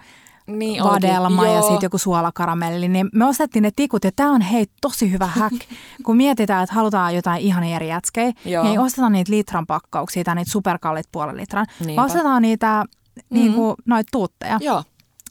niin 0.47 0.83
vadelma 0.83 1.45
ja 1.47 1.53
Joo. 1.53 1.61
sitten 1.61 1.85
joku 1.85 1.97
suolakaramelli. 1.97 2.87
Niin 2.87 3.09
me 3.13 3.25
ostettiin 3.25 3.63
ne 3.63 3.71
tikut 3.75 4.03
ja 4.03 4.11
tämä 4.15 4.31
on 4.31 4.41
hei 4.41 4.65
tosi 4.81 5.11
hyvä 5.11 5.27
hack. 5.27 5.55
kun 6.05 6.17
mietitään, 6.17 6.63
että 6.63 6.75
halutaan 6.75 7.15
jotain 7.15 7.41
ihania 7.41 7.75
eri 7.75 7.87
jätskejä, 7.89 8.31
Joo. 8.45 8.63
niin 8.63 8.71
ei 8.71 8.77
osteta 8.77 9.09
niitä 9.09 9.31
litran 9.31 9.67
pakkauksia 9.67 10.23
tai 10.23 10.35
niitä 10.35 10.51
superkallit 10.51 11.05
puolen 11.11 11.37
litran. 11.37 11.65
Niinpä. 11.79 11.95
Vaan 11.95 12.05
ostetaan 12.05 12.41
niitä 12.41 12.85
niinku, 13.29 13.75
noita 13.85 14.09
tuutteja 14.11 14.57
Joo, 14.61 14.83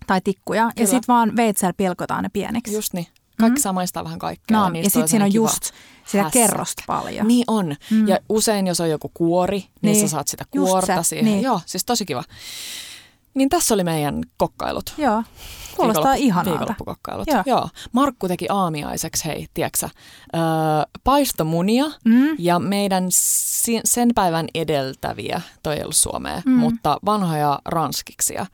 tai 0.07 0.21
tikkuja 0.21 0.63
ja 0.63 0.71
Kyllä. 0.77 0.87
sitten 0.91 1.15
vaan 1.15 1.37
veitsellä 1.37 1.73
pilkotaan 1.73 2.23
ne 2.23 2.29
pieniksi. 2.29 2.75
just 2.75 2.93
niin. 2.93 3.07
Kaikki 3.41 3.61
saa 3.61 3.73
maistaa 3.73 4.05
vähän 4.05 4.19
kaikkea. 4.19 4.59
no, 4.59 4.71
ja 4.79 4.83
sitten 4.91 5.09
siinä 5.09 5.25
on 5.25 5.33
just 5.35 5.65
sitä 5.65 5.73
hässäkkä. 6.05 6.31
kerrosta 6.31 6.83
paljon. 6.87 7.29
Niin 7.29 7.45
on. 7.49 7.67
Mm. 7.91 7.97
Mm. 7.97 8.09
Ja 8.09 8.19
usein, 8.29 8.67
jos 8.67 8.81
on 8.81 8.91
joku 8.91 9.11
kuori, 9.15 9.59
niin, 9.59 9.71
Niin. 9.83 9.93
niin 9.93 10.09
sä 10.09 10.11
saat 10.11 10.29
sitä 10.29 10.45
kuorta 10.51 11.03
siihen. 11.03 11.25
niin. 11.25 11.43
Joo, 11.43 11.61
siis 11.67 11.85
tosi 11.85 12.07
kiva. 12.07 12.25
Niin 13.35 13.49
tässä 13.49 13.75
oli 13.75 13.85
meidän 13.85 14.23
kokkailut. 14.37 14.95
Joo, 14.99 15.23
kuulostaa 15.77 16.05
Viikonloppu- 16.05 16.25
ihanalta. 16.25 16.51
Viikonloppukokkailut. 16.51 17.29
Joo. 17.29 17.43
Joo. 17.47 17.69
Markku 17.93 18.29
teki 18.29 18.47
aamiaiseksi, 18.51 19.25
hei, 19.25 19.47
tiedätkö 19.55 19.89
öö, 20.35 20.41
paistomunia 21.05 21.85
Mm. 22.05 22.29
ja 22.39 22.59
meidän 22.59 23.05
sen 23.85 24.11
päivän 24.15 24.47
edeltäviä, 24.55 25.41
toi 25.63 25.77
ei 25.77 25.83
ollut 25.83 25.97
suomea, 25.97 26.43
Mm. 26.47 26.53
mutta 26.53 26.99
vanhoja 27.05 27.59
ranskiksia. 27.65 28.47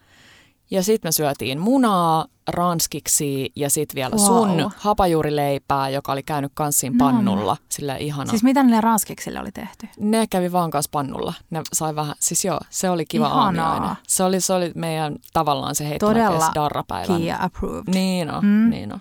Ja 0.70 0.82
sitten 0.82 1.08
me 1.08 1.12
syötiin 1.12 1.60
munaa, 1.60 2.26
ranskiksi 2.48 3.52
ja 3.56 3.70
sitten 3.70 3.94
vielä 3.94 4.10
Wow. 4.16 4.26
sun 4.26 4.70
hapajuurileipää, 4.76 5.88
joka 5.88 6.12
oli 6.12 6.22
käynyt 6.22 6.52
kanssiin 6.54 6.92
No 6.98 7.04
pannulla. 7.04 7.56
Sillä 7.68 7.96
ihana. 7.96 8.30
Siis 8.30 8.42
mitä 8.42 8.62
niille 8.62 8.80
ranskiksille 8.80 9.40
oli 9.40 9.52
tehty? 9.52 9.88
Ne 10.00 10.26
kävi 10.26 10.52
vaan 10.52 10.70
kanssa 10.70 10.88
pannulla. 10.92 11.34
Ne 11.50 11.62
sai 11.72 11.94
vähän, 11.96 12.14
siis 12.20 12.44
joo, 12.44 12.60
se 12.70 12.90
oli 12.90 13.06
kiva 13.06 13.26
Ihanaa. 13.26 13.44
aamiainen. 13.44 13.96
Se 14.08 14.24
oli, 14.24 14.40
se 14.40 14.52
oli 14.52 14.72
meidän 14.74 15.16
tavallaan 15.32 15.74
se 15.74 15.96
Todella 16.00 16.20
heittomakeis 16.30 16.54
darrapäivän. 16.54 17.16
Kia 17.20 17.36
approved. 17.40 17.94
Niin 17.94 18.30
on, 18.30 18.44
mm. 18.44 18.70
niin 18.70 18.92
on. 18.92 19.00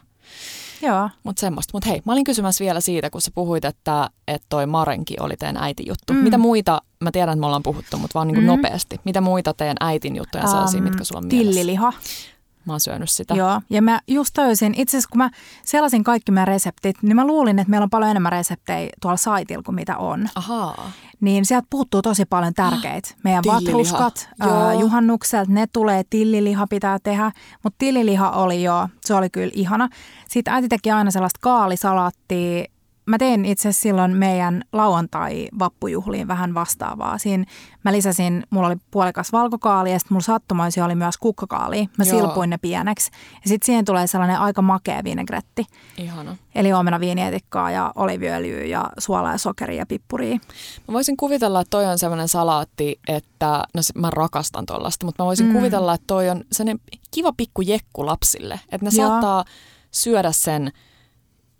Joo. 0.83 1.09
Mutta 1.23 1.39
semmoista. 1.39 1.71
Mutta 1.73 1.89
hei, 1.89 2.01
mä 2.05 2.11
olin 2.11 2.23
kysymässä 2.23 2.63
vielä 2.63 2.79
siitä, 2.79 3.09
kun 3.09 3.21
sä 3.21 3.31
puhuit, 3.35 3.65
että, 3.65 4.09
että 4.27 4.45
toi 4.49 4.65
Marenki 4.65 5.15
oli 5.19 5.37
teidän 5.37 5.57
äitin 5.57 5.85
juttu. 5.87 6.13
Mm. 6.13 6.19
Mitä 6.19 6.37
muita, 6.37 6.81
mä 6.99 7.11
tiedän, 7.11 7.33
että 7.33 7.39
me 7.39 7.45
ollaan 7.45 7.63
puhuttu, 7.63 7.97
mutta 7.97 8.13
vaan 8.13 8.27
niin 8.27 8.35
kuin 8.35 8.43
Mm. 8.45 8.47
nopeasti. 8.47 8.99
Mitä 9.05 9.21
muita 9.21 9.53
teidän 9.53 9.77
äitin 9.79 10.15
juttuja 10.15 10.47
sellaisia, 10.47 10.77
Am, 10.77 10.83
mitkä 10.83 11.03
sulla 11.03 11.19
on 11.19 11.25
mielessä? 11.27 12.03
Mä 12.65 12.73
oon 12.73 12.79
syönyt 12.79 13.09
sitä. 13.09 13.33
Joo, 13.33 13.61
ja 13.69 13.81
mä 13.81 13.99
just 14.07 14.33
tajusin, 14.33 14.73
itse 14.77 14.97
asiassa 14.97 15.09
kun 15.09 15.17
mä 15.17 15.29
selasin 15.65 16.03
kaikki 16.03 16.31
meidän 16.31 16.47
reseptit, 16.47 16.95
niin 17.03 17.15
mä 17.15 17.27
luulin, 17.27 17.59
että 17.59 17.69
meillä 17.69 17.83
on 17.83 17.89
paljon 17.89 18.11
enemmän 18.11 18.31
reseptejä 18.31 18.89
tuolla 19.01 19.17
saitilla 19.17 19.63
kuin 19.63 19.75
mitä 19.75 19.97
on. 19.97 20.29
Ahaa. 20.35 20.91
Niin 21.21 21.45
sieltä 21.45 21.67
puuttuu 21.69 22.01
tosi 22.01 22.25
paljon 22.25 22.53
tärkeitä. 22.53 23.09
Meidän 23.23 23.43
Tilliliha. 23.43 23.71
vatruskat 23.71 24.29
ää, 24.39 24.47
Joo. 24.47 24.79
juhannukselta, 24.79 25.51
ne 25.51 25.67
tulee, 25.73 26.03
tilliliha 26.09 26.67
pitää 26.67 26.97
tehdä. 27.03 27.31
Mutta 27.63 27.75
tilliliha 27.77 28.29
oli 28.31 28.63
jo, 28.63 28.87
se 29.01 29.13
oli 29.13 29.29
kyllä 29.29 29.51
ihana. 29.53 29.89
Sitten 30.29 30.53
äiti 30.53 30.67
teki 30.67 30.91
aina 30.91 31.11
sellaista 31.11 31.39
kaalisalaattia. 31.41 32.65
Mä 33.05 33.17
tein 33.17 33.45
itse 33.45 33.71
silloin 33.71 34.11
meidän 34.11 34.63
lauantai-vappujuhliin 34.71 36.27
vähän 36.27 36.53
vastaavaa. 36.53 37.17
Siinä 37.17 37.45
mä 37.83 37.91
lisäsin, 37.91 38.43
mulla 38.49 38.67
oli 38.67 38.75
puolikas 38.91 39.31
valkokaali 39.31 39.91
ja 39.91 39.99
sitten 39.99 40.15
mulla 40.15 40.23
sattumoisia 40.23 40.85
oli 40.85 40.95
myös 40.95 41.17
kukkakaali. 41.17 41.89
Mä 41.97 42.03
Joo. 42.05 42.19
silpuin 42.19 42.49
ne 42.49 42.57
pieneksi. 42.57 43.11
Ja 43.43 43.49
sitten 43.49 43.65
siihen 43.65 43.85
tulee 43.85 44.07
sellainen 44.07 44.39
aika 44.39 44.61
makea 44.61 45.03
vinegretti. 45.03 45.65
Ihana. 45.97 46.37
Eli 46.55 46.73
omena 46.73 46.99
viinietikkaa 46.99 47.71
ja 47.71 47.91
oliviöljyä 47.95 48.63
ja 48.63 48.89
suolaa 48.97 49.31
ja 49.31 49.37
sokeria 49.37 49.77
ja 49.77 49.85
pippuria. 49.85 50.39
Mä 50.87 50.93
voisin 50.93 51.17
kuvitella, 51.17 51.61
että 51.61 51.69
toi 51.69 51.85
on 51.85 51.99
semmoinen 51.99 52.27
salaatti, 52.27 52.99
että, 53.07 53.63
no 53.73 53.81
mä 53.95 54.09
rakastan 54.09 54.65
tollasta, 54.65 55.05
mutta 55.05 55.23
mä 55.23 55.27
voisin 55.27 55.47
mm. 55.47 55.53
kuvitella, 55.53 55.93
että 55.93 56.07
toi 56.07 56.29
on 56.29 56.43
sellainen 56.51 56.79
kiva 57.11 57.33
pikku 57.37 57.61
jekku 57.61 58.05
lapsille. 58.05 58.59
Että 58.71 58.85
ne 58.85 58.91
Joo. 58.93 59.07
saattaa 59.07 59.45
syödä 59.91 60.31
sen 60.31 60.71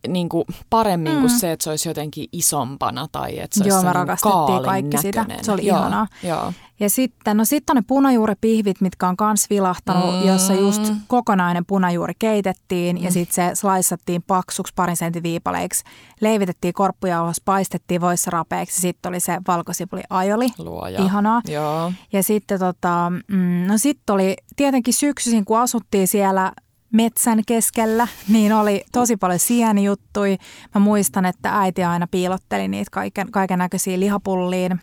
niin 0.07 0.29
kuin 0.29 0.45
paremmin 0.69 1.13
mm. 1.13 1.19
kuin 1.19 1.29
se, 1.29 1.51
että 1.51 1.63
se 1.63 1.69
olisi 1.69 1.89
jotenkin 1.89 2.27
isompana 2.31 3.07
tai 3.11 3.39
että 3.39 3.59
se 3.59 3.65
Joo, 3.67 3.75
olisi 3.77 3.87
me 3.87 3.93
rakastettiin 3.93 4.63
kaikki 4.65 4.97
sitä. 4.97 5.25
Se 5.41 5.51
oli 5.51 5.65
joo, 5.65 5.77
ihanaa. 5.77 6.07
Joo. 6.23 6.53
Ja 6.79 6.89
sitten, 6.89 7.37
no 7.37 7.45
sitten 7.45 7.77
on 7.77 7.81
ne 7.81 7.85
punajuuripihvit, 7.87 8.81
mitkä 8.81 9.07
on 9.07 9.17
kans 9.17 9.49
vilahtanut, 9.49 10.15
Mm. 10.21 10.27
jossa 10.27 10.53
just 10.53 10.93
kokonainen 11.07 11.65
punajuuri 11.65 12.13
keitettiin 12.19 13.03
ja 13.03 13.09
Mm. 13.09 13.13
sitten 13.13 13.35
se 13.49 13.55
slaissattiin 13.55 14.23
paksuksi 14.27 14.73
parin 14.75 14.97
sentin 14.97 15.23
viipaleiksi. 15.23 15.83
Leivitettiin 16.21 16.73
korppujauhossa, 16.73 17.41
paistettiin 17.45 18.01
voissa 18.01 18.31
rapeeksi. 18.31 18.81
Sitten 18.81 19.09
oli 19.09 19.19
se 19.19 19.37
valkosipuli 19.47 20.01
aioli. 20.09 20.47
Luoja. 20.57 21.01
Ihanaa. 21.01 21.41
Joo. 21.47 21.91
Ja 22.13 22.23
sitten 22.23 22.59
tota, 22.59 23.11
mm, 23.27 23.67
no 23.67 23.77
sitten 23.77 24.13
oli 24.13 24.35
tietenkin 24.55 24.93
syksyisin, 24.93 25.45
kun 25.45 25.59
asuttiin 25.59 26.07
siellä 26.07 26.51
metsän 26.93 27.41
keskellä, 27.47 28.07
niin 28.27 28.53
oli 28.53 28.85
tosi 28.91 29.17
paljon 29.17 29.39
sienijuttui. 29.39 30.37
Mä 30.75 30.79
muistan, 30.81 31.25
että 31.25 31.59
äiti 31.59 31.83
aina 31.83 32.07
piilotteli 32.11 32.67
niitä 32.67 32.91
kaiken, 32.91 33.31
kaiken 33.31 33.59
näköisiä 33.59 33.99
lihapulliin. 33.99 34.81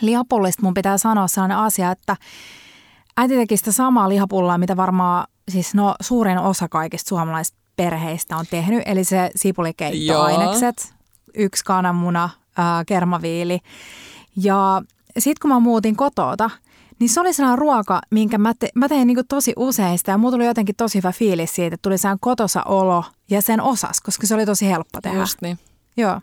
Lihapullista 0.00 0.62
mun 0.62 0.74
pitää 0.74 0.98
sanoa 0.98 1.26
sellainen 1.26 1.58
asia, 1.58 1.90
että 1.90 2.16
äiti 3.16 3.36
teki 3.36 3.56
sitä 3.56 3.72
samaa 3.72 4.08
lihapullaa, 4.08 4.58
mitä 4.58 4.76
varmaan 4.76 5.26
siis 5.48 5.74
no, 5.74 5.94
suurin 6.00 6.38
osa 6.38 6.68
kaikista 6.68 7.08
suomalaisista 7.08 7.58
perheistä 7.76 8.36
on 8.36 8.46
tehnyt. 8.50 8.82
Eli 8.86 9.04
se 9.04 9.30
sipulikeittoainekset, 9.36 10.94
yksi 11.34 11.64
kananmuna, 11.64 12.30
ää, 12.56 12.84
kermaviili. 12.84 13.60
Ja 14.36 14.82
sitten 15.18 15.40
kun 15.42 15.50
mä 15.50 15.60
muutin 15.60 15.96
kotota, 15.96 16.50
niin 17.00 17.08
se 17.08 17.20
oli 17.20 17.32
sellainen 17.32 17.58
ruoka, 17.58 18.00
minkä 18.10 18.38
mä, 18.38 18.52
te, 18.58 18.68
mä 18.74 18.88
tein 18.88 19.06
niinku 19.06 19.22
tosi 19.28 19.52
usein 19.56 19.98
sitä. 19.98 20.12
Ja 20.12 20.18
mulla 20.18 20.32
tuli 20.32 20.46
jotenkin 20.46 20.76
tosi 20.76 20.98
hyvä 20.98 21.12
fiilis 21.12 21.54
siitä, 21.54 21.74
että 21.74 21.82
tuli 21.82 21.98
sellainen 21.98 22.20
kotosa 22.20 22.62
olo 22.62 23.04
ja 23.30 23.42
sen 23.42 23.60
osas, 23.60 24.00
koska 24.00 24.26
se 24.26 24.34
oli 24.34 24.46
tosi 24.46 24.66
helppo 24.66 25.00
tehdä. 25.00 25.18
Just 25.18 25.42
niin. 25.42 25.58
Joo. 25.96 26.20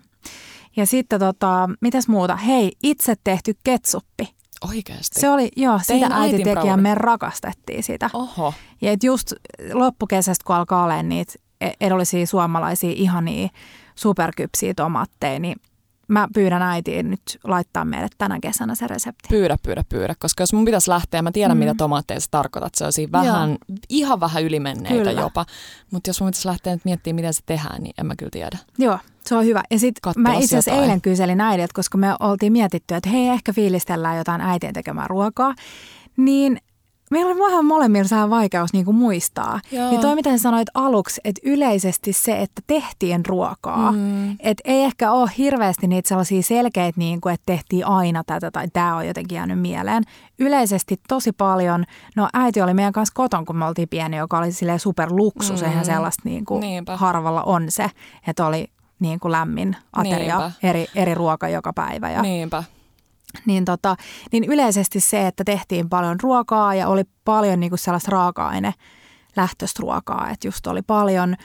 Ja 0.75 0.85
sitten 0.85 1.19
tota, 1.19 1.69
mitäs 1.81 2.07
muuta? 2.07 2.35
Hei, 2.35 2.71
itse 2.83 3.15
tehty 3.23 3.53
ketsuppi. 3.63 4.35
Oikeasti. 4.69 5.19
Se 5.19 5.29
oli, 5.29 5.51
joo, 5.55 5.79
sitä 5.79 5.93
Tein 5.93 6.11
äiti 6.11 6.35
äitin 6.35 6.55
teki 6.55 6.67
ja 6.67 6.77
me 6.77 6.95
rakastettiin 6.95 7.83
sitä. 7.83 8.09
Oho. 8.13 8.53
Ja 8.81 8.91
et 8.91 9.03
just 9.03 9.33
loppukesästä, 9.73 10.43
kun 10.45 10.55
alkaa 10.55 10.83
olemaan 10.83 11.09
niitä 11.09 11.33
e- 11.61 11.71
edullisia 11.81 12.27
suomalaisia 12.27 12.91
ihania 12.95 13.49
superkypsiä 13.95 14.73
tomaatteja, 14.73 15.39
niin 15.39 15.57
mä 16.11 16.27
pyydän 16.33 16.61
äitiin 16.61 17.09
nyt 17.09 17.21
laittaa 17.43 17.85
meille 17.85 18.07
tänä 18.17 18.39
kesänä 18.39 18.75
se 18.75 18.87
resepti. 18.87 19.27
Pyydä, 19.29 19.57
pyydä, 19.63 19.83
pyydä. 19.89 20.15
Koska 20.19 20.41
jos 20.41 20.53
mun 20.53 20.65
pitäisi 20.65 20.89
lähteä, 20.89 21.21
mä 21.21 21.31
tiedän 21.31 21.57
Mm. 21.57 21.59
mitä 21.59 21.73
tomaatteja 21.77 22.19
sä 22.19 22.27
tarkoitat. 22.31 22.75
Se 22.75 22.85
on 22.85 22.93
siinä 22.93 23.11
vähän, 23.11 23.57
ihan 23.89 24.19
vähän 24.19 24.43
ylimenneitä 24.43 24.97
Kyllä. 25.09 25.21
jopa. 25.21 25.45
Mutta 25.91 26.09
jos 26.09 26.21
mun 26.21 26.27
pitäisi 26.29 26.47
lähteä 26.47 26.73
nyt 26.73 26.85
miettimään, 26.85 27.15
miten 27.15 27.33
se 27.33 27.41
tehdään, 27.45 27.83
niin 27.83 27.93
en 27.97 28.05
mä 28.05 28.15
kyllä 28.15 28.29
tiedä. 28.31 28.57
Joo, 28.77 28.97
se 29.25 29.35
on 29.35 29.45
hyvä. 29.45 29.63
Ja 29.71 29.79
sitten 29.79 30.01
Kattelas 30.01 30.33
mä 30.33 30.39
itse 30.39 30.57
asiassa 30.57 30.81
eilen 30.81 31.01
kyselin 31.01 31.41
äidiltä, 31.41 31.71
koska 31.75 31.97
me 31.97 32.07
oltiin 32.19 32.53
mietitty, 32.53 32.95
että 32.95 33.09
hei, 33.09 33.27
ehkä 33.27 33.53
fiilistellään 33.53 34.17
jotain 34.17 34.41
äitien 34.41 34.73
tekemää 34.73 35.07
ruokaa. 35.07 35.53
Niin 36.17 36.57
meillä 37.11 37.31
oli 37.31 37.39
vähän 37.39 37.65
molemmilla 37.65 38.07
saa 38.07 38.29
vaikeus 38.29 38.73
niin 38.73 38.85
kuin 38.85 38.95
muistaa. 38.95 39.59
Joo. 39.71 39.89
Niin 39.89 40.01
toi, 40.01 40.15
mitä 40.15 40.29
sä 40.31 40.37
sanoit 40.37 40.67
aluksi, 40.73 41.21
että 41.23 41.41
yleisesti 41.45 42.13
se, 42.13 42.41
että 42.41 42.61
tehtiin 42.67 43.25
ruokaa. 43.25 43.91
Mm. 43.91 44.31
Että 44.31 44.61
ei 44.65 44.83
ehkä 44.83 45.11
ole 45.11 45.31
hirveästi 45.37 45.87
niitä 45.87 46.09
sellaisia 46.09 46.41
selkeitä, 46.41 46.99
niin 46.99 47.21
kuin, 47.21 47.33
että 47.33 47.45
tehtiin 47.45 47.85
aina 47.87 48.23
tätä 48.23 48.51
tai 48.51 48.67
tämä 48.73 48.95
on 48.95 49.07
jotenkin 49.07 49.35
jäänyt 49.35 49.59
mieleen. 49.59 50.03
Yleisesti 50.39 50.99
tosi 51.07 51.31
paljon, 51.31 51.83
no 52.15 52.29
äiti 52.33 52.61
oli 52.61 52.73
meidän 52.73 52.93
kanssa 52.93 53.13
koton, 53.15 53.45
kun 53.45 53.55
me 53.55 53.65
oltiin 53.65 53.89
pieni, 53.89 54.17
joka 54.17 54.37
oli 54.37 54.51
silleen 54.51 54.79
superluksus. 54.79 55.61
Mm. 55.61 55.67
Eihän 55.67 55.85
sellaista 55.85 56.21
niin 56.25 56.45
kuin 56.45 56.59
Niinpä. 56.61 56.97
harvalla 56.97 57.43
on 57.43 57.65
se, 57.69 57.89
että 58.27 58.45
oli 58.45 58.67
niin 58.99 59.19
kuin 59.19 59.31
lämmin 59.31 59.75
ateria, 59.93 60.39
Niinpä. 60.39 60.51
eri, 60.63 60.85
eri 60.95 61.15
ruoka 61.15 61.49
joka 61.49 61.73
päivä. 61.73 62.11
Ja, 62.11 62.21
Niinpä. 62.21 62.63
Niin, 63.45 63.65
tota, 63.65 63.95
niin 64.31 64.43
yleisesti 64.43 64.99
se, 64.99 65.27
että 65.27 65.43
tehtiin 65.43 65.89
paljon 65.89 66.19
ruokaa 66.21 66.75
ja 66.75 66.87
oli 66.87 67.03
paljon 67.25 67.59
niin 67.59 67.69
kuin 67.69 67.79
sellaista 67.79 68.11
raaka-aine 68.11 68.73
lähtöistä 69.35 69.79
ruokaa, 69.81 70.29
että 70.29 70.47
just 70.47 70.67
oli 70.67 70.81
paljon 70.81 71.35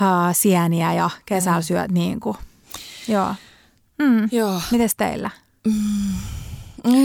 uh, 0.00 0.06
sieniä 0.32 0.92
ja 0.92 1.10
kesällä 1.26 1.62
syöt 1.62 1.90
niin 1.90 2.20
kuin, 2.20 2.36
joo. 3.08 3.34
Mm. 3.98 4.28
Joo. 4.32 4.60
Mites 4.70 4.96
teillä? 4.96 5.30
Eh, 5.66 6.37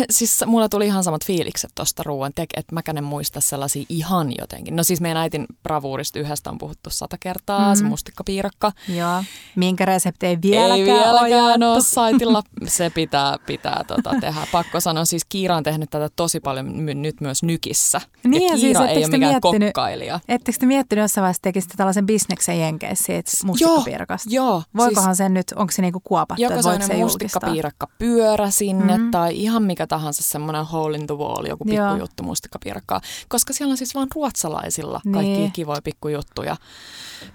Siis 0.10 0.44
mulla 0.46 0.70
tuli 0.70 0.86
ihan 0.86 1.04
samat 1.04 1.26
fiilikset 1.26 1.72
tuosta 1.76 2.04
ruoan 2.06 2.32
että 2.38 2.62
mäkään 2.72 2.98
en 2.98 3.04
muista 3.04 3.42
sellaisia 3.42 3.86
ihan 3.90 4.32
jotenkin. 4.40 4.76
No 4.76 4.84
siis 4.84 5.02
meidän 5.02 5.18
äitin 5.22 5.46
bravuurista 5.64 6.20
yhdestä 6.20 6.50
on 6.50 6.58
puhuttu 6.58 6.90
sata 6.90 7.18
kertaa, 7.20 7.70
mm. 7.70 7.76
se 7.76 7.84
Mhm. 7.84 7.90
mustikkapiirakka. 7.90 8.72
Joo. 8.98 9.24
Minkä 9.56 9.86
resepti 9.86 10.26
ei 10.28 10.38
vieläkään, 10.42 10.80
Ei 10.80 10.86
vieläkään 10.86 11.20
ole 11.20 11.30
jaettu? 11.30 11.84
saitilla. 11.84 12.44
Se 12.68 12.90
pitää, 12.90 13.38
pitää 13.46 13.84
tota 13.88 14.12
tehdä. 14.22 14.48
Pakko 14.52 14.80
sanoa, 14.80 15.06
siis 15.06 15.26
Kiira 15.26 15.58
on 15.58 15.64
tehnyt 15.64 15.90
tätä 15.90 16.10
tosi 16.16 16.40
paljon 16.40 16.66
my- 16.76 16.94
nyt 16.94 17.22
myös 17.22 17.44
nykissä. 17.44 18.02
Niin, 18.24 18.42
ja 18.44 18.48
ja 18.50 18.58
siis 18.58 18.62
Kiira 18.62 18.86
ei 18.88 18.98
ole 18.98 19.08
mikään 19.08 19.32
miettinyt- 19.34 19.68
kokkailija. 19.74 20.20
Ettekö 20.28 20.58
te 20.60 20.66
miettinyt 20.66 21.02
jossain 21.04 21.22
vaiheessa, 21.24 21.42
tekisitte 21.42 21.74
tällaisen 21.78 22.06
bisneksen 22.06 22.60
jenkeissä 22.60 23.04
siitä 23.06 23.32
mustikkapiirakasta? 23.46 24.30
Joo. 24.34 24.64
Voikohan 24.78 25.16
sen 25.16 25.34
nyt, 25.34 25.52
onko 25.56 25.72
se 25.72 25.82
niinku 25.82 26.00
kuopattu, 26.04 26.42
Joko 26.44 26.54
että 26.54 26.64
voiko 26.64 26.80
se 26.80 26.84
sellainen 26.84 27.00
julkistaa? 27.00 27.26
mustikkapiirakka 27.40 27.88
pyörä 27.98 28.50
sinne 28.52 28.94
Mhm. 28.98 29.02
mm. 29.06 29.12
tai 29.12 29.36
ihan 29.44 29.64
mikä 29.74 29.88
tahansa 29.88 30.24
semmoinen 30.24 30.66
hole 30.66 30.98
in 30.98 31.08
the 31.08 31.16
wall, 31.18 31.46
joku 31.46 31.66
pikkujuttu 31.66 32.24
mustikkapiirakkaa. 32.24 33.02
Koska 33.30 33.54
siellä 33.54 33.72
on 33.72 33.78
siis 33.78 33.96
vaan 33.96 34.08
ruotsalaisilla 34.16 35.02
Niin. 35.06 35.14
kaikki 35.14 35.50
kivoja 35.54 35.82
pikkujuttuja. 35.84 36.56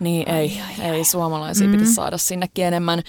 Niin 0.01 0.31
Ai, 0.31 0.37
ei, 0.37 0.61
ai, 0.81 0.91
ei 0.91 1.05
suomalaisia 1.05 1.67
Mm. 1.67 1.71
pitäisi 1.73 1.95
saada 1.95 2.19
sinnekin 2.19 2.65
enemmän 2.65 3.03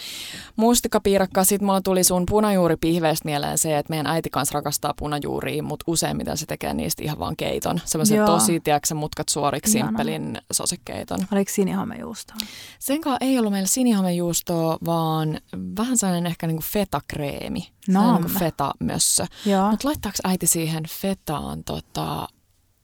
mustikkapiirakkaa. 0.55 1.43
Sitten 1.43 1.65
mulla 1.65 1.81
tuli 1.81 2.03
sun 2.03 2.25
punajuuripihveistä 2.29 3.25
mieleen 3.25 3.57
se, 3.57 3.77
että 3.77 3.89
meidän 3.89 4.07
äiti 4.07 4.29
kanssa 4.29 4.53
rakastaa 4.53 4.93
punajuuria, 4.97 5.63
mutta 5.63 5.83
useimmiten 5.87 6.37
se 6.37 6.45
tekee 6.45 6.73
niistä 6.73 7.03
ihan 7.03 7.19
vaan 7.19 7.35
keiton. 7.35 7.81
Semmoisen 7.85 8.17
Joo. 8.17 8.27
tosi, 8.27 8.59
tiedätkö, 8.59 8.95
mutkat 8.95 9.29
suoriksi 9.29 9.77
Ihanaa. 9.77 9.89
simppelin 9.89 10.37
sosekeiton. 10.51 11.19
Oliko 11.31 11.51
sinihomejuustoa? 11.53 12.35
Senkaan 12.79 13.17
ei 13.21 13.39
ollut 13.39 13.51
meillä 13.51 13.67
sinihomejuustoa, 13.67 14.77
vaan 14.85 15.39
vähän 15.77 15.97
sellainen 15.97 16.25
ehkä 16.31 16.47
niinku 16.47 16.63
fetakreemi. 16.65 17.67
Nom. 17.87 18.03
Sellainen 18.03 18.23
niinku 18.23 18.39
fetamössö. 18.39 19.25
Mutta 19.71 19.87
laittaako 19.87 20.17
äiti 20.23 20.47
siihen 20.47 20.83
fetaan 20.87 21.63
tota, 21.63 22.27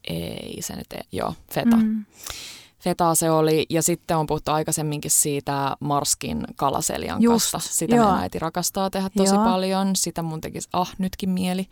ei 0.08 0.58
se 0.60 0.76
nyt, 0.76 0.94
ei, 0.94 1.02
joo, 1.12 1.34
feta. 1.54 1.78
Mm. 1.78 2.06
Fetaa 2.80 3.16
se 3.16 3.32
oli, 3.32 3.66
ja 3.70 3.82
sitten 3.82 4.18
on 4.18 4.28
puhuttu 4.28 4.52
aikaisemminkin 4.52 5.12
siitä 5.12 5.78
Marskin 5.80 6.44
kalaseljan 6.56 7.22
Just, 7.22 7.52
kanssa. 7.52 7.74
Sitä 7.74 7.96
joo. 7.96 8.06
meidän 8.06 8.22
äiti 8.22 8.40
rakastaa 8.40 8.90
tehdä 8.90 9.10
tosi 9.18 9.36
Joo. 9.36 9.44
paljon. 9.44 9.96
Sitä 9.96 10.22
mun 10.22 10.42
tekisi, 10.42 10.70
ah, 10.74 10.94
nytkin 10.98 11.30
mieli. 11.30 11.68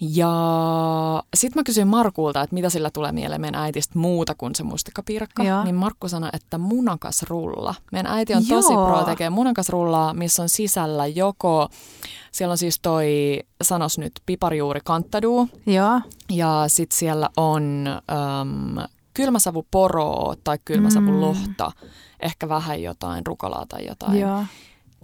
Ja 0.00 1.22
sitten 1.34 1.60
mä 1.60 1.64
kysyin 1.64 1.88
Markulta, 1.88 2.42
että 2.42 2.54
mitä 2.54 2.70
sillä 2.70 2.90
tulee 2.90 3.12
mieleen 3.12 3.40
meidän 3.40 3.60
äitistä 3.62 3.98
muuta 3.98 4.34
kuin 4.34 4.54
se 4.54 4.62
mustikkapiirakka. 4.62 5.42
Joo. 5.44 5.64
Niin 5.64 5.74
Markku 5.74 6.08
sanoi, 6.08 6.30
että 6.32 6.58
munakasrulla. 6.58 7.74
Meidän 7.92 8.12
äiti 8.12 8.34
on 8.34 8.46
tosi 8.46 8.72
Joo. 8.72 8.86
pro 8.86 9.02
tekee 9.04 9.30
munakasrullaa, 9.30 10.14
missä 10.14 10.42
on 10.42 10.48
sisällä 10.48 11.06
joko, 11.06 11.68
siellä 12.32 12.52
on 12.52 12.58
siis 12.58 12.78
toi, 12.82 13.38
sanos 13.62 13.98
nyt, 13.98 14.12
piparjuuri 14.26 14.80
kantaduu. 14.84 15.48
Joo, 15.66 16.00
Ja 16.30 16.64
sitten 16.66 16.98
siellä 16.98 17.28
on 17.36 17.84
äm, 17.88 18.76
kylmäsavu 19.14 19.66
poroa 19.70 20.34
tai 20.44 20.58
kylmäsavu 20.64 21.10
Mm. 21.10 21.20
lohta. 21.20 21.72
Ehkä 22.20 22.48
vähän 22.48 22.82
jotain 22.82 23.26
rukolaa 23.26 23.66
tai 23.68 23.86
jotain. 23.86 24.18
joo. 24.20 24.44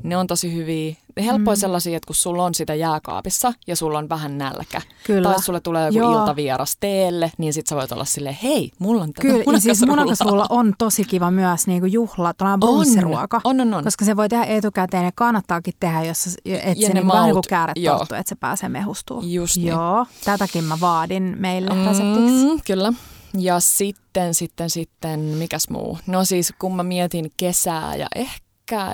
Ne 0.03 0.17
on 0.17 0.27
tosi 0.27 0.55
hyviä. 0.55 0.95
Helppoja 1.21 1.55
Mm. 1.55 1.61
sellaisia, 1.61 1.97
että 1.97 2.07
kun 2.07 2.15
sulla 2.17 2.45
on 2.45 2.55
sitä 2.55 2.75
jääkaapissa 2.75 3.53
ja 3.67 3.77
sulla 3.77 3.99
on 3.99 4.09
vähän 4.09 4.39
nälkä. 4.39 4.81
Kyllä. 5.07 5.29
Tai 5.29 5.43
sulle 5.43 5.61
tulee 5.61 5.87
joku 5.87 5.99
Joo. 5.99 6.21
iltavieras 6.21 6.77
teelle, 6.81 7.33
niin 7.39 7.53
sit 7.53 7.67
sä 7.67 7.77
voit 7.77 7.93
olla 7.93 8.05
silleen, 8.05 8.39
hei, 8.43 8.73
mulla 8.79 9.03
on 9.03 9.13
tätä 9.13 9.29
Kyllä, 9.29 9.53
ja 9.53 9.61
siis 9.61 9.81
munakasrullaa." 9.81 9.97
munakasrulla 9.97 10.47
on 10.51 10.75
tosi 10.79 11.05
kiva 11.05 11.31
myös 11.31 11.67
niin 11.67 11.81
kuin 11.81 11.93
juhla, 11.93 12.35
tällainen 12.35 12.61
brunssiruoka. 12.61 13.41
On, 13.45 13.61
on, 13.61 13.75
on. 13.75 13.85
Koska 13.85 14.05
se 14.05 14.17
voi 14.17 14.29
tehdä 14.29 14.45
etukäteen 14.45 15.05
ja 15.05 15.13
kannattaakin 15.15 15.75
tehdä, 15.81 16.03
jos 16.03 16.27
että 16.45 16.83
Ja 16.83 16.89
se 16.89 16.95
niin 16.95 17.09
vähän 17.09 17.25
niin 17.25 17.35
kuin 17.35 17.45
kääret 17.49 17.77
torttu, 17.85 18.15
että 18.15 18.29
se 18.29 18.35
pääsee 18.35 18.69
mehustumaan. 18.69 19.33
Just 19.33 19.57
niin. 19.57 19.69
Joo, 19.69 20.07
tätäkin 20.25 20.65
mä 20.65 20.81
vaadin 20.81 21.37
meille 21.39 21.71
mm. 21.71 21.85
reseptiksi. 21.87 22.47
Kyllä. 22.67 22.93
Ja 23.39 23.61
sitten, 23.61 24.35
sitten, 24.35 24.71
sitten, 24.71 25.21
mikäs 25.21 25.71
muu? 25.71 25.99
No 26.07 26.25
siis 26.25 26.53
kun 26.59 26.77
mä 26.77 26.83
mietin 26.83 27.33
kesää 27.37 27.97
ja 27.97 28.07
ehkä, 28.15 28.46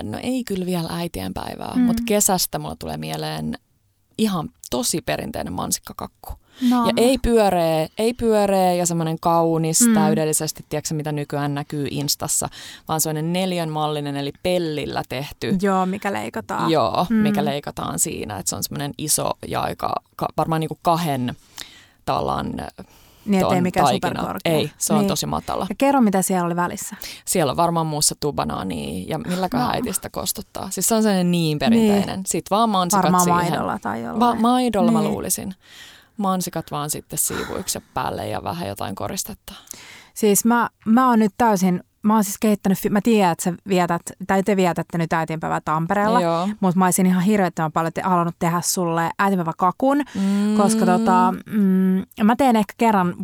no 0.03 0.19
ei 0.23 0.45
kyllä 0.45 0.67
vielä 0.67 0.89
äitienpäivää, 0.93 1.73
mm. 1.75 1.81
Mutta 1.83 2.03
kesästä 2.07 2.59
mulla 2.59 2.77
tulee 2.79 2.97
mieleen 2.97 3.59
ihan 4.19 4.49
tosi 4.71 5.01
perinteinen 5.01 5.53
mansikkakakku. 5.53 6.33
No, 6.71 6.87
Ja 6.87 6.93
ei 6.97 7.19
pyöreä, 7.19 7.89
ei 7.99 8.15
pyöreä 8.15 8.73
ja 8.75 8.87
semmoinen 8.87 9.17
kaunis 9.21 9.81
mm. 9.81 9.89
Mm. 9.89 9.95
täydellisesti, 9.95 10.65
tiedätkö 10.69 10.95
mitä 10.95 11.13
nykyään 11.13 11.55
näkyy 11.55 11.89
Instassa, 11.91 12.49
vaan 12.89 13.01
semmoinen 13.01 13.33
neljänmallinen 13.33 14.17
eli 14.17 14.33
pellillä 14.43 15.03
tehty. 15.09 15.57
Joo, 15.63 15.87
mikä 15.87 16.13
leikataan. 16.13 16.71
Joo, 16.71 17.07
Mm. 17.11 17.17
mikä 17.17 17.45
leikataan 17.45 17.99
siinä, 17.99 18.39
että 18.39 18.51
se 18.51 18.57
on 18.57 18.63
semmoinen 18.63 18.93
iso 18.99 19.31
ja 19.49 19.61
aika, 19.61 19.95
ka, 20.17 20.29
varmaan 20.37 20.61
niin 20.61 20.69
kuin 20.69 20.79
kahden 20.83 21.37
tavallaan 22.05 22.55
Niin, 23.25 23.43
ettei 23.43 23.61
mikään 23.61 23.89
superkorkea. 23.89 24.53
Ei, 24.53 24.71
se 24.79 24.93
on 24.93 24.99
niin. 24.99 25.09
tosi 25.09 25.27
matala. 25.27 25.67
Ja 25.69 25.75
kerro, 25.79 26.01
mitä 26.01 26.23
siellä 26.23 26.47
oli 26.47 26.57
välissä. 26.57 26.97
Siellä 27.25 27.51
on 27.51 27.57
varmaan 27.57 27.87
muussa 27.87 28.15
tubanaania 28.21 29.05
ja 29.09 29.19
milläkään 29.19 29.67
No. 29.67 29.73
äitistä 29.73 30.11
kostuttaa. 30.11 30.71
Siis 30.71 30.89
se 30.89 30.95
on 30.95 31.03
sellainen 31.03 31.31
niin 31.31 31.59
perinteinen. 31.59 32.07
Niin. 32.07 32.27
Sitten 32.27 32.57
vaan 32.57 32.69
mansikat 32.71 33.03
Varmaan 33.03 33.25
siihen. 33.25 33.39
maidolla 33.51 33.79
tai 33.79 34.03
jollain. 34.03 34.21
Va- 34.21 34.35
maidolla 34.35 34.91
niin. 34.91 35.03
mä 35.03 35.09
luulisin. 35.09 35.55
Mansikat 36.17 36.71
vaan 36.71 36.91
sitten 36.91 37.19
siivuiksi 37.19 37.79
ja 37.79 37.83
päälle 37.95 38.29
ja 38.29 38.43
vähän 38.43 38.69
jotain 38.69 38.95
koristetta. 38.95 39.53
Siis 40.15 40.45
mä, 40.45 40.69
mä 40.85 41.09
oon 41.09 41.19
nyt 41.19 41.33
täysin, 41.39 41.85
mä 42.03 42.15
oon 42.15 42.25
siis 42.25 42.39
kehittänyt, 42.39 42.79
mä 42.91 43.01
tiedän, 43.01 43.33
että 43.33 43.45
sä 43.45 43.53
vietät, 43.69 44.03
tai 44.27 44.43
te 44.43 44.57
vietätte 44.57 44.99
nyt 44.99 45.13
äitienpäivää 45.13 45.61
Tampereella. 45.65 46.21
Joo. 46.21 46.49
Mutta 46.61 46.79
mä 46.79 46.85
olisin 46.85 47.07
ihan 47.07 47.23
hirveättömän 47.23 47.73
paljon 47.73 47.93
te- 47.93 48.03
halunnut 48.03 48.35
tehdä 48.39 48.61
sulle 48.61 49.11
äitipäiväkakun, 49.19 49.99
Mm. 50.15 50.57
koska 50.57 50.87
tota, 50.87 51.35
mm, 51.47 52.03
mä 52.25 52.37
teen 52.37 52.57
ehkä 52.57 52.75
kerran, 52.79 53.15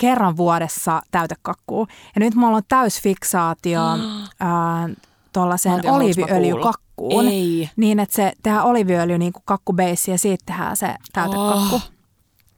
kerran 0.00 0.36
vuodessa 0.36 1.02
täytekakkuu. 1.10 1.86
Ja 2.14 2.18
nyt 2.18 2.34
mulla 2.34 2.56
on 2.56 2.62
täysfiksaatio 2.68 3.80
ää, 4.40 4.88
tuollaiseen 5.32 5.72
Mä 5.72 5.76
en 5.76 5.82
tiedä, 5.82 5.92
haluanko 5.92 6.20
mä 6.20 6.24
oliiviöljykakkuun. 6.26 7.26
Ei. 7.26 7.70
Niin, 7.76 8.00
että 8.00 8.16
se 8.16 8.32
tehdään 8.42 8.64
oliiviöljy 8.64 9.18
niin 9.18 9.32
kuin 9.32 9.42
kakkubeissi 9.46 10.10
ja 10.10 10.18
siitä 10.18 10.42
tehdään 10.46 10.76
se 10.76 10.94
täytekakku. 11.12 11.74
Oh, 11.74 11.90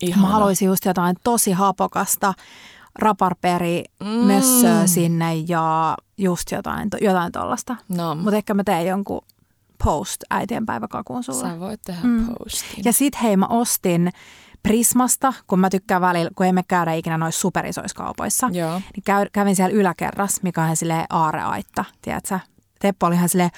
Mä 0.03 0.07
ihana. 0.07 0.28
haluaisin 0.28 0.66
just 0.66 0.85
jotain 0.85 1.16
tosi 1.24 1.53
hapokasta, 1.53 2.35
raparperi, 2.99 3.84
Mm. 4.01 4.09
mm. 4.09 4.86
sinne 4.86 5.34
ja 5.34 5.97
just 6.18 6.51
jotain, 6.53 6.88
jotain 7.01 7.32
tollasta. 7.32 7.76
No, 7.88 8.14
Mutta 8.14 8.36
ehkä 8.36 8.55
mä 8.55 8.64
teen 8.64 8.86
jonkun 8.86 9.20
post 9.84 10.16
äitienpäiväkakun 10.30 11.24
sulle. 11.24 11.49
sä 11.49 11.61
voit 11.61 11.80
tehdä 11.86 12.01
Mm. 12.03 12.26
postin. 12.38 12.84
Ja 12.84 12.93
sit 12.93 13.22
hei 13.22 13.36
mä 13.36 13.47
ostin 13.47 14.11
Prismasta, 14.62 15.32
kun 15.47 15.59
mä 15.61 15.70
tykkään 15.70 16.01
välillä, 16.03 16.30
kun 16.36 16.47
emme 16.47 16.62
käydä 16.68 16.93
ikinä 16.93 17.18
noissa 17.18 17.41
superisoissa 17.41 17.97
kaupoissa, 17.97 18.49
Joo. 18.53 18.72
niin 18.72 19.03
käy, 19.05 19.26
kävin 19.32 19.57
siellä 19.57 19.74
yläkerras, 19.76 20.43
mikä 20.43 20.62
on 20.62 20.76
silleen 20.76 21.05
aareaitta, 21.11 21.84
tiedätkö? 22.03 22.38
Teppo 22.80 23.07
oli 23.07 23.14
ihan 23.14 23.28
silleen, 23.28 23.51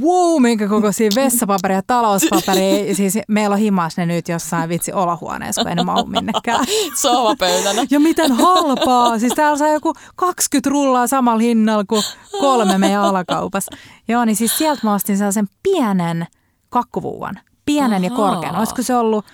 wow, 0.00 0.42
minkä 0.42 0.68
kokoisia 0.68 1.10
vessapaperia 1.14 1.78
ja 1.78 1.82
talouspaperia. 1.86 2.94
siis 2.94 3.18
meillä 3.28 3.54
on 3.54 3.60
himas 3.60 3.96
ne 3.96 4.06
nyt 4.06 4.28
jossain 4.28 4.68
vitsi 4.68 4.92
olohuoneessa, 4.92 5.62
kun 5.62 5.78
en 5.78 5.86
mau 5.86 6.06
minnekään. 6.06 6.64
Sohvapöytänä. 7.02 7.86
Ja 7.90 8.00
miten 8.00 8.32
halpaa. 8.32 9.18
Siis 9.18 9.32
täällä 9.32 9.58
saa 9.58 9.68
joku 9.68 9.94
20 10.16 10.70
rullaa 10.70 11.06
samalla 11.06 11.40
hinnalla 11.40 11.84
kuin 11.84 12.02
kolme 12.40 12.78
meidän 12.78 13.02
alakaupassa. 13.02 13.76
Joo, 14.08 14.24
niin 14.24 14.36
siis 14.36 14.58
sieltä 14.58 14.80
mä 14.84 14.94
ostin 14.94 15.16
sellaisen 15.16 15.48
pienen 15.62 16.26
kakkuvuuan. 16.68 17.40
Pienen 17.64 18.04
ja 18.04 18.12
Ahaa. 18.14 18.30
korkean. 18.30 18.56
Olisiko 18.56 18.82
se 18.82 18.96
ollut 18.96 19.24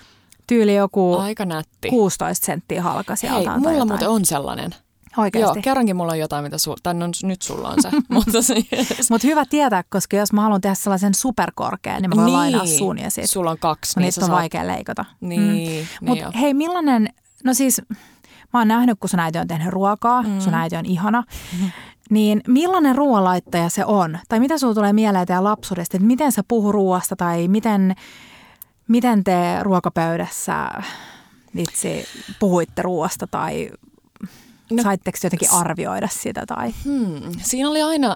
tyyli 0.47 0.75
joku 0.75 1.15
Aika 1.17 1.45
nätti. 1.45 1.89
16 1.89 2.45
senttiä 2.45 2.81
halka 2.81 3.15
sieltä? 3.15 3.51
Hei, 3.51 3.59
mulla 3.59 3.71
jotain. 3.71 3.87
muuten 3.87 4.09
on 4.09 4.25
sellainen. 4.25 4.75
Oikeasti. 5.17 5.57
Joo, 5.57 5.63
kerrankin 5.63 5.95
mulla 5.95 6.11
on 6.11 6.19
jotain, 6.19 6.43
mitä 6.43 6.57
sul, 6.57 6.75
tai 6.83 6.93
no, 6.93 7.05
nyt 7.23 7.41
sulla 7.41 7.69
on 7.69 7.81
se. 7.81 7.89
Mutta 8.09 8.41
se, 8.41 8.55
Mutta 9.09 9.27
hyvä 9.27 9.45
tietää, 9.45 9.83
koska 9.89 10.17
jos 10.17 10.33
mä 10.33 10.41
haluan 10.41 10.61
tehdä 10.61 10.75
sellaisen 10.75 11.13
superkorkean, 11.13 12.01
niin 12.01 12.09
mä 12.09 12.15
voin 12.15 12.25
Niin. 12.25 12.37
lainaa 12.37 12.65
sun 12.65 12.99
ja 12.99 13.11
sit. 13.11 13.29
Sulla 13.29 13.51
on 13.51 13.57
kaksi. 13.59 13.93
Niin 13.99 14.03
niistä 14.05 14.21
on 14.21 14.27
saat- 14.27 14.39
vaikea 14.39 14.67
leikata. 14.67 15.05
Niin, 15.21 15.47
niin 15.53 15.87
Mutta 16.01 16.23
joo. 16.23 16.31
hei, 16.39 16.53
millainen, 16.53 17.09
no 17.43 17.53
siis 17.53 17.81
mä 18.53 18.59
oon 18.59 18.67
nähnyt, 18.67 18.99
kun 18.99 19.09
sun 19.09 19.19
äiti 19.19 19.37
on 19.39 19.47
tehnyt 19.47 19.67
ruokaa, 19.67 20.21
Mm. 20.21 20.29
mm. 20.29 20.39
sun 20.39 20.53
äiti 20.53 20.75
on 20.75 20.85
ihana, 20.85 21.23
niin 22.09 22.41
millainen 22.47 22.95
ruoanlaittaja 22.95 23.69
se 23.69 23.85
on? 23.85 24.19
Tai 24.29 24.39
mitä 24.39 24.57
sulla 24.57 24.73
tulee 24.73 24.93
mieleen 24.93 25.27
teidän 25.27 25.43
lapsuudesta, 25.43 25.97
että 25.97 26.07
miten 26.07 26.31
sä 26.31 26.41
puhu 26.47 26.71
ruoasta 26.71 27.15
tai 27.15 27.47
miten, 27.47 27.95
miten 28.87 29.23
te 29.23 29.33
ruokapöydässä 29.63 30.69
vitsi 31.55 32.05
puhuitte 32.39 32.81
ruoasta 32.81 33.27
tai 33.27 33.69
No, 34.71 34.83
saitteko 34.83 35.17
jotenkin 35.23 35.51
arvioida 35.51 36.07
sitä 36.11 36.45
tai? 36.45 36.73
Hmm. 36.85 37.31
Siinä 37.41 37.69
oli 37.69 37.81
aina 37.81 38.15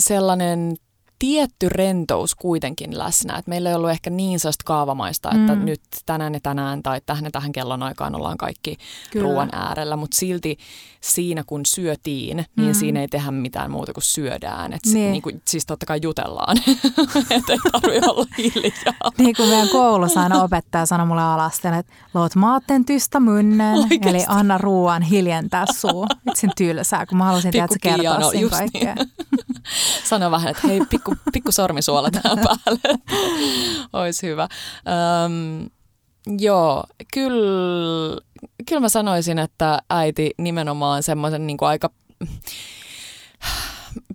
sellainen 0.00 0.76
tietty 1.18 1.68
rentous 1.68 2.34
kuitenkin 2.34 2.98
läsnä. 2.98 3.36
Et 3.38 3.46
meillä 3.46 3.68
ei 3.68 3.74
ollut 3.74 3.90
ehkä 3.90 4.10
niin 4.10 4.40
sellaista 4.40 4.64
kaavamaista, 4.64 5.30
että 5.30 5.54
Mm. 5.54 5.64
nyt 5.64 5.80
tänään 6.06 6.34
ja 6.34 6.40
tänään 6.42 6.82
tai 6.82 7.00
tähän 7.06 7.24
ja 7.24 7.30
tähän 7.30 7.52
kellon 7.52 7.82
aikaan 7.82 8.14
ollaan 8.14 8.38
kaikki 8.38 8.76
Kyllä. 9.10 9.24
ruoan 9.24 9.48
äärellä. 9.52 9.96
Mutta 9.96 10.16
silti 10.16 10.58
siinä 11.00 11.44
kun 11.46 11.66
syötiin, 11.66 12.36
niin 12.56 12.68
Mm. 12.68 12.74
siinä 12.74 13.00
ei 13.00 13.08
tehdä 13.08 13.30
mitään 13.30 13.70
muuta 13.70 13.92
kuin 13.92 14.04
syödään. 14.04 14.72
Et 14.72 14.80
Niin. 14.92 15.12
niinku, 15.12 15.30
siis 15.48 15.66
totta 15.66 15.86
kai 15.86 15.98
jutellaan, 16.02 16.56
että 17.30 17.52
ei 17.52 17.58
tarvitse 17.72 18.10
olla 18.10 18.26
hiljaa. 18.38 19.12
Niin 19.18 19.36
kuin 19.36 19.48
meidän 19.48 19.68
koulussa 19.68 20.22
aina 20.22 20.42
opettaja 20.42 20.86
sanoi 20.86 21.06
mulle 21.06 21.22
alasteella, 21.22 21.78
että 21.78 21.92
loot 22.14 22.34
maatten 22.34 22.84
tystä 22.84 23.20
munnen, 23.20 23.74
Oikeesti? 23.78 24.08
eli 24.08 24.24
anna 24.28 24.58
ruoan 24.58 25.02
hiljentää 25.02 25.64
suu. 25.76 26.06
Itse 26.30 26.48
tylsää, 26.56 27.06
kun 27.06 27.18
mä 27.18 27.24
halusin 27.24 27.52
tiedätkö, 27.52 27.76
kertoa 27.82 28.30
siinä 28.30 28.40
just 28.40 28.54
kaikkea. 28.54 28.94
niin. 28.94 29.10
Sano 30.08 30.30
vähän, 30.30 30.50
että 30.50 30.68
hei, 30.68 30.80
pikku, 30.90 31.05
pikku 31.32 31.52
sormisuola 31.52 32.10
tähän 32.10 32.38
päälle. 32.46 32.98
Olisi 33.92 34.26
hyvä. 34.26 34.48
Öm, 35.24 35.68
joo, 36.38 36.84
kyllä, 37.14 38.20
kyllä 38.68 38.80
mä 38.80 38.88
sanoisin, 38.88 39.38
että 39.38 39.78
äiti 39.90 40.30
nimenomaan 40.38 41.02
semmoisen 41.02 41.46
niin 41.46 41.58
aika 41.60 41.90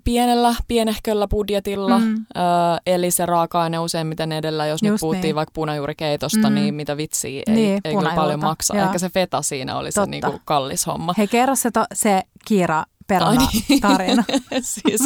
pienellä, 0.03 0.55
pienehköllä 0.67 1.27
budjetilla. 1.27 1.99
Mm. 1.99 2.15
Ö, 2.15 2.41
eli 2.85 3.11
se 3.11 3.25
raaka-aine 3.25 3.79
useimmiten 3.79 4.31
edellä, 4.31 4.65
jos 4.65 4.83
nyt 4.83 4.89
Just 4.89 5.01
puhuttiin 5.01 5.21
niin. 5.23 5.35
vaikka 5.35 5.51
punajuurikeitosta, 5.55 6.49
Mm. 6.49 6.55
niin 6.55 6.73
mitä 6.73 6.97
vitsiä, 6.97 7.43
ei, 7.47 7.55
Niin, 7.55 7.81
ei 7.85 7.95
kyllä 7.95 8.11
paljon 8.15 8.39
maksa. 8.39 8.75
joo. 8.77 8.85
Ehkä 8.85 8.97
se 8.99 9.09
feta 9.09 9.41
siinä 9.41 9.77
oli 9.77 9.91
se 9.91 9.95
Totta. 9.95 10.11
niin 10.11 10.21
kuin 10.23 10.41
kallis 10.45 10.87
homma. 10.87 11.13
Hei, 11.17 11.27
kerro 11.27 11.55
se, 11.55 11.71
to, 11.71 11.85
se 11.93 12.21
Kiira 12.45 12.83
peruna 13.19 13.47
niin. 13.69 13.81
tarina. 13.81 14.23
siis, 14.61 15.01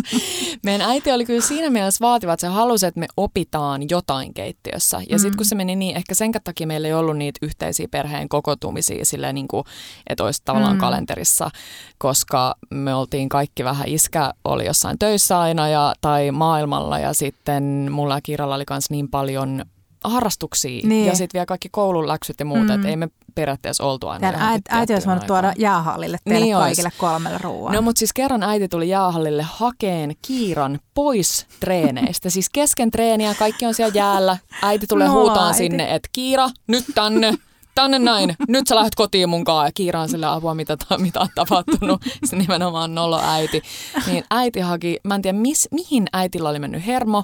meidän 0.63 0.89
äiti 0.89 1.11
oli 1.11 1.25
kyllä 1.25 1.41
siinä 1.41 1.69
mielessä 1.69 2.05
vaativa, 2.05 2.33
että 2.33 2.47
se 2.47 2.53
halusi, 2.53 2.85
että 2.85 2.99
me 2.99 3.07
opitaan 3.17 3.81
jotain 3.89 4.33
keittiössä. 4.33 5.01
Ja 5.09 5.19
sitten 5.19 5.33
Mm. 5.33 5.37
kun 5.37 5.45
se 5.45 5.55
meni 5.55 5.75
niin, 5.75 5.95
ehkä 5.97 6.13
sen 6.15 6.31
takia 6.43 6.67
meillä 6.67 6.87
ei 6.87 6.93
ollut 6.93 7.17
niitä 7.17 7.39
yhteisiä 7.41 7.87
perheen 7.91 8.29
kokotumisia 8.29 9.05
silleen 9.05 9.35
niin 9.35 9.47
kuin, 9.47 9.63
että 10.09 10.23
olisi 10.23 10.41
tavallaan 10.45 10.75
Mm. 10.75 10.79
kalenterissa, 10.79 11.49
koska 11.97 12.55
me 12.71 12.95
oltiin 12.95 13.29
kaikki 13.29 13.63
vähän, 13.63 13.87
iskä 13.87 14.33
oli 14.43 14.65
jossain 14.65 14.99
töissä 14.99 15.39
aina 15.39 15.67
ja, 15.67 15.93
tai 16.01 16.31
maailmalla 16.31 16.99
ja 16.99 17.13
sitten 17.13 17.87
mulla 17.91 18.15
ja 18.15 18.21
Kiralla 18.21 18.55
oli 18.55 18.63
myös 18.69 18.89
niin 18.89 19.09
paljon 19.09 19.65
harrastuksia 20.03 20.87
Niin. 20.87 21.05
ja 21.05 21.15
sitten 21.15 21.37
vielä 21.37 21.45
kaikki 21.45 21.69
koulun 21.71 22.07
läksyt 22.07 22.39
ja 22.39 22.45
muuta, 22.45 22.63
Mm. 22.63 22.69
että 22.75 22.87
ei 22.87 22.95
me 22.95 23.09
periaatteessa 23.35 23.83
oltu 23.83 24.07
aina 24.07 24.27
johonkin 24.27 24.49
äiti, 24.49 24.61
äiti 24.69 24.93
olisi 24.93 25.07
voinut 25.07 25.27
tuoda 25.27 25.53
jäähallille 25.57 26.17
teille 26.23 26.45
Niin 26.45 26.57
kaikille 26.57 26.91
kolmelle 26.97 27.37
ruoan. 27.41 27.73
No 27.73 27.81
mutta 27.81 27.99
siis 27.99 28.13
kerran 28.13 28.43
äiti 28.43 28.67
tuli 28.67 28.89
jäähallille 28.89 29.43
hakeen 29.49 30.15
Kiiran 30.21 30.79
pois 30.93 31.45
treeneistä. 31.59 32.29
Siis 32.29 32.49
kesken 32.49 32.91
treeniä, 32.91 33.35
kaikki 33.39 33.65
on 33.65 33.73
siellä 33.73 33.91
jäällä. 33.95 34.37
Äiti 34.61 34.87
tulee 34.87 35.07
No, 35.07 35.13
huutaan 35.13 35.47
äiti. 35.47 35.57
sinne, 35.57 35.95
että 35.95 36.09
Kiira, 36.11 36.49
nyt 36.67 36.85
tänne, 36.95 37.33
tänne 37.75 37.99
näin. 37.99 38.35
Nyt 38.47 38.67
sä 38.67 38.75
lähdet 38.75 38.95
kotiin 38.95 39.29
munkaan. 39.29 39.65
Ja 39.67 39.71
Kiira 39.71 40.01
on 40.01 40.09
sille 40.09 40.25
apua, 40.25 40.53
mitä, 40.55 40.77
ta- 40.77 40.97
mitä 40.97 41.19
on 41.21 41.27
tapahtunut. 41.35 42.01
Se 42.25 42.35
nimenomaan 42.35 42.95
nolo 42.95 43.19
äiti. 43.23 43.61
Niin 44.07 44.23
äiti 44.31 44.59
haki, 44.59 44.99
mä 45.03 45.15
en 45.15 45.21
tiedä 45.21 45.37
mis, 45.37 45.67
mihin 45.71 46.05
äitillä 46.13 46.49
oli 46.49 46.59
mennyt 46.59 46.85
hermo 46.85 47.23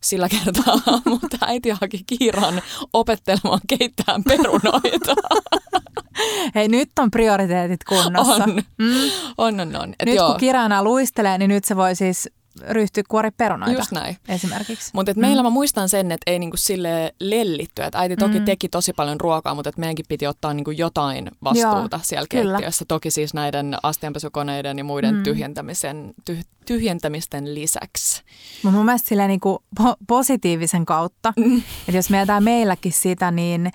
sillä 0.00 0.28
kertaa, 0.28 0.76
mutta 1.10 1.36
äiti 1.40 1.70
haki 1.70 2.02
Kiiran 2.06 2.62
opettelemaan 2.92 3.60
keittämään 3.68 4.24
perunoita. 4.24 5.14
Hei, 6.54 6.68
nyt 6.68 6.90
on 6.98 7.10
prioriteetit 7.10 7.84
kunnossa. 7.84 8.34
On, 8.44 8.62
Mm. 8.78 9.10
on, 9.38 9.60
on, 9.60 9.76
on. 9.76 9.94
Et 10.00 10.06
Nyt 10.06 10.14
joo, 10.16 10.28
kun 10.30 10.40
kirjaana 10.40 10.82
luistelee, 10.84 11.38
niin 11.38 11.48
nyt 11.48 11.64
se 11.64 11.76
voi 11.76 11.94
siis 11.96 12.28
ryhtyä 12.68 13.02
kuori 13.08 13.30
perunoita 13.30 13.74
just 13.80 13.92
näin. 13.92 14.16
esimerkiksi. 14.28 14.90
Mutta 14.94 15.12
mm. 15.14 15.20
meillä 15.20 15.42
mä 15.42 15.50
muistan 15.50 15.88
sen, 15.88 16.12
että 16.12 16.30
ei 16.30 16.38
niinku 16.38 16.56
sille 16.56 17.14
lellitty. 17.20 17.82
Et 17.82 17.94
äiti 17.94 18.16
toki 18.16 18.38
Mm. 18.38 18.44
teki 18.44 18.68
tosi 18.68 18.92
paljon 18.92 19.20
ruokaa, 19.20 19.54
mutta 19.54 19.68
et 19.68 19.76
meidänkin 19.78 20.04
piti 20.08 20.26
ottaa 20.26 20.54
niinku 20.54 20.70
jotain 20.70 21.30
vastuuta 21.44 21.96
Joo, 21.96 22.00
siellä 22.02 22.26
kyllä. 22.30 22.52
keittiössä. 22.52 22.84
Toki 22.88 23.10
siis 23.10 23.34
näiden 23.34 23.76
astianpesukoneiden 23.82 24.78
ja 24.78 24.84
muiden 24.84 25.14
Mm. 25.14 25.22
tyhjentämisen, 25.22 26.14
tyh, 26.24 26.44
tyhjentämisten 26.66 27.54
lisäksi. 27.54 28.22
Mutta 28.62 28.76
mun 28.76 28.84
mielestä 28.86 29.08
silleen 29.08 29.28
niinku 29.28 29.62
po- 29.80 29.96
positiivisen 30.06 30.86
kautta, 30.86 31.32
Mm. 31.36 31.56
että 31.58 31.98
jos 31.98 32.10
mietitään 32.10 32.44
meilläkin 32.44 32.92
sitä, 32.92 33.30
niin 33.30 33.70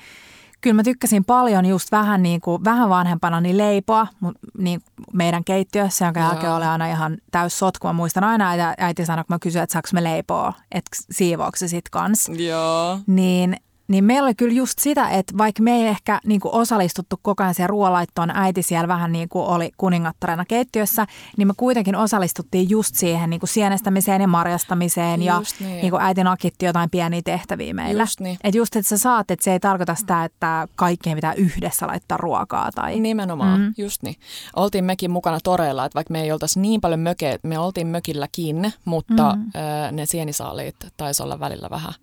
kyllä 0.64 0.74
mä 0.74 0.84
tykkäsin 0.84 1.26
paljon 1.26 1.66
just 1.66 1.91
vähän, 1.91 2.24
niin 2.24 2.41
kuin, 2.41 2.64
vähän 2.64 2.89
vanhempana 2.89 3.41
niin 3.41 3.57
leipoa 3.57 4.07
mut, 4.20 4.38
niin 4.57 4.82
meidän 5.14 5.43
keittiössä, 5.43 6.05
jonka 6.05 6.20
Joo. 6.20 6.30
jälkeen 6.30 6.53
oli 6.53 6.66
aina 6.66 6.88
ihan 6.88 7.18
täys 7.32 7.59
sotku. 7.59 7.88
Mä 7.88 7.93
muistan 7.93 8.24
aina 8.24 8.49
äiti, 8.49 8.64
äiti 8.78 9.05
sanoi, 9.05 9.24
kun 9.24 9.34
mä 9.34 9.39
kysyin, 9.39 9.64
että 9.64 9.74
saako 9.74 9.89
me 9.93 10.03
leipoa, 10.03 10.53
että 10.72 10.97
siivoako 11.11 11.57
se 11.57 11.68
sit 11.68 11.89
kans. 11.89 12.30
Joo. 12.30 12.99
Niin, 13.07 13.57
niin 13.88 14.04
meillä 14.04 14.26
oli 14.28 14.36
kyllä 14.36 14.54
just 14.54 14.80
sitä, 14.80 15.10
että 15.10 15.38
vaikka 15.38 15.64
me 15.64 15.72
ei 15.76 15.88
ehkä 15.88 16.20
niin 16.26 16.40
kuin 16.42 16.54
osallistuttu 16.54 17.20
koko 17.22 17.44
ajan 17.44 17.54
siihen 17.54 17.70
ruoalaittoon, 17.70 18.32
äiti 18.36 18.64
siellä 18.64 18.88
vähän 18.88 19.12
niin 19.12 19.30
kuin 19.30 19.46
oli 19.46 19.72
kuningattarena 19.78 20.46
keittiössä, 20.46 21.08
niin 21.38 21.48
me 21.48 21.54
kuitenkin 21.58 21.96
osallistuttiin 21.96 22.70
just 22.70 22.96
siihen 22.96 23.30
niin 23.30 23.40
kuin 23.40 23.50
sienestämiseen 23.50 24.22
ja 24.22 24.28
marjastamiseen 24.28 25.22
ja 25.22 25.36
Just 25.36 25.60
niin. 25.60 25.82
niin 25.82 25.90
kuin 25.92 26.02
äiti 26.02 26.24
nakitti 26.24 26.66
jotain 26.66 26.90
pieniä 26.90 27.22
tehtäviä 27.26 27.74
meillä. 27.74 28.04
Just 28.04 28.20
niin. 28.20 28.38
Että 28.44 28.58
just, 28.58 28.76
että 28.76 28.90
sä 28.90 28.98
saat, 28.98 29.32
että 29.32 29.44
se 29.44 29.52
ei 29.52 29.60
tarkoita 29.60 29.96
sitä, 29.96 30.24
että 30.24 30.68
kaikkien 30.76 31.16
pitää 31.18 31.34
yhdessä 31.34 31.88
laittaa 31.88 32.18
ruokaa 32.18 32.72
tai... 32.76 33.00
Nimenomaan, 33.00 33.60
Mm. 33.62 33.74
just 33.78 34.04
niin. 34.04 34.16
Oltiin 34.56 34.84
mekin 34.86 35.12
mukana 35.12 35.38
toreilla, 35.44 35.86
että 35.86 35.96
vaikka 35.96 36.12
me 36.12 36.22
ei 36.22 36.32
oltaisi 36.32 36.60
niin 36.60 36.82
paljon 36.82 37.00
mökeä, 37.00 37.38
me 37.44 37.60
oltiin 37.60 37.88
mökilläkin, 37.88 38.74
mutta 38.86 39.36
Mm. 39.36 39.42
mm. 39.42 39.52
ö, 39.88 39.92
ne 39.92 40.06
sienisaaliit 40.06 40.76
taisi 40.98 41.24
olla 41.24 41.40
välillä 41.40 41.68
vähän 41.70 41.94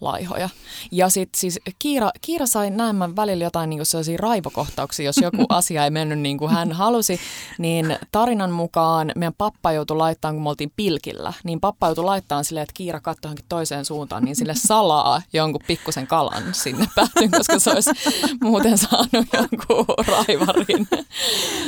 laihoja. 0.00 0.48
Ja 0.90 1.08
sitten 1.08 1.29
siis 1.34 1.60
Kiira, 1.78 2.10
Kiira 2.20 2.46
sai 2.46 2.70
näemmän 2.70 3.16
välillä 3.16 3.44
jotain 3.44 3.70
niin 3.70 3.86
sellaisia 3.86 4.18
raivokohtauksia, 4.20 5.06
jos 5.06 5.16
joku 5.16 5.46
asia 5.60 5.84
ei 5.84 5.90
mennyt 5.90 6.18
niin 6.18 6.38
kuin 6.38 6.50
hän 6.50 6.72
halusi, 6.72 7.20
niin 7.58 7.96
tarinan 8.12 8.50
mukaan 8.50 9.12
meidän 9.16 9.34
pappa 9.38 9.72
joutui 9.72 9.96
laittamaan, 9.96 10.34
kun 10.34 10.42
me 10.42 10.48
oltiin 10.48 10.72
pilkillä, 10.76 11.32
niin 11.44 11.60
pappa 11.60 11.86
joutui 11.86 12.04
laittamaan 12.04 12.44
silleen, 12.44 12.62
että 12.62 12.74
Kiira 12.74 13.00
katsoi 13.00 13.20
johonkin 13.28 13.44
toiseen 13.48 13.84
suuntaan, 13.84 14.24
niin 14.24 14.36
sille 14.36 14.54
salaa 14.56 15.22
jonkun 15.32 15.60
pikkusen 15.66 16.06
kalan 16.06 16.42
sinne 16.52 16.86
päätyyn, 16.94 17.30
koska 17.30 17.58
se 17.58 17.70
olisi 17.70 17.90
muuten 18.42 18.78
saanut 18.78 19.26
jonkun 19.32 19.84
raivarin. 20.06 20.88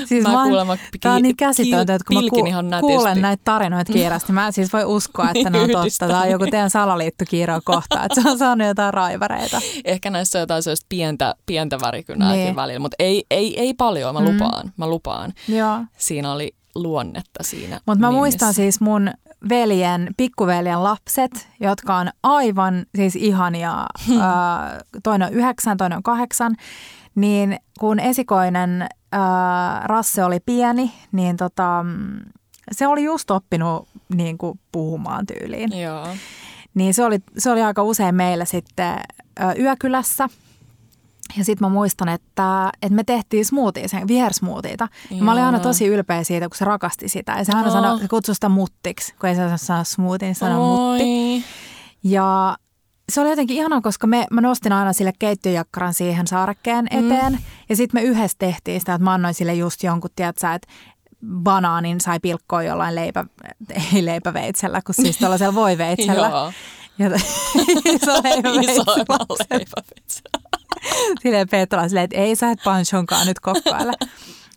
Siis 0.05 0.23
Mä 0.23 0.33
mä, 0.33 0.45
kuulemma 0.45 0.77
Tämä 1.01 1.15
on 1.15 1.23
niin 1.23 1.37
käsittämätöntä, 1.37 1.95
että 1.95 2.05
kun 2.07 2.25
mä 2.25 2.31
ku, 2.31 2.47
ihan 2.47 2.71
nätisti. 2.71 2.93
kuulen 2.93 3.21
näitä 3.21 3.41
tarinoita 3.45 3.93
kiirasti, 3.93 4.33
mä 4.33 4.47
en 4.47 4.53
siis 4.53 4.73
voi 4.73 4.85
uskoa, 4.85 5.31
että 5.35 5.51
ne 5.51 5.61
on 5.61 5.71
totta. 5.83 6.07
Tämä 6.09 6.21
on 6.23 6.31
joku 6.31 6.47
teidän 6.51 6.71
salaliittokiiroa 6.71 7.61
kohta, 7.65 8.05
että 8.05 8.23
se 8.23 8.31
on 8.31 8.39
saanut 8.39 8.67
jotain 8.67 8.95
raivareita. 8.95 9.52
Ehkä 9.85 10.11
näissä 10.11 10.39
on 10.39 10.41
jotain 10.41 10.63
sellaista 10.63 10.87
pientä, 10.89 11.35
pientä 11.47 11.79
värikynääkin 11.81 12.45
Niin. 12.45 12.57
välillä, 12.57 12.79
mutta 12.81 12.95
ei, 12.99 13.25
ei, 13.31 13.61
ei 13.61 13.75
paljon, 13.75 14.15
mä 14.15 14.21
Mm. 14.21 14.27
lupaan, 14.27 14.73
mä 14.77 14.87
lupaan. 14.87 15.33
Joo. 15.49 15.79
Siinä 15.99 16.33
oli 16.33 16.55
luonnetta 16.75 17.43
siinä 17.43 17.81
Mutta 17.87 18.01
mä 18.01 18.11
muistan 18.11 18.55
siis 18.55 18.81
mun 18.81 19.11
veljen, 19.49 20.09
pikkuveljen 20.17 20.83
lapset, 20.85 21.49
jotka 21.61 21.97
on 21.97 22.09
aivan 22.23 22.87
siis 22.97 23.17
ihania. 23.17 23.87
Ää, 24.21 24.81
toinen 25.03 25.29
on 25.29 25.35
yhdeksän, 25.35 25.77
toinen 25.77 25.97
on 25.97 26.03
kahdeksan. 26.03 26.57
Niin 27.15 27.57
kun 27.81 28.01
esikoinen 28.01 28.87
ää, 29.13 29.81
Rasse 29.85 30.25
oli 30.25 30.41
pieni, 30.47 30.93
niin 31.13 31.37
tota, 31.37 31.85
se 32.73 32.87
oli 32.87 33.05
just 33.05 33.31
oppinut 33.31 33.89
niin 34.15 34.39
kuin 34.39 34.61
puhumaan 34.73 35.27
tyyliin. 35.27 35.81
Joo. 35.81 36.07
Niin 36.75 36.95
se 36.95 37.05
oli, 37.05 37.19
se 37.39 37.51
oli 37.51 37.63
aika 37.63 37.83
usein 37.83 38.15
meillä 38.15 38.45
sitten 38.45 38.95
yökylässä. 39.59 40.29
Ja 41.37 41.45
sitten 41.45 41.67
mä 41.69 41.73
muistan, 41.73 42.09
että, 42.09 42.73
että 42.83 42.95
me 42.95 43.05
tehtiin 43.05 43.45
smoothie, 43.45 43.89
sen 43.89 44.09
vihersmoothiita. 44.09 44.89
Ja 45.11 45.25
mä 45.25 45.33
olin 45.33 45.43
aina 45.43 45.61
tosi 45.61 45.87
ylpeä 45.87 46.25
siitä, 46.25 46.49
kun 46.49 46.57
se 46.57 46.65
rakasti 46.65 47.09
sitä. 47.09 47.33
Ja 47.39 47.45
se 47.45 47.53
aina 47.53 47.67
Oo. 47.67 47.73
sanoi, 47.73 48.01
se 48.01 48.09
kutsui 48.09 48.35
sitä 48.35 48.49
muttiksi, 48.49 49.15
kun 49.21 49.29
ei 49.29 49.35
se 49.35 49.43
saa 49.57 49.85
smoothie, 49.85 50.29
niin 50.29 50.35
sanoi 50.35 50.59
mutti. 50.59 51.45
Ja 52.05 52.57
se 53.13 53.21
oli 53.21 53.31
jotenkin 53.31 53.57
ihanaa, 53.57 53.81
koska 53.81 54.07
me, 54.07 54.27
mä 54.31 54.41
nostin 54.41 54.73
aina 54.73 54.93
sille 54.93 55.13
keittiöjakkaran 55.19 55.95
siihen 55.95 56.27
saarekkeen 56.27 56.87
eteen. 56.91 57.33
Mm. 57.33 57.39
Ja 57.69 57.77
sitten 57.77 58.01
me 58.01 58.05
yhdessä 58.05 58.37
tehtiin 58.39 58.81
sitä, 58.81 58.95
että 58.95 59.05
mä 59.05 59.13
annoin 59.13 59.35
sille 59.35 59.55
just 59.55 59.83
jonkun, 59.83 60.11
tiedätkö, 60.17 60.53
että 60.53 60.69
banaanin 61.27 62.01
sai 62.01 62.21
pilkkoa 62.21 62.63
jollain 62.63 62.95
leipä, 62.95 63.25
ei 63.95 64.05
leipäveitsellä, 64.05 64.83
kun 64.87 64.95
siis 64.95 65.19
tuollaisella 65.19 65.55
voiveitsellä. 65.55 66.29
Joo. 66.33 66.53
Ja 66.99 67.09
iso 67.95 68.23
leipäveitsellä. 68.23 70.43
Silleen 71.23 71.49
Petra 71.49 71.89
silleen, 71.89 72.05
että 72.05 72.17
ei 72.17 72.37
sä 72.37 72.51
et 72.51 72.61
panchonkaan 72.65 73.27
nyt 73.27 73.41
kokkailla. 73.41 73.93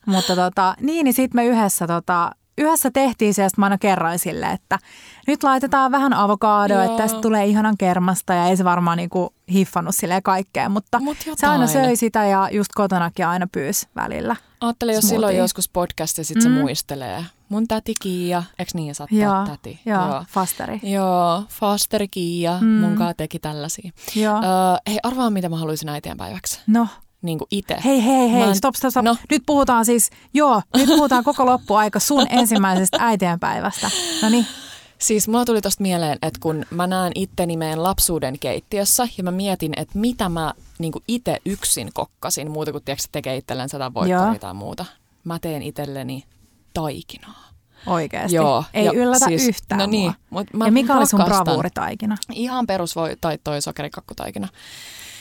Mutta 0.06 0.36
tota, 0.36 0.76
niin, 0.82 1.04
niin 1.04 1.14
sitten 1.14 1.38
me 1.38 1.46
yhdessä, 1.46 1.88
tota, 1.88 2.32
yhdessä 2.58 2.92
tehtiin 2.92 3.34
se, 3.34 3.42
ja 3.42 3.50
mä 3.58 3.66
aina 3.66 3.78
kerroin 3.78 4.20
sille, 4.20 4.46
että 4.46 4.80
nyt 5.28 5.44
laitetaan 5.44 5.92
vähän 5.92 6.14
avokadoa, 6.14 6.84
että 6.84 6.98
tästä 6.98 7.22
tulee 7.22 7.46
ihanan 7.46 7.78
kermasta 7.78 8.34
ja 8.34 8.46
ei 8.46 8.58
se 8.58 8.64
varmaan 8.64 8.98
niinku 8.98 9.34
hiffannut 9.54 9.96
silleen 9.96 10.24
kaikkea, 10.24 10.70
mutta 10.70 11.00
Mut 11.00 11.18
se 11.36 11.48
aina 11.48 11.68
söi 11.68 11.96
sitä 11.96 12.26
ja 12.26 12.50
just 12.52 12.70
kotonakin 12.76 13.28
aina 13.28 13.48
pyysi 13.52 13.88
välillä. 13.96 14.36
Ajattelin, 14.66 14.96
jos 14.96 15.02
Smoothie. 15.02 15.16
silloin 15.18 15.38
joskus 15.38 15.70
podcast 15.70 16.18
ja 16.18 16.24
sitten 16.24 16.52
Mm. 16.52 16.56
se 16.56 16.62
muistelee. 16.62 17.26
Mun 17.50 17.68
täti 17.68 17.94
Kiia, 18.02 18.44
eikö 18.60 18.72
niin 18.74 18.96
saattaa 18.96 19.18
Joo, 19.20 19.46
täti? 19.46 19.80
joo, 19.86 20.24
fasteri. 20.30 20.80
Joo, 20.84 21.44
Foster 21.50 22.08
Kiia, 22.12 22.58
Mm. 22.62 22.68
mm. 22.68 22.74
munkaan 22.82 23.14
teki 23.18 23.40
tällaisia. 23.40 23.92
Joo. 24.16 24.36
Öö, 24.36 24.44
hei, 24.88 25.00
arvaa 25.04 25.30
mitä 25.30 25.50
mä 25.50 25.58
haluaisin 25.58 25.90
äitienpäiväksi. 25.90 26.60
No, 26.68 26.88
Niin 27.22 27.38
kuin 27.38 27.48
itse. 27.52 27.78
hei, 27.86 28.04
hei, 28.06 28.32
hei, 28.32 28.42
en- 28.42 28.56
stop, 28.56 28.76
stop, 28.76 28.92
stop. 28.92 29.04
No. 29.06 29.16
Nyt 29.32 29.44
puhutaan 29.46 29.86
siis, 29.86 30.10
joo, 30.34 30.62
nyt 30.78 30.88
puhutaan 30.88 31.24
koko 31.24 31.46
loppuaika 31.46 32.00
sun 32.00 32.28
ensimmäisestä 32.30 32.98
äitienpäivästä. 33.02 33.90
No 34.22 34.30
niin, 34.30 34.46
Siis 34.98 35.28
mulla 35.28 35.46
tuli 35.46 35.62
tosta 35.62 35.82
mieleen, 35.82 36.18
että 36.22 36.40
kun 36.42 36.66
mä 36.70 36.88
näen 36.88 37.12
itteni 37.16 37.58
meidän 37.58 37.84
lapsuuden 37.84 38.40
keittiössä 38.40 39.08
ja 39.18 39.24
mä 39.24 39.32
mietin, 39.32 39.74
että 39.78 40.00
mitä 40.00 40.30
mä 40.30 40.54
niin 40.80 40.92
itse 41.08 41.38
yksin 41.46 41.90
kokkasin, 41.94 42.52
muuta 42.52 42.72
kuin 42.72 42.84
tiedätkö, 42.84 43.08
tekee 43.12 43.36
itselleen 43.38 43.70
Joo. 43.74 43.94
voikkaria 43.94 44.40
tai 44.40 44.54
muuta. 44.54 44.86
Mä 45.24 45.40
teen 45.40 45.62
itselleni 45.62 46.24
taikinaa. 46.74 47.46
oikeasti. 47.88 48.36
Joo, 48.36 48.64
Ei 48.74 48.86
ja 48.86 48.92
yllätä 48.92 49.26
siis- 49.26 49.48
yhtään 49.48 49.80
no 49.80 49.86
niin, 49.86 50.14
mut 50.30 50.48
mä 50.54 50.66
ja 50.66 50.72
mikä 50.72 50.98
oli 50.98 51.08
sun 51.08 51.22
bravuuritaikina? 51.26 52.16
Ihan 52.32 52.68
perus 52.68 52.96
voi, 52.96 53.18
tai 53.22 53.38
toi 53.44 53.62
sokerikakkutaikina. 53.62 54.48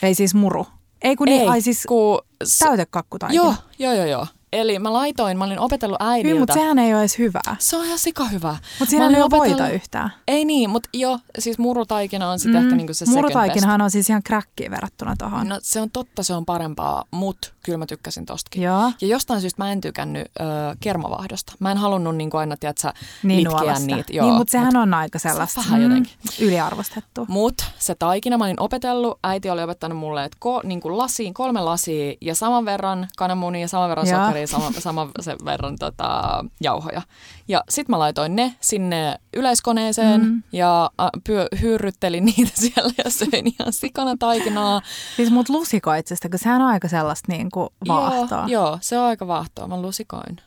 Ei 0.03 0.15
siis 0.15 0.33
muru. 0.35 0.67
Ei 1.01 1.15
kun 1.15 1.25
niin, 1.27 1.41
Ei, 1.41 1.47
ai 1.47 1.61
siis 1.61 1.83
kun 1.87 2.21
s- 2.43 2.59
täytekakkutaikina. 2.59 3.43
Joo, 3.43 3.53
joo, 3.79 3.93
joo, 3.93 4.05
joo. 4.05 4.27
Eli 4.53 4.79
mä 4.79 4.93
laitoin, 4.93 5.37
mä 5.37 5.43
olin 5.43 5.59
opetellut 5.59 6.01
äidiltä. 6.01 6.27
Kyllä, 6.29 6.39
mutta 6.39 6.53
sehän 6.53 6.79
ei 6.79 6.93
ole 6.93 7.01
edes 7.01 7.17
hyvää. 7.17 7.55
Se 7.59 7.77
on 7.77 7.85
ihan 7.85 7.99
sika 7.99 8.25
hyvä. 8.25 8.57
Mutta 8.79 8.89
siinä 8.89 9.07
ei 9.07 9.21
ole 9.21 9.29
voita 9.31 9.69
yhtään. 9.69 10.13
Ei 10.27 10.45
niin, 10.45 10.69
mutta 10.69 10.89
jo, 10.93 11.19
siis 11.39 11.57
murutaikina 11.57 12.29
on 12.29 12.39
sitten 12.39 12.61
mm, 12.61 12.65
ehkä 12.65 12.75
niinku 12.75 12.93
se. 12.93 13.05
Murutaikinahan 13.05 13.81
on 13.81 13.91
siis 13.91 14.09
ihan 14.09 14.23
kräkkiä 14.23 14.71
verrattuna 14.71 15.15
tuohon. 15.17 15.49
No 15.49 15.59
se 15.61 15.81
on 15.81 15.91
totta, 15.91 16.23
se 16.23 16.33
on 16.33 16.45
parempaa, 16.45 17.03
mutta 17.11 17.47
kyllä 17.65 17.77
mä 17.77 17.85
tykkäsin 17.85 18.25
tostakin. 18.25 18.63
Joo. 18.63 18.91
Ja 19.01 19.07
jostain 19.07 19.41
syystä 19.41 19.63
mä 19.63 19.71
en 19.71 19.81
tykännyt 19.81 20.27
ö, 20.39 20.43
kermavahdosta. 20.79 21.53
Mä 21.59 21.71
en 21.71 21.77
halunnut 21.77 22.15
niin 22.15 22.29
kuin 22.29 22.39
aina, 22.39 22.57
tiedätkö, 22.57 22.93
Niin 23.23 23.43
nuolasta. 23.43 23.85
niitä. 23.85 24.13
niin, 24.13 24.33
mutta 24.33 24.51
sehän 24.51 24.75
on 24.75 24.93
aika 24.93 25.19
se 25.19 25.29
sellaista 25.29 25.61
vähän 25.65 25.81
jotenkin. 25.83 26.13
yliarvostettu. 26.41 27.25
Mut 27.27 27.65
se 27.79 27.95
taikina 27.95 28.37
mä 28.37 28.43
olin 28.45 28.59
opetellut, 28.59 29.19
äiti 29.23 29.49
oli 29.49 29.63
opettanut 29.63 29.97
mulle, 29.97 30.23
että 30.23 30.37
ko, 30.39 30.61
niin 30.63 30.81
kuin 30.81 30.97
lasiin, 30.97 31.33
kolme 31.33 31.61
lasia 31.61 32.13
ja 32.21 32.35
saman 32.35 32.65
verran 32.65 33.07
kananmunia 33.17 33.61
ja 33.61 33.67
saman 33.67 33.89
verran 33.89 34.07
Joo. 34.07 34.25
sokeria, 34.25 34.47
sama, 34.47 34.71
sama 34.79 35.09
sen 35.19 35.37
verran 35.45 35.75
tota, 35.79 36.21
jauhoja. 36.61 37.01
Ja 37.47 37.63
sitten 37.69 37.93
mä 37.93 37.99
laitoin 37.99 38.35
ne 38.35 38.55
sinne 38.61 39.19
yleiskoneeseen 39.33 40.21
mm. 40.25 40.43
ja 40.51 40.91
pyö, 41.23 41.47
hyrryttelin 41.61 42.25
niitä 42.25 42.51
siellä 42.61 42.93
ja 43.03 43.09
söin 43.11 43.47
ihan 43.59 43.73
sikana 43.73 44.15
taikinaa. 44.19 44.81
Siis 45.15 45.31
mut 45.31 45.49
lusikoitsesta, 45.49 46.29
kun 46.29 46.39
sehän 46.39 46.61
on 46.61 46.67
aika 46.67 46.87
sellaista 46.87 47.31
niin 47.31 47.49
kuin 47.55 47.69
vaahtoa. 47.87 48.45
Joo, 48.47 48.49
joo, 48.67 48.77
se 48.81 48.99
on 48.99 49.05
aika 49.05 49.27
vaahtoa. 49.27 49.67
Mä 49.67 49.81
lusikoin. 49.81 50.37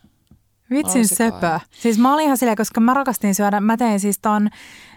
Vitsin 0.70 1.08
söpö. 1.08 1.60
Siis 1.70 1.98
mä 1.98 2.14
olin 2.14 2.24
ihan 2.24 2.38
silleen, 2.38 2.56
koska 2.56 2.80
mä 2.80 2.94
rakastin 2.94 3.34
syödä, 3.34 3.60
mä 3.60 3.76
tein 3.76 4.00
siis 4.00 4.18
ton 4.18 4.48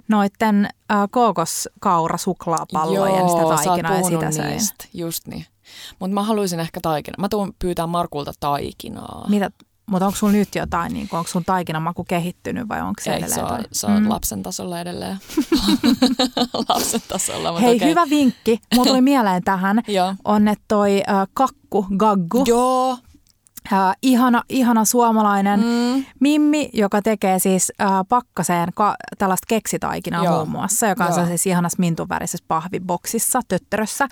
noitten 0.07 0.69
äh, 0.91 0.97
kookoskaurasuklaapallojen 1.11 3.19
Joo, 3.19 3.29
sitä 3.29 3.43
taikinaa 3.55 3.97
ja 3.97 4.03
sitä 4.03 4.31
söin. 4.31 4.49
Niistä. 4.49 4.85
Just 4.93 5.27
niin. 5.27 5.45
Mutta 5.99 6.13
mä 6.13 6.23
haluaisin 6.23 6.59
ehkä 6.59 6.79
taikinaa. 6.81 7.19
Mä 7.19 7.29
tuun 7.29 7.53
pyytää 7.59 7.87
Markulta 7.87 8.33
taikinaa. 8.39 9.25
Mitä? 9.29 9.51
Mutta 9.85 10.05
onko 10.05 10.17
sulla 10.17 10.33
nyt 10.33 10.55
jotain, 10.55 10.93
niin 10.93 11.09
onko 11.11 11.29
sun 11.29 11.45
taikinamaku 11.45 12.03
kehittynyt 12.03 12.69
vai 12.69 12.81
onko 12.81 13.01
se 13.01 13.11
Ei, 13.11 13.17
edelleen? 13.17 13.39
Se 13.39 13.53
on, 13.53 13.63
se 13.71 13.87
on 13.87 14.03
mm. 14.03 14.09
lapsen 14.09 14.43
tasolla 14.43 14.79
edelleen. 14.79 15.17
lapsen 16.69 17.01
tasolla. 17.07 17.59
Hei, 17.59 17.75
okay. 17.75 17.89
hyvä 17.89 18.09
vinkki. 18.09 18.59
Mulla 18.75 18.87
tuli 18.87 19.01
mieleen 19.01 19.43
tähän. 19.43 19.81
on, 20.25 20.47
että 20.47 20.65
toi 20.67 21.01
äh, 21.09 21.27
kakku, 21.33 21.87
gaggu. 21.97 22.43
Joo, 22.47 22.97
Äh, 23.73 23.95
ihana, 24.01 24.43
ihana 24.49 24.85
suomalainen 24.85 25.59
mm. 25.59 26.05
Mimmi, 26.19 26.69
joka 26.73 27.01
tekee 27.01 27.39
siis 27.39 27.71
äh, 27.81 27.89
pakkaseen 28.09 28.69
ka- 28.75 28.95
tällaista 29.17 29.45
keksitaikinaa 29.47 30.23
Joo. 30.23 30.35
muun 30.35 30.49
muassa, 30.49 30.87
joka 30.87 31.05
on 31.05 31.27
siis 31.27 31.47
ihanassa 31.47 31.79
mintunvärisessä 31.79 32.45
pahviboksissa, 32.47 33.39
töttörössä. 33.47 34.07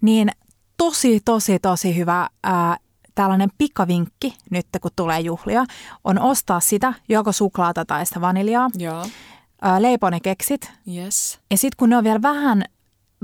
Niin 0.00 0.30
tosi, 0.76 1.20
tosi, 1.24 1.58
tosi 1.58 1.96
hyvä 1.96 2.28
äh, 2.46 2.78
tällainen 3.16 3.48
pikavinkki 3.58 4.36
nyt, 4.50 4.66
kun 4.80 4.90
tulee 4.96 5.20
juhlia, 5.20 5.64
on 6.04 6.18
ostaa 6.18 6.60
sitä 6.60 6.94
joko 7.08 7.32
suklaata 7.32 7.84
tai 7.84 8.06
sitä 8.06 8.20
vaniljaa. 8.20 8.70
Joo. 8.78 9.00
Äh, 9.66 9.78
leipoo 9.78 10.10
ne 10.10 10.20
keksit. 10.20 10.72
Yes. 10.94 11.38
Ja 11.50 11.58
sitten 11.58 11.76
kun 11.76 11.90
ne 11.90 11.96
on 11.96 12.04
vielä 12.04 12.22
vähän, 12.22 12.64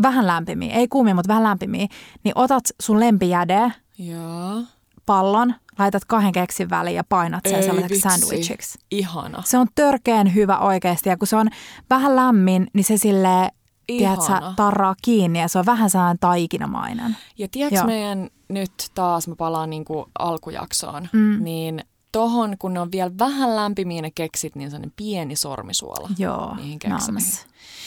vähän 0.03 0.27
lämpimiä, 0.27 0.75
ei 0.75 0.89
kuumia, 0.89 1.15
mutta 1.15 1.29
vähän 1.29 1.43
lämpimiä, 1.45 1.87
niin 2.25 2.33
otat 2.35 2.65
sun 2.81 3.01
lempijäde. 3.01 3.73
Joo 3.99 4.63
pallon, 5.07 5.55
laitat 5.79 6.05
kahden 6.05 6.33
keksin 6.33 6.71
väliin 6.71 6.97
ja 6.97 7.05
painat 7.05 7.45
sen 7.49 7.55
Ei 7.55 7.63
sellaiseksi 7.63 7.95
vitsi. 8.05 8.21
sandwichiksi. 8.21 8.79
Ihana. 8.91 9.43
Se 9.47 9.59
on 9.59 9.67
törkeen 9.75 10.35
hyvä 10.35 10.59
oikeasti 10.59 11.09
ja 11.09 11.17
kun 11.17 11.27
se 11.29 11.37
on 11.37 11.49
vähän 11.91 12.17
lämmin, 12.17 12.67
niin 12.73 12.85
se 12.85 12.97
sille 12.97 13.51
tiedätkö, 13.99 14.33
tarraa 14.57 14.95
kiinni 15.03 15.41
ja 15.41 15.49
se 15.49 15.59
on 15.59 15.67
vähän 15.67 15.91
sellainen 15.91 16.19
taikinamainen. 16.19 17.17
Ja 17.39 17.49
tiedätkö 17.51 17.87
meidän 17.87 18.31
nyt 18.49 18.73
taas, 18.95 19.29
mä 19.29 19.37
palaan 19.37 19.71
niin 19.71 19.85
kuin 19.85 20.05
alkujaksoon, 20.19 21.09
mm. 21.13 21.45
niin 21.45 21.85
tohon, 22.13 22.59
kun 22.59 22.75
ne 22.75 22.81
on 22.81 22.93
vielä 22.93 23.11
vähän 23.19 23.57
lämpimiä 23.57 24.03
ne 24.03 24.11
keksit, 24.15 24.57
niin 24.57 24.71
sellainen 24.71 24.93
pieni 24.97 25.37
sormisuola 25.37 26.09
Joo, 26.19 26.57
niihin 26.57 26.79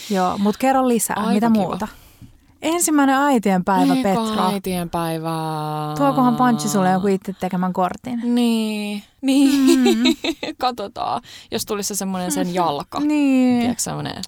Joo, 0.10 0.38
mutta 0.38 0.60
kerro 0.60 0.88
lisää, 0.88 1.16
Aika 1.16 1.32
mitä 1.32 1.48
kiva. 1.52 1.64
muuta? 1.64 1.88
Ensimmäinen 2.62 3.16
äitienpäivä, 3.16 3.94
Eka 3.94 4.04
Petra. 4.04 4.50
äitienpäivä. 4.50 5.34
Tuokohan 5.98 6.36
Panchi 6.36 6.70
sulle 6.70 6.92
joku 6.92 7.08
itse 7.08 7.34
tekemän 7.40 7.74
kortin? 7.74 8.36
Niin, 8.36 9.04
niin. 9.22 9.80
Mm. 9.80 10.04
Katsotaan, 10.58 11.22
jos 11.52 11.66
tulisi 11.66 11.88
se 11.88 11.96
semmoinen 11.96 12.32
sen 12.32 12.54
jalka. 12.54 13.00
niin. 13.08 13.60
Tiedätkö 13.60 13.84
semmoinen 13.84 14.22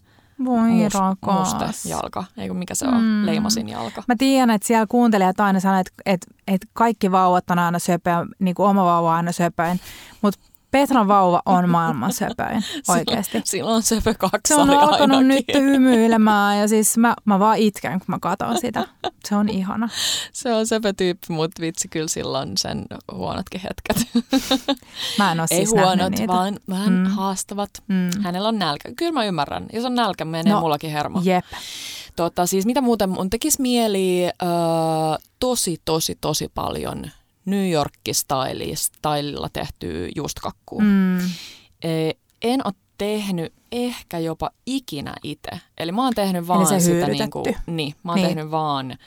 voi 0.46 0.70
Mus, 0.72 0.94
musta 1.40 1.70
jalka, 1.86 2.24
ei 2.38 2.50
mikä 2.50 2.76
se 2.76 2.88
on, 2.88 3.04
mm. 3.04 3.26
leimasin 3.26 3.70
jalka. 3.70 4.04
Mä 4.08 4.16
tiedän, 4.18 4.50
että 4.50 4.68
siellä 4.68 4.88
kuuntelijat 4.90 5.40
aina 5.40 5.60
sanoo, 5.60 5.80
että, 5.80 5.94
että, 6.06 6.28
että 6.48 6.68
kaikki 6.74 7.12
vauvat 7.12 7.50
on 7.50 7.60
aina 7.60 7.80
söpöä, 7.80 8.26
niin 8.40 8.56
kuin 8.56 8.70
oma 8.70 8.86
vauva 8.86 9.10
on 9.10 9.16
aina 9.16 9.32
söpöin, 9.32 9.80
mutta 10.22 10.40
Petran 10.72 11.08
vauva 11.08 11.42
on 11.46 11.70
maailman 11.70 12.14
söpöin, 12.14 12.64
oikeasti. 12.98 13.42
Sillä 13.46 13.72
on 13.72 13.84
söpö 13.84 14.14
kaksi 14.18 14.40
Se 14.48 14.56
on 14.56 14.70
alkanut 14.70 15.18
ainakin. 15.18 15.28
nyt 15.28 15.46
hymyilemään 15.56 16.60
ja 16.60 16.68
siis 16.68 16.98
mä, 16.98 17.16
mä 17.26 17.40
vaan 17.40 17.58
itken, 17.58 17.92
kun 17.92 18.06
mä 18.08 18.18
katson 18.22 18.60
sitä. 18.60 18.88
Se 19.26 19.36
on 19.36 19.50
ihana. 19.50 19.90
Se 20.34 20.54
on 20.54 20.68
söpö 20.68 20.94
tyyppi, 20.94 21.34
mutta 21.34 21.62
vitsi 21.62 21.88
kyllä 21.88 22.08
sillä 22.08 22.40
on 22.40 22.52
sen 22.58 22.86
huonotkin 23.12 23.62
hetket. 23.62 24.08
Mä 25.18 25.32
en 25.32 25.40
ole 25.40 25.48
Ei 25.52 25.58
siis 25.58 25.72
huonot, 25.72 26.12
niitä. 26.12 26.28
vaan 26.34 26.60
vähän 26.70 26.94
mm. 26.94 27.06
haastavat. 27.06 27.70
Mm. 27.88 28.10
Hänellä 28.24 28.48
on 28.48 28.60
nälkä. 28.60 28.90
Kyllä 28.96 29.12
mä 29.12 29.26
ymmärrän. 29.26 29.66
Jos 29.74 29.86
on 29.86 29.96
nälkä, 29.96 30.26
menee 30.26 30.54
no, 30.54 30.60
mullakin 30.60 30.92
hermo. 30.92 31.22
Jep. 31.24 31.46
Tota, 32.16 32.46
siis 32.46 32.66
mitä 32.66 32.82
muuten 32.82 33.10
mun 33.10 33.30
tekisi 33.30 33.62
mieli 33.62 34.26
äh, 34.26 35.18
tosi, 35.40 35.82
tosi, 35.86 36.18
tosi 36.22 36.52
paljon– 36.56 37.06
New 37.48 37.72
York-stylilla 37.72 39.50
tehtyä 39.54 40.10
juustakakkua. 40.16 40.82
Mm. 40.82 41.18
E, 41.84 42.12
en 42.42 42.62
ole 42.66 42.74
tehnyt 42.98 43.54
ehkä 43.72 44.20
jopa 44.20 44.50
ikinä 44.66 45.14
itse. 45.24 45.52
Eli 45.78 45.92
mä 45.92 46.04
oon 46.04 46.14
tehnyt 46.16 46.48
vaan 46.48 46.82
sitä 46.82 47.08
niin 47.08 47.32
kuin, 47.32 47.46
niin, 47.68 47.94
mä 48.04 48.12
oon 48.12 48.16
niin. 48.16 48.28
tehnyt 48.28 48.52
vaan 48.52 48.98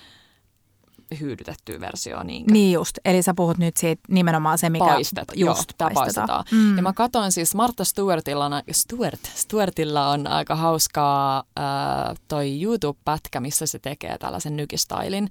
hyydytettyä 1.20 1.80
versioa. 1.80 2.24
Niinkö? 2.24 2.52
Niin 2.52 2.72
just, 2.72 2.98
eli 3.04 3.22
sä 3.22 3.34
puhut 3.34 3.58
nyt 3.58 3.76
siitä 3.76 4.02
nimenomaan 4.08 4.58
se, 4.58 4.70
mikä 4.70 4.84
Paistet, 4.84 5.28
just 5.34 5.72
joo, 5.80 5.90
paistetaan. 5.94 6.44
Mm. 6.50 6.76
Ja 6.76 6.82
mä 6.82 6.92
katsoin 6.92 7.32
siis 7.32 7.54
Martha 7.54 7.84
Stewartilla, 7.84 8.50
Stuart, 8.72 9.20
Stuartilla 9.34 10.08
on 10.08 10.26
aika 10.26 10.56
hauskaa 10.56 11.38
äh, 11.38 12.16
toi 12.28 12.62
YouTube-pätkä, 12.62 13.40
missä 13.40 13.66
se 13.66 13.78
tekee 13.78 14.18
tällaisen 14.18 14.56
nykistailin. 14.56 15.28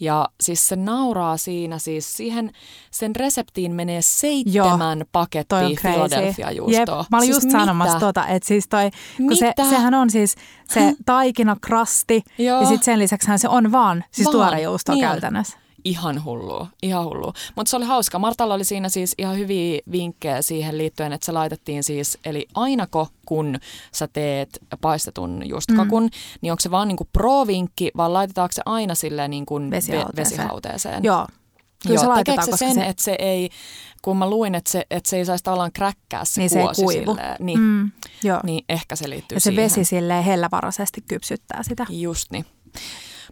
Ja 0.00 0.28
siis 0.40 0.68
se 0.68 0.76
nauraa 0.76 1.36
siinä, 1.36 1.78
siis 1.78 2.16
siihen 2.16 2.52
sen 2.90 3.16
reseptiin 3.16 3.72
menee 3.72 4.02
seitsemän 4.02 4.98
joo, 4.98 5.06
pakettia 5.12 5.58
Philadelphia-juustoa. 5.82 6.98
Jep, 6.98 7.10
mä 7.10 7.16
olin 7.16 7.26
siis 7.26 7.36
just 7.36 7.46
mitä? 7.46 7.58
sanomassa 7.58 8.00
tota, 8.00 8.26
että 8.26 8.48
siis 8.48 8.68
toi, 8.68 8.90
kun 9.16 9.36
se, 9.36 9.52
sehän 9.70 9.94
on 9.94 10.10
siis 10.10 10.34
se 10.74 10.94
taikinakrasti 11.06 12.22
ja 12.38 12.60
sitten 12.60 12.84
sen 12.84 12.98
lisäksi 12.98 13.28
se 13.36 13.48
on 13.48 13.72
vaan 13.72 14.04
siis 14.10 14.26
vaan, 14.26 14.32
tuore 14.32 14.62
juusto 14.62 14.92
niin 14.92 15.04
käytännössä. 15.04 15.58
Ihan 15.84 16.24
hullu, 16.24 16.68
ihan 16.82 17.04
hullu. 17.04 17.32
Mutta 17.56 17.70
se 17.70 17.76
oli 17.76 17.84
hauska. 17.84 18.18
Martalla 18.18 18.54
oli 18.54 18.64
siinä 18.64 18.88
siis 18.88 19.14
ihan 19.18 19.38
hyviä 19.38 19.80
vinkkejä 19.92 20.42
siihen 20.42 20.78
liittyen, 20.78 21.12
että 21.12 21.26
se 21.26 21.32
laitettiin 21.32 21.84
siis, 21.84 22.18
eli 22.24 22.48
ainako 22.54 23.08
kun 23.26 23.58
sä 23.92 24.08
teet 24.12 24.58
paistetun 24.80 25.42
just 25.48 25.68
kakun, 25.76 26.02
mm. 26.02 26.10
niin 26.40 26.52
onko 26.52 26.60
se 26.60 26.70
vaan 26.70 26.88
niinku 26.88 27.08
pro-vinkki, 27.12 27.90
vai 27.96 28.10
laitetaanko 28.10 28.52
se 28.52 28.62
aina 28.66 28.94
silleen 28.94 29.30
niinku 29.30 29.60
vesihauteeseen? 29.70 30.38
vesihauteeseen? 30.38 31.04
Joo. 31.04 31.26
Kyllä 31.82 31.94
Joo, 31.94 32.02
se 32.02 32.08
laitetaan, 32.08 32.46
se 32.46 32.56
sen, 32.56 32.74
se... 32.74 32.84
että 32.84 33.02
se 33.02 33.16
ei, 33.18 33.50
kun 34.02 34.16
mä 34.16 34.30
luin, 34.30 34.54
että 34.54 34.70
se, 34.70 34.86
että 34.90 35.10
se 35.10 35.16
ei 35.16 35.24
saisi 35.24 35.44
tavallaan 35.44 35.72
kräkkää 35.72 36.24
se 36.24 36.40
niin 36.40 36.50
kuosi 36.50 36.74
se 36.74 36.82
ei 36.82 36.84
kuivu. 36.84 37.14
Silleen, 37.14 37.36
niin, 37.40 37.60
mm, 37.60 37.90
joo. 38.22 38.40
niin 38.42 38.64
ehkä 38.68 38.96
se 38.96 39.10
liittyy 39.10 39.36
Ja 39.36 39.40
se 39.40 39.44
siihen. 39.50 39.64
vesi 39.64 39.84
silleen 39.84 40.24
hellävaraisesti 40.24 41.00
kypsyttää 41.08 41.62
sitä. 41.62 41.86
Just 41.88 42.30
niin. 42.30 42.46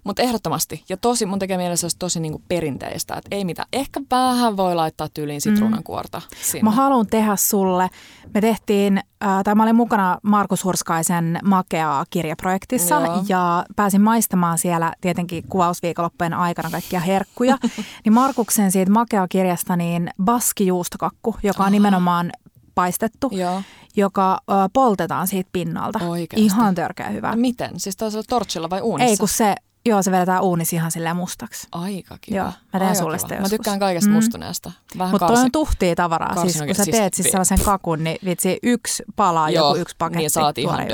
Mutta 0.04 0.22
ehdottomasti, 0.22 0.84
ja 0.88 0.96
tosi, 0.96 1.26
mun 1.26 1.38
tekee 1.38 1.56
mielessä 1.56 1.84
olisi 1.84 1.98
tosi 1.98 2.20
niinku 2.20 2.42
perinteistä, 2.48 3.14
että 3.14 3.36
ei 3.36 3.44
mitään. 3.44 3.68
Ehkä 3.72 4.00
vähän 4.10 4.56
voi 4.56 4.74
laittaa 4.74 5.08
tyyliin 5.14 5.40
sitruunankuorta 5.40 6.18
mm. 6.18 6.36
sinne. 6.42 6.64
Mä 6.64 6.70
haluan 6.70 7.06
tehdä 7.06 7.36
sulle, 7.36 7.90
me 8.34 8.40
tehtiin, 8.40 8.98
äh, 8.98 9.44
tai 9.44 9.54
mä 9.54 9.62
olin 9.62 9.76
mukana 9.76 10.18
Markus 10.22 10.64
Hurskaisen 10.64 11.38
Makeaa 11.44 12.04
kirjaprojektissa 12.10 12.94
Joo. 12.94 13.24
ja 13.28 13.64
pääsin 13.76 14.00
maistamaan 14.00 14.58
siellä 14.58 14.92
tietenkin 15.00 15.44
kuvausviikonloppujen 15.48 16.34
aikana 16.34 16.70
kaikkia 16.70 17.00
herkkuja. 17.00 17.58
niin 18.04 18.12
Markuksen 18.12 18.72
siitä 18.72 18.92
Makeaa 18.92 19.28
kirjasta 19.28 19.76
niin 19.76 20.10
baskijuustokakku, 20.24 21.36
joka 21.42 21.64
on 21.64 21.72
nimenomaan 21.72 22.32
paistettu, 22.74 23.30
Joo. 23.32 23.62
joka 23.96 24.40
ö, 24.50 24.54
poltetaan 24.72 25.26
siitä 25.26 25.50
pinnalta. 25.52 25.98
Oikeasti. 25.98 26.44
Ihan 26.44 26.74
törkeä 26.74 27.08
hyvä. 27.08 27.36
Miten? 27.36 27.80
Siis 27.80 27.96
taas 27.96 28.18
torchilla 28.28 28.70
vai 28.70 28.80
uunissa? 28.80 29.10
Ei, 29.10 29.16
kun 29.16 29.28
se 29.28 29.54
Joo, 29.86 30.02
se 30.02 30.10
vedetään 30.10 30.42
uunissa 30.42 30.76
ihan 30.76 30.90
silleen 30.90 31.16
mustaksi. 31.16 31.68
Aika 31.72 32.18
kiva. 32.20 32.36
Joo, 32.36 32.52
mä 32.72 32.80
teen 32.80 32.96
sulle 32.96 33.18
sitä 33.18 33.34
joskus. 33.34 33.50
Mä 33.50 33.56
tykkään 33.56 33.78
kaikesta 33.78 34.10
mm. 34.10 34.14
mustuneesta. 34.14 34.72
Mutta 35.10 35.26
toi 35.26 35.36
on 35.36 35.52
tuhtia 35.52 35.94
tavaraa. 35.94 36.42
Siis 36.42 36.62
kun 36.66 36.74
sä 36.74 36.84
teet 36.90 37.14
siis 37.14 37.30
sellaisen 37.30 37.60
kakun, 37.60 38.04
niin 38.04 38.18
vitsi 38.24 38.58
yksi 38.62 39.02
palaa, 39.16 39.50
Joo, 39.50 39.68
joku 39.68 39.80
yksi 39.80 39.96
paketti. 39.98 40.18
niin 40.18 40.30
saat 40.30 40.58
ihan 40.58 40.78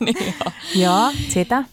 niin 0.00 0.16
joo. 0.74 1.10
sitä. 1.28 1.64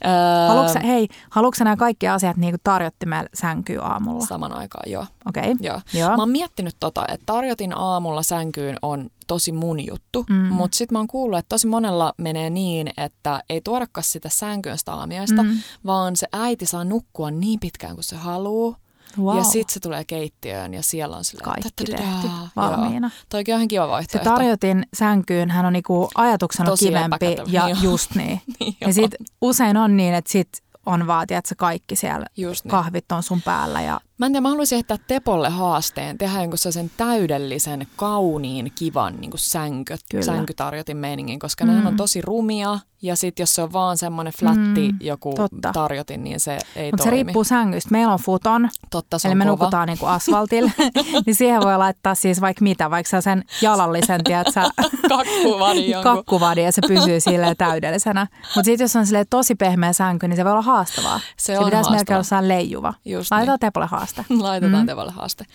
Haluatko, 0.47 0.79
hei, 0.83 1.07
haluatko 1.29 1.63
nämä 1.63 1.75
kaikki 1.75 2.07
asiat 2.07 2.37
niin 2.37 2.55
tarjottimella 2.63 3.29
sänkyy 3.33 3.79
aamulla? 3.81 4.25
Saman 4.25 4.53
aikaan, 4.53 4.91
joo. 4.91 5.05
Okei. 5.27 5.51
Okay. 5.51 5.55
Joo. 5.61 5.81
joo. 5.93 6.09
Mä 6.09 6.15
oon 6.21 6.29
miettinyt 6.29 6.75
tota, 6.79 7.05
että 7.07 7.25
tarjotin 7.25 7.77
aamulla 7.77 8.23
sänkyyn 8.23 8.77
on 8.81 9.09
tosi 9.27 9.51
mun 9.51 9.85
juttu, 9.85 10.25
mm. 10.29 10.35
mutta 10.35 10.77
sitten 10.77 10.95
mä 10.95 10.99
oon 10.99 11.07
kuullut, 11.07 11.39
että 11.39 11.49
tosi 11.49 11.67
monella 11.67 12.13
menee 12.17 12.49
niin, 12.49 12.89
että 12.97 13.43
ei 13.49 13.61
tuodakaan 13.61 14.03
sitä 14.03 14.29
sänkyyn 14.29 14.77
sitä 14.77 14.93
aamiaista, 14.93 15.43
mm. 15.43 15.57
vaan 15.85 16.15
se 16.15 16.27
äiti 16.33 16.65
saa 16.65 16.83
nukkua 16.83 17.31
niin 17.31 17.59
pitkään 17.59 17.95
kuin 17.95 18.03
se 18.03 18.15
haluaa. 18.15 18.77
Wow. 19.19 19.37
Ja 19.37 19.43
sitten 19.43 19.73
se 19.73 19.79
tulee 19.79 20.03
keittiöön 20.03 20.73
ja 20.73 20.83
siellä 20.83 21.17
on 21.17 21.23
silleen, 21.23 21.45
Kaikki 21.45 21.69
tehty 21.85 22.29
valmiina. 22.55 23.11
Toikin 23.29 23.53
on 23.53 23.59
ihan 23.59 23.67
kiva 23.67 23.87
vaihtoehto. 23.87 24.29
Se 24.29 24.35
tarjotin 24.35 24.85
sänkyyn, 24.93 25.51
hän 25.51 25.65
on 25.65 25.73
niinku 25.73 26.09
ajatuksena 26.15 26.69
Tosi 26.69 26.85
kivempi 26.85 27.37
ja 27.47 27.65
niin 27.65 27.77
just 27.81 28.15
niin. 28.15 28.41
niin 28.59 28.77
ja 28.81 28.93
sitten 28.93 29.25
usein 29.41 29.77
on 29.77 29.97
niin, 29.97 30.13
että 30.13 30.31
sit 30.31 30.49
on 30.85 31.07
vaan, 31.07 31.25
että 31.29 31.55
kaikki 31.57 31.95
siellä 31.95 32.25
Just 32.37 32.65
niin. 32.65 32.71
kahvit 32.71 33.11
on 33.11 33.23
sun 33.23 33.41
päällä. 33.41 33.81
Ja... 33.81 33.99
Mä 34.17 34.25
en 34.25 34.31
tiedä, 34.31 34.41
mä 34.41 34.49
haluaisin 34.49 34.75
heittää 34.75 34.97
Tepolle 35.07 35.49
haasteen, 35.49 36.17
tehdä 36.17 36.41
jonkun 36.41 36.57
sen 36.57 36.91
täydellisen, 36.97 37.87
kauniin, 37.95 38.71
kivan 38.75 39.15
niin 39.21 39.31
sänky, 39.35 39.95
sänkytarjotin 40.25 40.97
meiningin, 40.97 41.39
koska 41.39 41.65
mm. 41.65 41.71
ne 41.71 41.87
on 41.87 41.95
tosi 41.95 42.21
rumia 42.21 42.79
ja 43.05 43.15
sitten 43.15 43.43
jos 43.43 43.53
se 43.55 43.61
on 43.61 43.73
vaan 43.73 43.97
semmoinen 43.97 44.33
flatti 44.39 44.91
mm, 44.91 44.97
joku 45.01 45.33
totta. 45.33 45.71
tarjotin, 45.73 46.23
niin 46.23 46.39
se 46.39 46.57
ei 46.75 46.91
Mutta 46.91 47.03
se 47.03 47.09
riippuu 47.09 47.43
sängystä. 47.43 47.91
Meillä 47.91 48.13
on 48.13 48.19
futon, 48.19 48.69
totta, 48.89 49.19
se 49.19 49.27
eli 49.27 49.35
me 49.35 49.43
kova. 49.43 49.51
nukutaan 49.51 49.87
niin 49.87 49.97
kuin 49.97 50.09
asfaltilla, 50.09 50.71
niin 51.25 51.35
siihen 51.35 51.61
voi 51.61 51.77
laittaa 51.77 52.15
siis 52.15 52.41
vaikka 52.41 52.63
mitä, 52.63 52.89
vaikka 52.89 53.21
sen 53.21 53.43
jalallisen, 53.61 54.23
tiedätkö, 54.23 54.61
kakkuvadi, 55.09 55.93
kakkuvadi 56.03 56.63
ja 56.63 56.71
se 56.71 56.81
pysyy 56.87 57.19
silleen 57.19 57.57
täydellisenä. 57.57 58.27
Mutta 58.41 58.63
sitten 58.63 58.83
jos 58.83 58.95
on 58.95 59.05
tosi 59.29 59.55
pehmeä 59.55 59.93
sänky, 59.93 60.27
niin 60.27 60.37
se 60.37 60.43
voi 60.43 60.51
olla 60.51 60.61
haastavaa. 60.75 61.19
Se, 61.19 61.25
se 61.37 61.59
on 61.59 61.65
pitäisi 61.65 61.91
melkein 61.91 62.17
olla 62.17 62.47
leijuva. 62.47 62.93
Just 63.05 63.31
Laitetaan 63.31 63.53
niin. 63.55 63.59
Tepolle 63.59 63.87
haaste. 63.87 64.25
Laitetaan 64.39 64.83
mm. 64.83 64.87
Tepolle 64.87 65.11
haaste. 65.11 65.45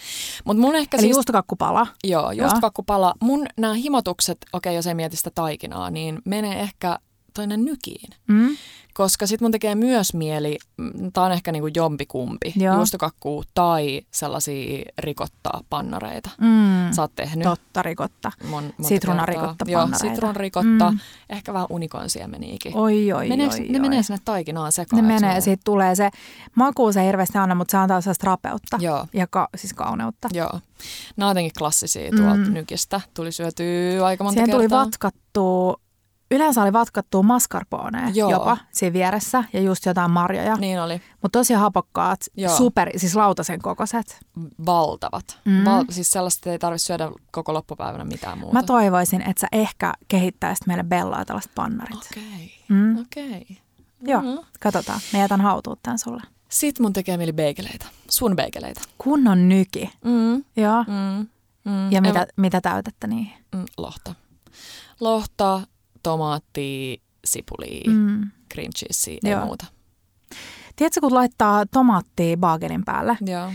Mut 0.44 0.56
mun 0.56 0.76
ehkä 0.76 0.96
Eli 0.96 1.02
siis... 1.02 1.16
juustokakkupala. 1.16 1.86
Joo, 2.04 2.30
juustokakkupala. 2.30 3.14
Mun 3.20 3.46
nämä 3.58 3.74
himotukset, 3.74 4.38
okei 4.52 4.70
okay, 4.70 4.76
jos 4.76 4.86
ei 4.86 4.94
mieti 4.94 5.16
sitä 5.16 5.30
taikinaa, 5.30 5.90
niin 5.90 6.22
menee 6.24 6.60
ehkä 6.60 6.98
toinen 7.34 7.64
nykiin. 7.64 8.10
Mm. 8.28 8.56
Koska 8.94 9.26
sitten 9.26 9.44
mun 9.44 9.52
tekee 9.52 9.74
myös 9.74 10.14
mieli, 10.14 10.58
mm, 10.76 11.12
tää 11.12 11.24
on 11.24 11.32
ehkä 11.32 11.52
niinku 11.52 11.68
jompikumpi, 11.74 12.52
Joo. 12.56 12.76
juustokakkuu 12.76 13.44
tai 13.54 14.02
sellaisia 14.10 14.84
rikottaa 14.98 15.60
pannareita. 15.70 16.30
Mm. 16.40 16.92
Sä 16.92 17.02
oot 17.02 17.12
tehnyt. 17.16 17.44
Totta, 17.44 17.82
rikotta. 17.82 18.32
Mon, 18.48 18.72
Sitrunarikotta 18.82 19.64
Joo, 19.68 19.88
sitrunarikotta. 19.96 20.90
Mm. 20.90 20.98
Ehkä 21.30 21.52
vähän 21.52 21.66
unikonsiemeniikin. 21.70 22.76
Oi, 22.76 23.12
oi, 23.12 23.28
Meneekö, 23.28 23.54
oi, 23.54 23.60
Ne 23.68 23.78
oi. 23.78 23.80
menee 23.80 24.02
sinne 24.02 24.20
taikinaan 24.24 24.72
sekaan. 24.72 25.02
Ne 25.02 25.14
menee, 25.14 25.40
siitä 25.40 25.62
tulee 25.64 25.94
se, 25.94 26.10
maku 26.54 26.92
se 26.92 27.04
hirveästi 27.06 27.38
anna, 27.38 27.54
mutta 27.54 27.72
se 27.72 27.76
antaa 27.78 28.00
sellaista 28.00 28.26
rapeutta. 28.26 28.76
Joo. 28.80 29.06
Ja 29.12 29.26
ka, 29.26 29.48
siis 29.56 29.74
kauneutta. 29.74 30.28
Joo. 30.32 30.60
Nämä 31.16 31.28
on 31.28 31.30
jotenkin 31.30 31.52
klassisia 31.58 32.10
tuolta 32.16 32.34
mm. 32.36 32.54
nykistä. 32.54 33.00
Tuli 33.14 33.32
syötyä 33.32 34.06
aika 34.06 34.24
monta 34.24 34.34
Siihen 34.34 34.46
kertaa. 34.46 34.58
tuli 34.58 34.70
vatkattua 34.86 35.80
Yleensä 36.30 36.62
oli 36.62 36.72
vatkattua 36.72 37.22
mascarpone 37.22 38.10
jopa 38.14 38.56
siinä 38.72 38.92
vieressä 38.92 39.44
ja 39.52 39.60
just 39.60 39.86
jotain 39.86 40.10
marjoja. 40.10 40.56
Niin 40.56 40.80
oli. 40.80 41.02
Mutta 41.22 41.38
tosi 41.38 41.54
hapokkaat, 41.54 42.20
Joo. 42.36 42.56
super, 42.56 42.90
siis 42.96 43.16
lautasen 43.16 43.62
kokoiset. 43.62 44.20
Valtavat. 44.66 45.38
Mm. 45.44 45.64
Val, 45.64 45.84
siis 45.90 46.10
sellaista 46.10 46.50
ei 46.50 46.58
tarvitse 46.58 46.86
syödä 46.86 47.10
koko 47.30 47.54
loppupäivänä 47.54 48.04
mitään 48.04 48.38
muuta. 48.38 48.54
Mä 48.54 48.62
toivoisin, 48.62 49.22
että 49.22 49.40
sä 49.40 49.46
ehkä 49.52 49.94
kehittäisit 50.08 50.66
meille 50.66 50.84
Bellaa 50.84 51.24
tällaiset 51.24 51.52
pannarit. 51.54 51.96
Okei, 51.96 52.22
okay. 52.64 52.76
mm. 52.78 53.00
okei. 53.00 53.28
Okay. 53.28 53.56
Joo, 54.00 54.22
mm-hmm. 54.22 54.38
katsotaan. 54.60 55.00
Me 55.12 55.18
jätän 55.18 55.40
hautuut 55.40 55.78
tämän 55.82 55.98
sulle. 55.98 56.22
Sitten 56.48 56.84
mun 56.84 56.92
tekee 56.92 57.16
mieli 57.16 57.32
beikeleitä. 57.32 57.86
Sun 58.10 58.36
beikeleitä. 58.36 58.80
Kunnon 58.98 59.48
nyki. 59.48 59.90
Mm. 60.04 60.44
Joo. 60.56 60.84
Mm. 60.86 61.26
Mm. 61.64 61.92
Ja 61.92 62.02
mitä, 62.02 62.26
mitä 62.36 62.60
täytettä 62.60 63.06
niihin? 63.06 63.32
Mm, 63.54 63.64
lohta. 63.76 64.14
Lohta, 65.00 65.60
tomaattia, 66.02 66.96
sipulia, 67.24 67.90
mm. 67.90 68.30
cream 68.52 68.70
cheese, 68.78 69.10
ei 69.10 69.30
Joo. 69.30 69.44
muuta. 69.44 69.66
Tiedätkö, 70.76 71.00
kun 71.00 71.14
laittaa 71.14 71.66
tomaattia 71.66 72.36
baagelin 72.36 72.84
päälle, 72.84 73.18
Joo. 73.26 73.52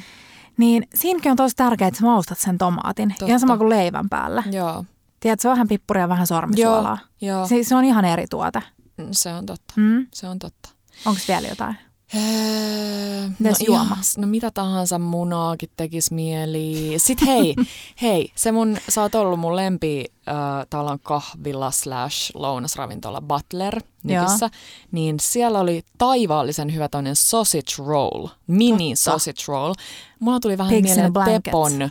niin 0.57 0.87
siinäkin 0.93 1.31
on 1.31 1.37
tosi 1.37 1.55
tärkeää, 1.55 1.87
että 1.87 1.99
sä 1.99 2.05
maustat 2.05 2.39
sen 2.39 2.57
tomaatin. 2.57 3.09
Totta. 3.09 3.25
Ihan 3.25 3.39
sama 3.39 3.57
kuin 3.57 3.69
leivän 3.69 4.09
päällä. 4.09 4.43
Joo. 4.51 4.85
Tiedätkö, 5.19 5.49
vähän 5.49 5.67
pippuria 5.67 6.03
ja 6.03 6.09
vähän 6.09 6.27
sormisuolaa. 6.27 6.97
Joo. 7.21 7.47
Se, 7.47 7.63
se 7.63 7.75
on 7.75 7.83
ihan 7.83 8.05
eri 8.05 8.25
tuote. 8.29 8.61
Mm, 8.97 9.07
se 9.11 9.33
on 9.33 9.45
totta. 9.45 9.73
Mm? 9.77 10.07
Se 10.13 10.27
on 10.27 10.39
totta. 10.39 10.69
Onko 11.05 11.21
vielä 11.27 11.47
jotain? 11.47 11.75
Öö, 12.15 13.29
no, 13.39 13.49
juoma? 13.67 13.97
no 14.17 14.27
mitä 14.27 14.51
tahansa 14.51 14.99
munaakin 14.99 15.69
tekisi 15.77 16.13
mieli. 16.13 16.93
Sitten 16.97 17.27
hei, 17.27 17.55
hei, 18.01 18.31
se 18.35 18.51
mun, 18.51 18.77
sä 18.89 19.01
oot 19.01 19.15
ollut 19.15 19.39
mun 19.39 19.55
lempi 19.55 20.05
äh, 20.27 20.35
talon 20.69 20.99
kahvilla 20.99 21.71
slash 21.71 22.31
lounasravintola 22.33 23.21
Butler 23.21 23.81
nykissä, 24.03 24.49
niin 24.91 25.15
siellä 25.21 25.59
oli 25.59 25.83
taivaallisen 25.97 26.73
hyvä 26.73 26.89
toinen 26.89 27.15
sausage 27.15 27.73
roll, 27.77 28.27
mini 28.47 28.89
Totta. 28.89 29.03
sausage 29.03 29.41
roll. 29.47 29.73
Mulla 30.19 30.39
tuli 30.39 30.57
vähän 30.57 30.73
Pigs 30.73 30.83
mieleen 30.83 31.13
Tepon 31.43 31.89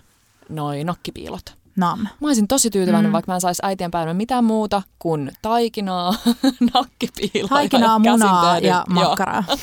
noi 0.48 0.84
nokkipiilot. 0.84 1.63
Nam. 1.76 2.00
Mä 2.00 2.28
olisin 2.28 2.48
tosi 2.48 2.70
tyytyväinen, 2.70 3.10
mm. 3.10 3.12
vaikka 3.12 3.32
mä 3.32 3.34
en 3.34 3.40
saisi 3.40 3.62
äitien 3.64 3.90
päivänä 3.90 4.14
mitään 4.14 4.44
muuta 4.44 4.82
kuin 4.98 5.32
taikinaa, 5.42 6.14
nakkipiilaa 6.74 7.48
Taikinaa, 7.48 7.98
munaa 7.98 8.58
ja 8.58 8.84
makkaraa. 8.88 9.44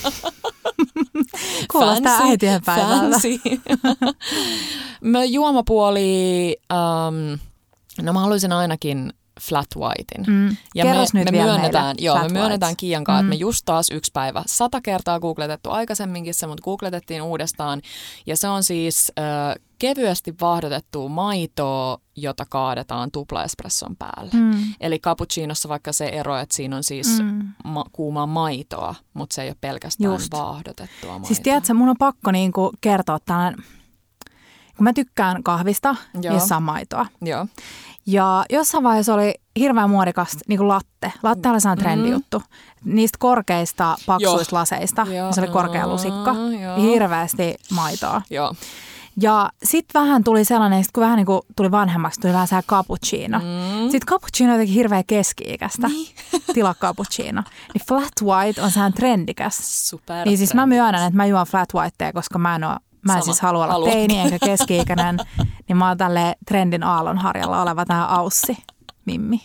Kuulostaa 1.72 2.18
fancy, 2.18 2.32
äitien 2.32 2.62
päivältä. 2.66 3.18
mä 5.02 5.24
juomapuoli, 5.24 6.58
um, 6.74 7.40
no 8.02 8.14
mä 8.14 8.20
haluaisin 8.20 8.52
ainakin 8.52 9.14
flat 9.42 9.68
whitein. 9.78 10.26
Mm. 10.28 10.58
Ja 10.76 10.86
me, 10.86 10.92
nyt 11.14 11.26
me 11.26 11.32
myönnetään, 11.32 11.96
joo, 12.00 12.20
me 12.20 12.30
myönnetään 12.30 12.76
Kiian 12.78 13.04
kanssa, 13.04 13.24
mm. 13.24 13.28
että 13.28 13.38
me 13.38 13.40
just 13.40 13.62
taas 13.66 13.90
yksi 13.92 14.12
päivä, 14.14 14.44
sata 14.46 14.82
kertaa 14.82 15.20
googletettu 15.20 15.70
aikaisemminkin 15.70 16.34
se, 16.34 16.48
mutta 16.48 16.64
googletettiin 16.64 17.22
uudestaan. 17.22 17.82
Ja 18.26 18.38
se 18.38 18.48
on 18.48 18.64
siis 18.64 19.12
äh, 19.20 19.56
kevyesti 19.82 20.36
vahdotettua 20.42 21.10
maitoa, 21.10 21.98
jota 22.16 22.46
kaadetaan 22.50 23.12
tuplaespresson 23.12 23.96
päälle. 23.96 24.32
Mm. 24.34 24.74
Eli 24.80 25.00
cappuccinossa 25.00 25.70
vaikka 25.70 25.94
se 25.94 26.06
ero, 26.06 26.38
että 26.38 26.56
siinä 26.56 26.76
on 26.76 26.84
siis 26.84 27.20
mm. 27.24 27.48
ma- 27.64 27.86
kuumaa 27.92 28.26
maitoa, 28.28 28.96
mutta 29.14 29.34
se 29.34 29.42
ei 29.42 29.50
ole 29.50 29.56
pelkästään 29.62 30.14
Just. 30.14 30.32
vahdotettua 30.32 31.12
maitoa. 31.12 31.28
Siis 31.28 31.40
tiedätkö, 31.40 31.74
mun 31.74 31.90
on 31.90 31.96
pakko 32.00 32.32
niinku 32.32 32.72
kertoa 32.82 33.20
tämän, 33.20 33.56
kun 34.78 34.84
mä 34.84 34.94
tykkään 34.94 35.44
kahvista, 35.44 35.96
Joo. 36.22 36.34
jossa 36.34 36.58
on 36.58 36.64
maitoa. 36.64 37.06
Joo. 37.22 37.48
Ja 38.06 38.46
jossain 38.50 38.84
vaiheessa 38.84 39.14
oli 39.14 39.34
hirveän 39.60 39.90
muodikasta 39.90 40.40
niin 40.48 40.58
kuin 40.58 40.68
latte. 40.68 41.14
Latte 41.24 41.50
oli 41.50 41.62
sellainen 41.62 41.84
trendijuttu. 41.84 42.40
Mm. 42.40 42.96
Niistä 42.96 43.18
korkeista 43.20 43.96
paksuista 44.06 44.56
Joo. 44.56 44.60
laseista. 44.60 45.08
Joo. 45.16 45.32
Se 45.34 45.42
oli 45.42 45.50
korkea 45.50 45.88
lusikka. 45.88 46.36
Joo. 46.62 46.82
Hirveästi 46.82 47.56
maitoa. 47.72 48.22
Joo. 48.30 48.54
Ja 49.22 49.50
sitten 49.64 50.02
vähän 50.02 50.24
tuli 50.24 50.46
sellainen, 50.46 50.84
kun 50.94 51.02
vähän 51.02 51.18
niin 51.18 51.26
kuin 51.26 51.42
tuli 51.56 51.72
vanhemmaksi, 51.72 52.22
tuli 52.22 52.34
vähän 52.34 52.48
sellainen 52.48 52.68
cappuccino. 52.68 53.40
Mm. 53.40 53.82
Sitten 53.82 54.08
cappuccino 54.08 54.50
on 54.50 54.56
jotenkin 54.56 54.76
hirveän 54.76 55.06
keski-ikäistä. 55.08 55.88
Niin. 55.88 56.16
Tila 56.54 56.76
cappuccino. 56.82 57.44
Niin 57.74 57.86
flat 57.88 58.22
white 58.24 58.62
on 58.62 58.72
sellainen 58.72 58.98
trendikäs. 58.98 59.90
Super 59.90 60.26
Niin 60.26 60.38
siis 60.38 60.54
mä 60.54 60.66
myönnän, 60.66 61.08
että 61.08 61.18
mä 61.18 61.26
juon 61.26 61.48
flat 61.48 61.74
whitea, 61.74 62.14
koska 62.14 62.40
mä 62.40 62.56
en 62.56 62.64
ole 62.64 62.78
Mä 63.06 63.14
en 63.14 63.22
Sama. 63.22 63.34
siis 63.34 63.42
halua 63.42 63.76
olla 63.76 63.90
teini 63.90 64.20
enkä 64.20 64.40
keski-ikäinen, 64.46 65.18
niin 65.68 65.78
mä 65.78 65.88
oon 65.88 65.98
tälle 65.98 66.36
trendin 66.48 66.84
aallonharjalla 66.84 67.62
oleva 67.62 67.86
tämä 67.86 68.08
aussi. 68.08 68.58
Mimmi. 69.06 69.42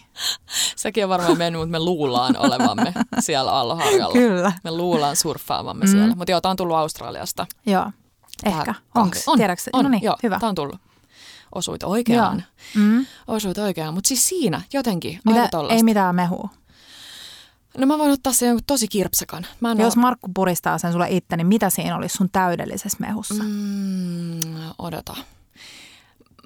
Sekin 0.76 1.04
on 1.04 1.10
varmaan 1.10 1.38
mennyt, 1.38 1.60
mutta 1.60 1.70
me 1.70 1.78
luullaan 1.78 2.36
olevamme 2.38 2.94
siellä 3.20 3.52
aallonharjalla. 3.52 4.12
Kyllä. 4.12 4.52
Me 4.64 4.70
luullaan 4.70 5.16
surffaavamme 5.16 5.84
mm. 5.84 5.90
siellä. 5.90 6.14
Mutta 6.16 6.30
joo, 6.30 6.40
tää 6.40 6.50
on 6.50 6.56
tullut 6.56 6.76
Australiasta. 6.76 7.46
Joo. 7.66 7.90
Ehkä. 8.44 8.74
Onko? 8.94 9.18
On, 9.26 9.38
Tiedätkö? 9.38 9.70
on, 9.72 9.84
no 9.84 9.88
niin, 9.88 10.02
joo, 10.02 10.16
hyvä. 10.22 10.38
Tämä 10.38 10.48
on 10.48 10.54
tullut. 10.54 10.80
Osuit 11.54 11.82
oikeaan. 11.82 12.44
Mm. 12.74 13.06
Osuit 13.26 13.58
oikeaan. 13.58 13.94
Mutta 13.94 14.08
siis 14.08 14.28
siinä 14.28 14.62
jotenkin. 14.72 15.20
Mitä, 15.24 15.48
ei 15.70 15.82
mitään 15.82 16.14
mehua. 16.14 16.48
No 17.78 17.86
mä 17.86 17.98
voin 17.98 18.12
ottaa 18.12 18.32
sen 18.32 18.58
tosi 18.66 18.88
kirpsakan. 18.88 19.46
Mä 19.60 19.72
en 19.72 19.78
Jos 19.78 19.96
ole... 19.96 20.00
Markku 20.00 20.30
puristaa 20.34 20.78
sen 20.78 20.92
sulle 20.92 21.06
itse, 21.10 21.36
niin 21.36 21.46
mitä 21.46 21.70
siinä 21.70 21.96
olisi 21.96 22.16
sun 22.16 22.30
täydellisessä 22.30 22.98
mehussa? 23.00 23.44
Mm, 23.44 24.54
odota. 24.78 25.16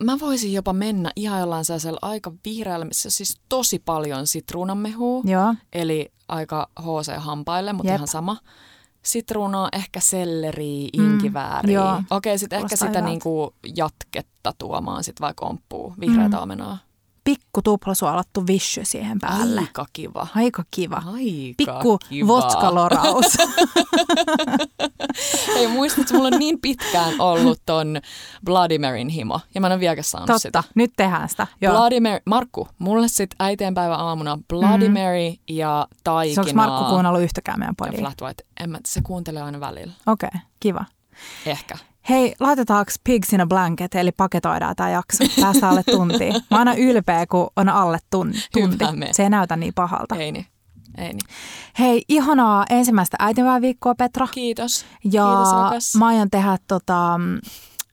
Mä 0.00 0.20
voisin 0.20 0.52
jopa 0.52 0.72
mennä 0.72 1.10
ihan 1.16 1.40
jollain 1.40 1.64
sellaisella 1.64 1.98
aika 2.02 2.32
vihreällä, 2.44 2.84
missä 2.84 3.10
siis 3.10 3.40
tosi 3.48 3.78
paljon 3.78 4.26
sitruunamehua. 4.26 5.22
Joo. 5.24 5.54
Eli 5.72 6.12
aika 6.28 6.68
HC-hampaille, 6.80 7.72
mutta 7.72 7.92
Jep. 7.92 7.96
ihan 7.96 8.08
sama 8.08 8.36
sitruunaa, 9.02 9.68
ehkä 9.72 10.00
selleri, 10.00 10.88
inkivääriä. 10.92 11.80
Mm, 11.98 12.04
Okei, 12.10 12.38
sitten 12.38 12.58
ehkä 12.58 12.76
sitä 12.76 13.00
niinku 13.00 13.54
jatketta 13.76 14.52
tuomaan 14.58 15.04
sit 15.04 15.20
vaikka 15.20 15.46
omppuu, 15.46 15.94
vihreätä 16.00 16.36
mm. 16.36 16.42
omenaa. 16.42 16.78
Pikku 17.30 17.62
tuplasuolattu 17.62 18.46
vishy 18.46 18.84
siihen 18.84 19.18
päälle. 19.20 19.60
Aika 19.60 19.86
kiva. 19.92 20.26
Aika 20.34 20.64
kiva. 20.70 21.02
Aika 21.06 21.54
Pikku 21.56 21.98
kiva. 22.08 22.26
vodkaloraus. 22.28 23.36
Hei, 25.54 25.66
muistat, 25.66 26.10
mulla 26.12 26.26
on 26.26 26.38
niin 26.38 26.60
pitkään 26.60 27.14
ollut 27.18 27.60
ton 27.66 28.00
Bloody 28.44 28.78
Maryn 28.78 29.08
himo. 29.08 29.40
Ja 29.54 29.60
mä 29.60 29.66
en 29.66 29.72
ole 29.72 29.80
vieläkään 29.80 30.04
saanut 30.04 30.26
Totta, 30.26 30.38
sitä. 30.38 30.64
nyt 30.74 30.92
tehdään 30.96 31.28
sitä. 31.28 31.46
Joo. 31.60 31.72
Bloody 31.72 32.00
Mary, 32.00 32.18
Markku, 32.26 32.68
mulle 32.78 33.08
sit 33.08 33.30
äitienpäivä 33.38 33.94
aamuna 33.94 34.38
Bloody 34.48 34.88
mm. 34.88 34.94
Mary 34.94 35.34
ja 35.48 35.86
taikinaa. 36.04 36.42
Onko 36.42 36.54
Markku 36.54 36.90
kuunnellut 36.90 37.22
yhtäkään 37.22 37.58
meidän 37.58 37.76
podia? 37.76 37.92
Ja 37.92 37.98
flat 37.98 38.20
white. 38.22 38.44
En 38.60 38.70
mä, 38.70 38.78
se 38.86 39.00
kuuntelee 39.02 39.42
aina 39.42 39.60
välillä. 39.60 39.92
Okei, 40.06 40.28
okay, 40.28 40.40
kiva. 40.60 40.84
Ehkä. 41.46 41.78
Hei, 42.10 42.34
laitetaanko 42.40 42.92
Pigs 43.04 43.32
in 43.32 43.40
a 43.40 43.46
Blanket, 43.46 43.94
eli 43.94 44.12
paketoidaan 44.12 44.76
tämä 44.76 44.90
jakso. 44.90 45.24
Päästään 45.40 45.70
alle 45.70 45.82
tuntiin. 45.82 46.32
Mä 46.50 46.58
oon 46.58 46.68
aina 46.68 46.74
ylpeä, 46.74 47.26
kun 47.26 47.50
on 47.56 47.68
alle 47.68 47.98
tun- 48.16 48.48
tunti. 48.52 48.84
Se 49.12 49.22
ei 49.22 49.30
näytä 49.30 49.56
niin 49.56 49.74
pahalta. 49.74 50.16
Ei 50.16 50.32
niin. 50.32 50.46
ei 50.98 51.08
niin. 51.08 51.26
Hei, 51.78 52.02
ihanaa 52.08 52.64
ensimmäistä 52.70 53.16
äitiväiviikkoa 53.20 53.94
Petra. 53.94 54.26
Kiitos. 54.26 54.86
Ja 55.04 55.24
Kiitos 55.24 55.52
rakas. 55.52 55.94
mä 55.98 56.06
aion 56.06 56.30
tehdä 56.30 56.58
tota, 56.68 57.20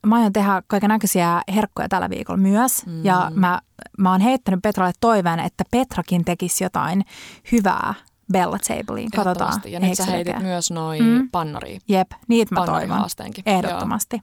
mä 0.06 0.16
aion 0.16 0.34
tehdä 0.34 0.64
kaiken 0.68 0.90
näköisiä 0.90 1.42
herkkuja 1.56 1.90
tällä 1.90 2.10
viikolla 2.10 2.38
myös. 2.38 2.86
Mm. 2.86 3.06
Ja 3.06 3.32
mä, 3.36 3.60
mä 3.98 4.12
oon 4.12 4.22
heittänyt 4.22 4.62
Petralle 4.64 4.94
toiveen, 5.00 5.40
että 5.40 5.64
Petrakin 5.72 6.26
tekisi 6.26 6.64
jotain 6.64 7.06
hyvää 7.52 7.94
Bella 8.34 8.58
Tableiin. 8.68 9.12
Katsotaan. 9.16 9.62
Ja 9.66 9.80
nyt 9.80 9.96
sä 9.96 10.06
heitit 10.06 10.34
tekee. 10.34 10.48
myös 10.48 10.72
noin 10.72 11.04
Mm. 11.04 11.30
pannoria. 11.32 11.80
Jep, 11.88 12.12
niitä 12.28 12.56
mä 12.56 12.60
toivon. 12.60 12.74
Pannorihaasteenkin. 12.80 13.44
Ehdottomasti. 13.46 14.22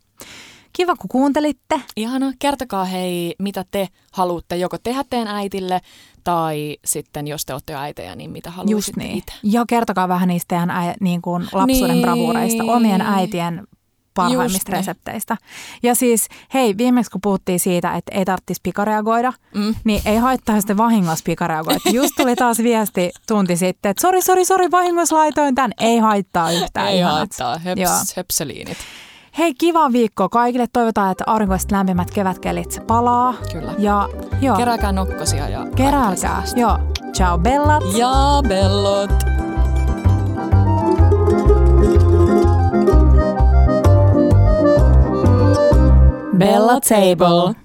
Kiva, 0.73 0.97
kun 0.97 1.09
kuuntelitte. 1.09 1.81
Ihana. 1.97 2.33
Kertokaa 2.39 2.85
hei, 2.85 3.35
mitä 3.39 3.65
te 3.71 3.89
haluatte 4.13 4.57
joko 4.57 4.79
tehdä 4.79 5.05
teidän 5.11 5.29
äitille 5.37 5.81
tai 6.25 6.77
sitten 6.85 7.27
jos 7.27 7.47
te 7.47 7.53
olette 7.53 7.73
jo 7.73 7.79
äitejä, 7.79 8.15
niin 8.17 8.31
mitä 8.31 8.49
Just 8.49 8.57
haluaisitte 8.57 9.01
niin. 9.01 9.19
itse. 9.19 9.33
Ja 9.43 9.65
kertokaa 9.69 10.09
vähän 10.09 10.29
niistä 10.29 10.49
teidän 10.49 10.71
äi, 10.71 10.95
niin 11.01 11.23
kuin 11.23 11.49
lapsuuden 11.53 11.91
Niin. 11.97 12.03
bravureista, 12.03 12.65
omien 12.65 13.01
äitien 13.01 13.67
parhaimmista 14.15 14.55
Just 14.57 14.69
niin. 14.69 14.77
resepteistä. 14.77 15.37
Ja 15.83 15.95
siis, 15.95 16.29
hei, 16.55 16.77
viimeksi 16.79 17.11
kun 17.11 17.21
puhuttiin 17.21 17.61
siitä, 17.61 17.95
että 17.95 18.13
ei 18.19 18.25
tarvitsisi 18.25 18.61
pikareagoida, 18.63 19.33
Mm. 19.55 19.75
niin 19.85 20.03
ei 20.05 20.17
haittaa 20.17 20.61
sitten 20.61 20.77
vahingossa 20.77 21.23
pikareagoida. 21.25 21.81
Just 21.93 22.13
tuli 22.17 22.37
taas 22.37 22.59
viesti 22.59 23.11
tunti 23.29 23.57
sitten, 23.57 23.91
että 23.91 24.01
sori, 24.01 24.23
sori, 24.23 24.45
sori, 24.45 24.71
vahingossa 24.71 25.17
laitoin 25.17 25.55
tämän. 25.55 25.73
Ei 25.81 25.99
haittaa 25.99 26.51
yhtään. 26.51 26.89
Ei 26.89 26.99
ihanat. 26.99 27.17
haittaa. 27.19 27.61
Joo. 27.77 27.91
Höps, 27.91 28.17
höpseliinit. 28.17 28.79
Hei, 29.39 29.55
kivaa 29.55 29.93
viikkoa 29.93 30.29
kaikille. 30.29 30.67
Toivotaan, 30.73 31.11
että 31.13 31.25
aurinkoiset 31.27 31.71
lämpimät 31.73 32.11
kevätkelit 32.11 32.81
palaa. 32.87 33.35
Kyllä. 33.53 33.75
Ja 33.79 34.09
joo, 34.41 34.57
Kerääkää 34.57 34.93
nokkosia 34.93 35.49
ja 35.49 35.67
kerääkää. 35.77 36.43
Joo, 36.57 36.79
ciao 37.13 37.39
bellat. 37.39 37.83
Ja 37.97 38.13
bellot. 38.49 39.34
Bella 46.39 46.81
Table. 46.81 47.64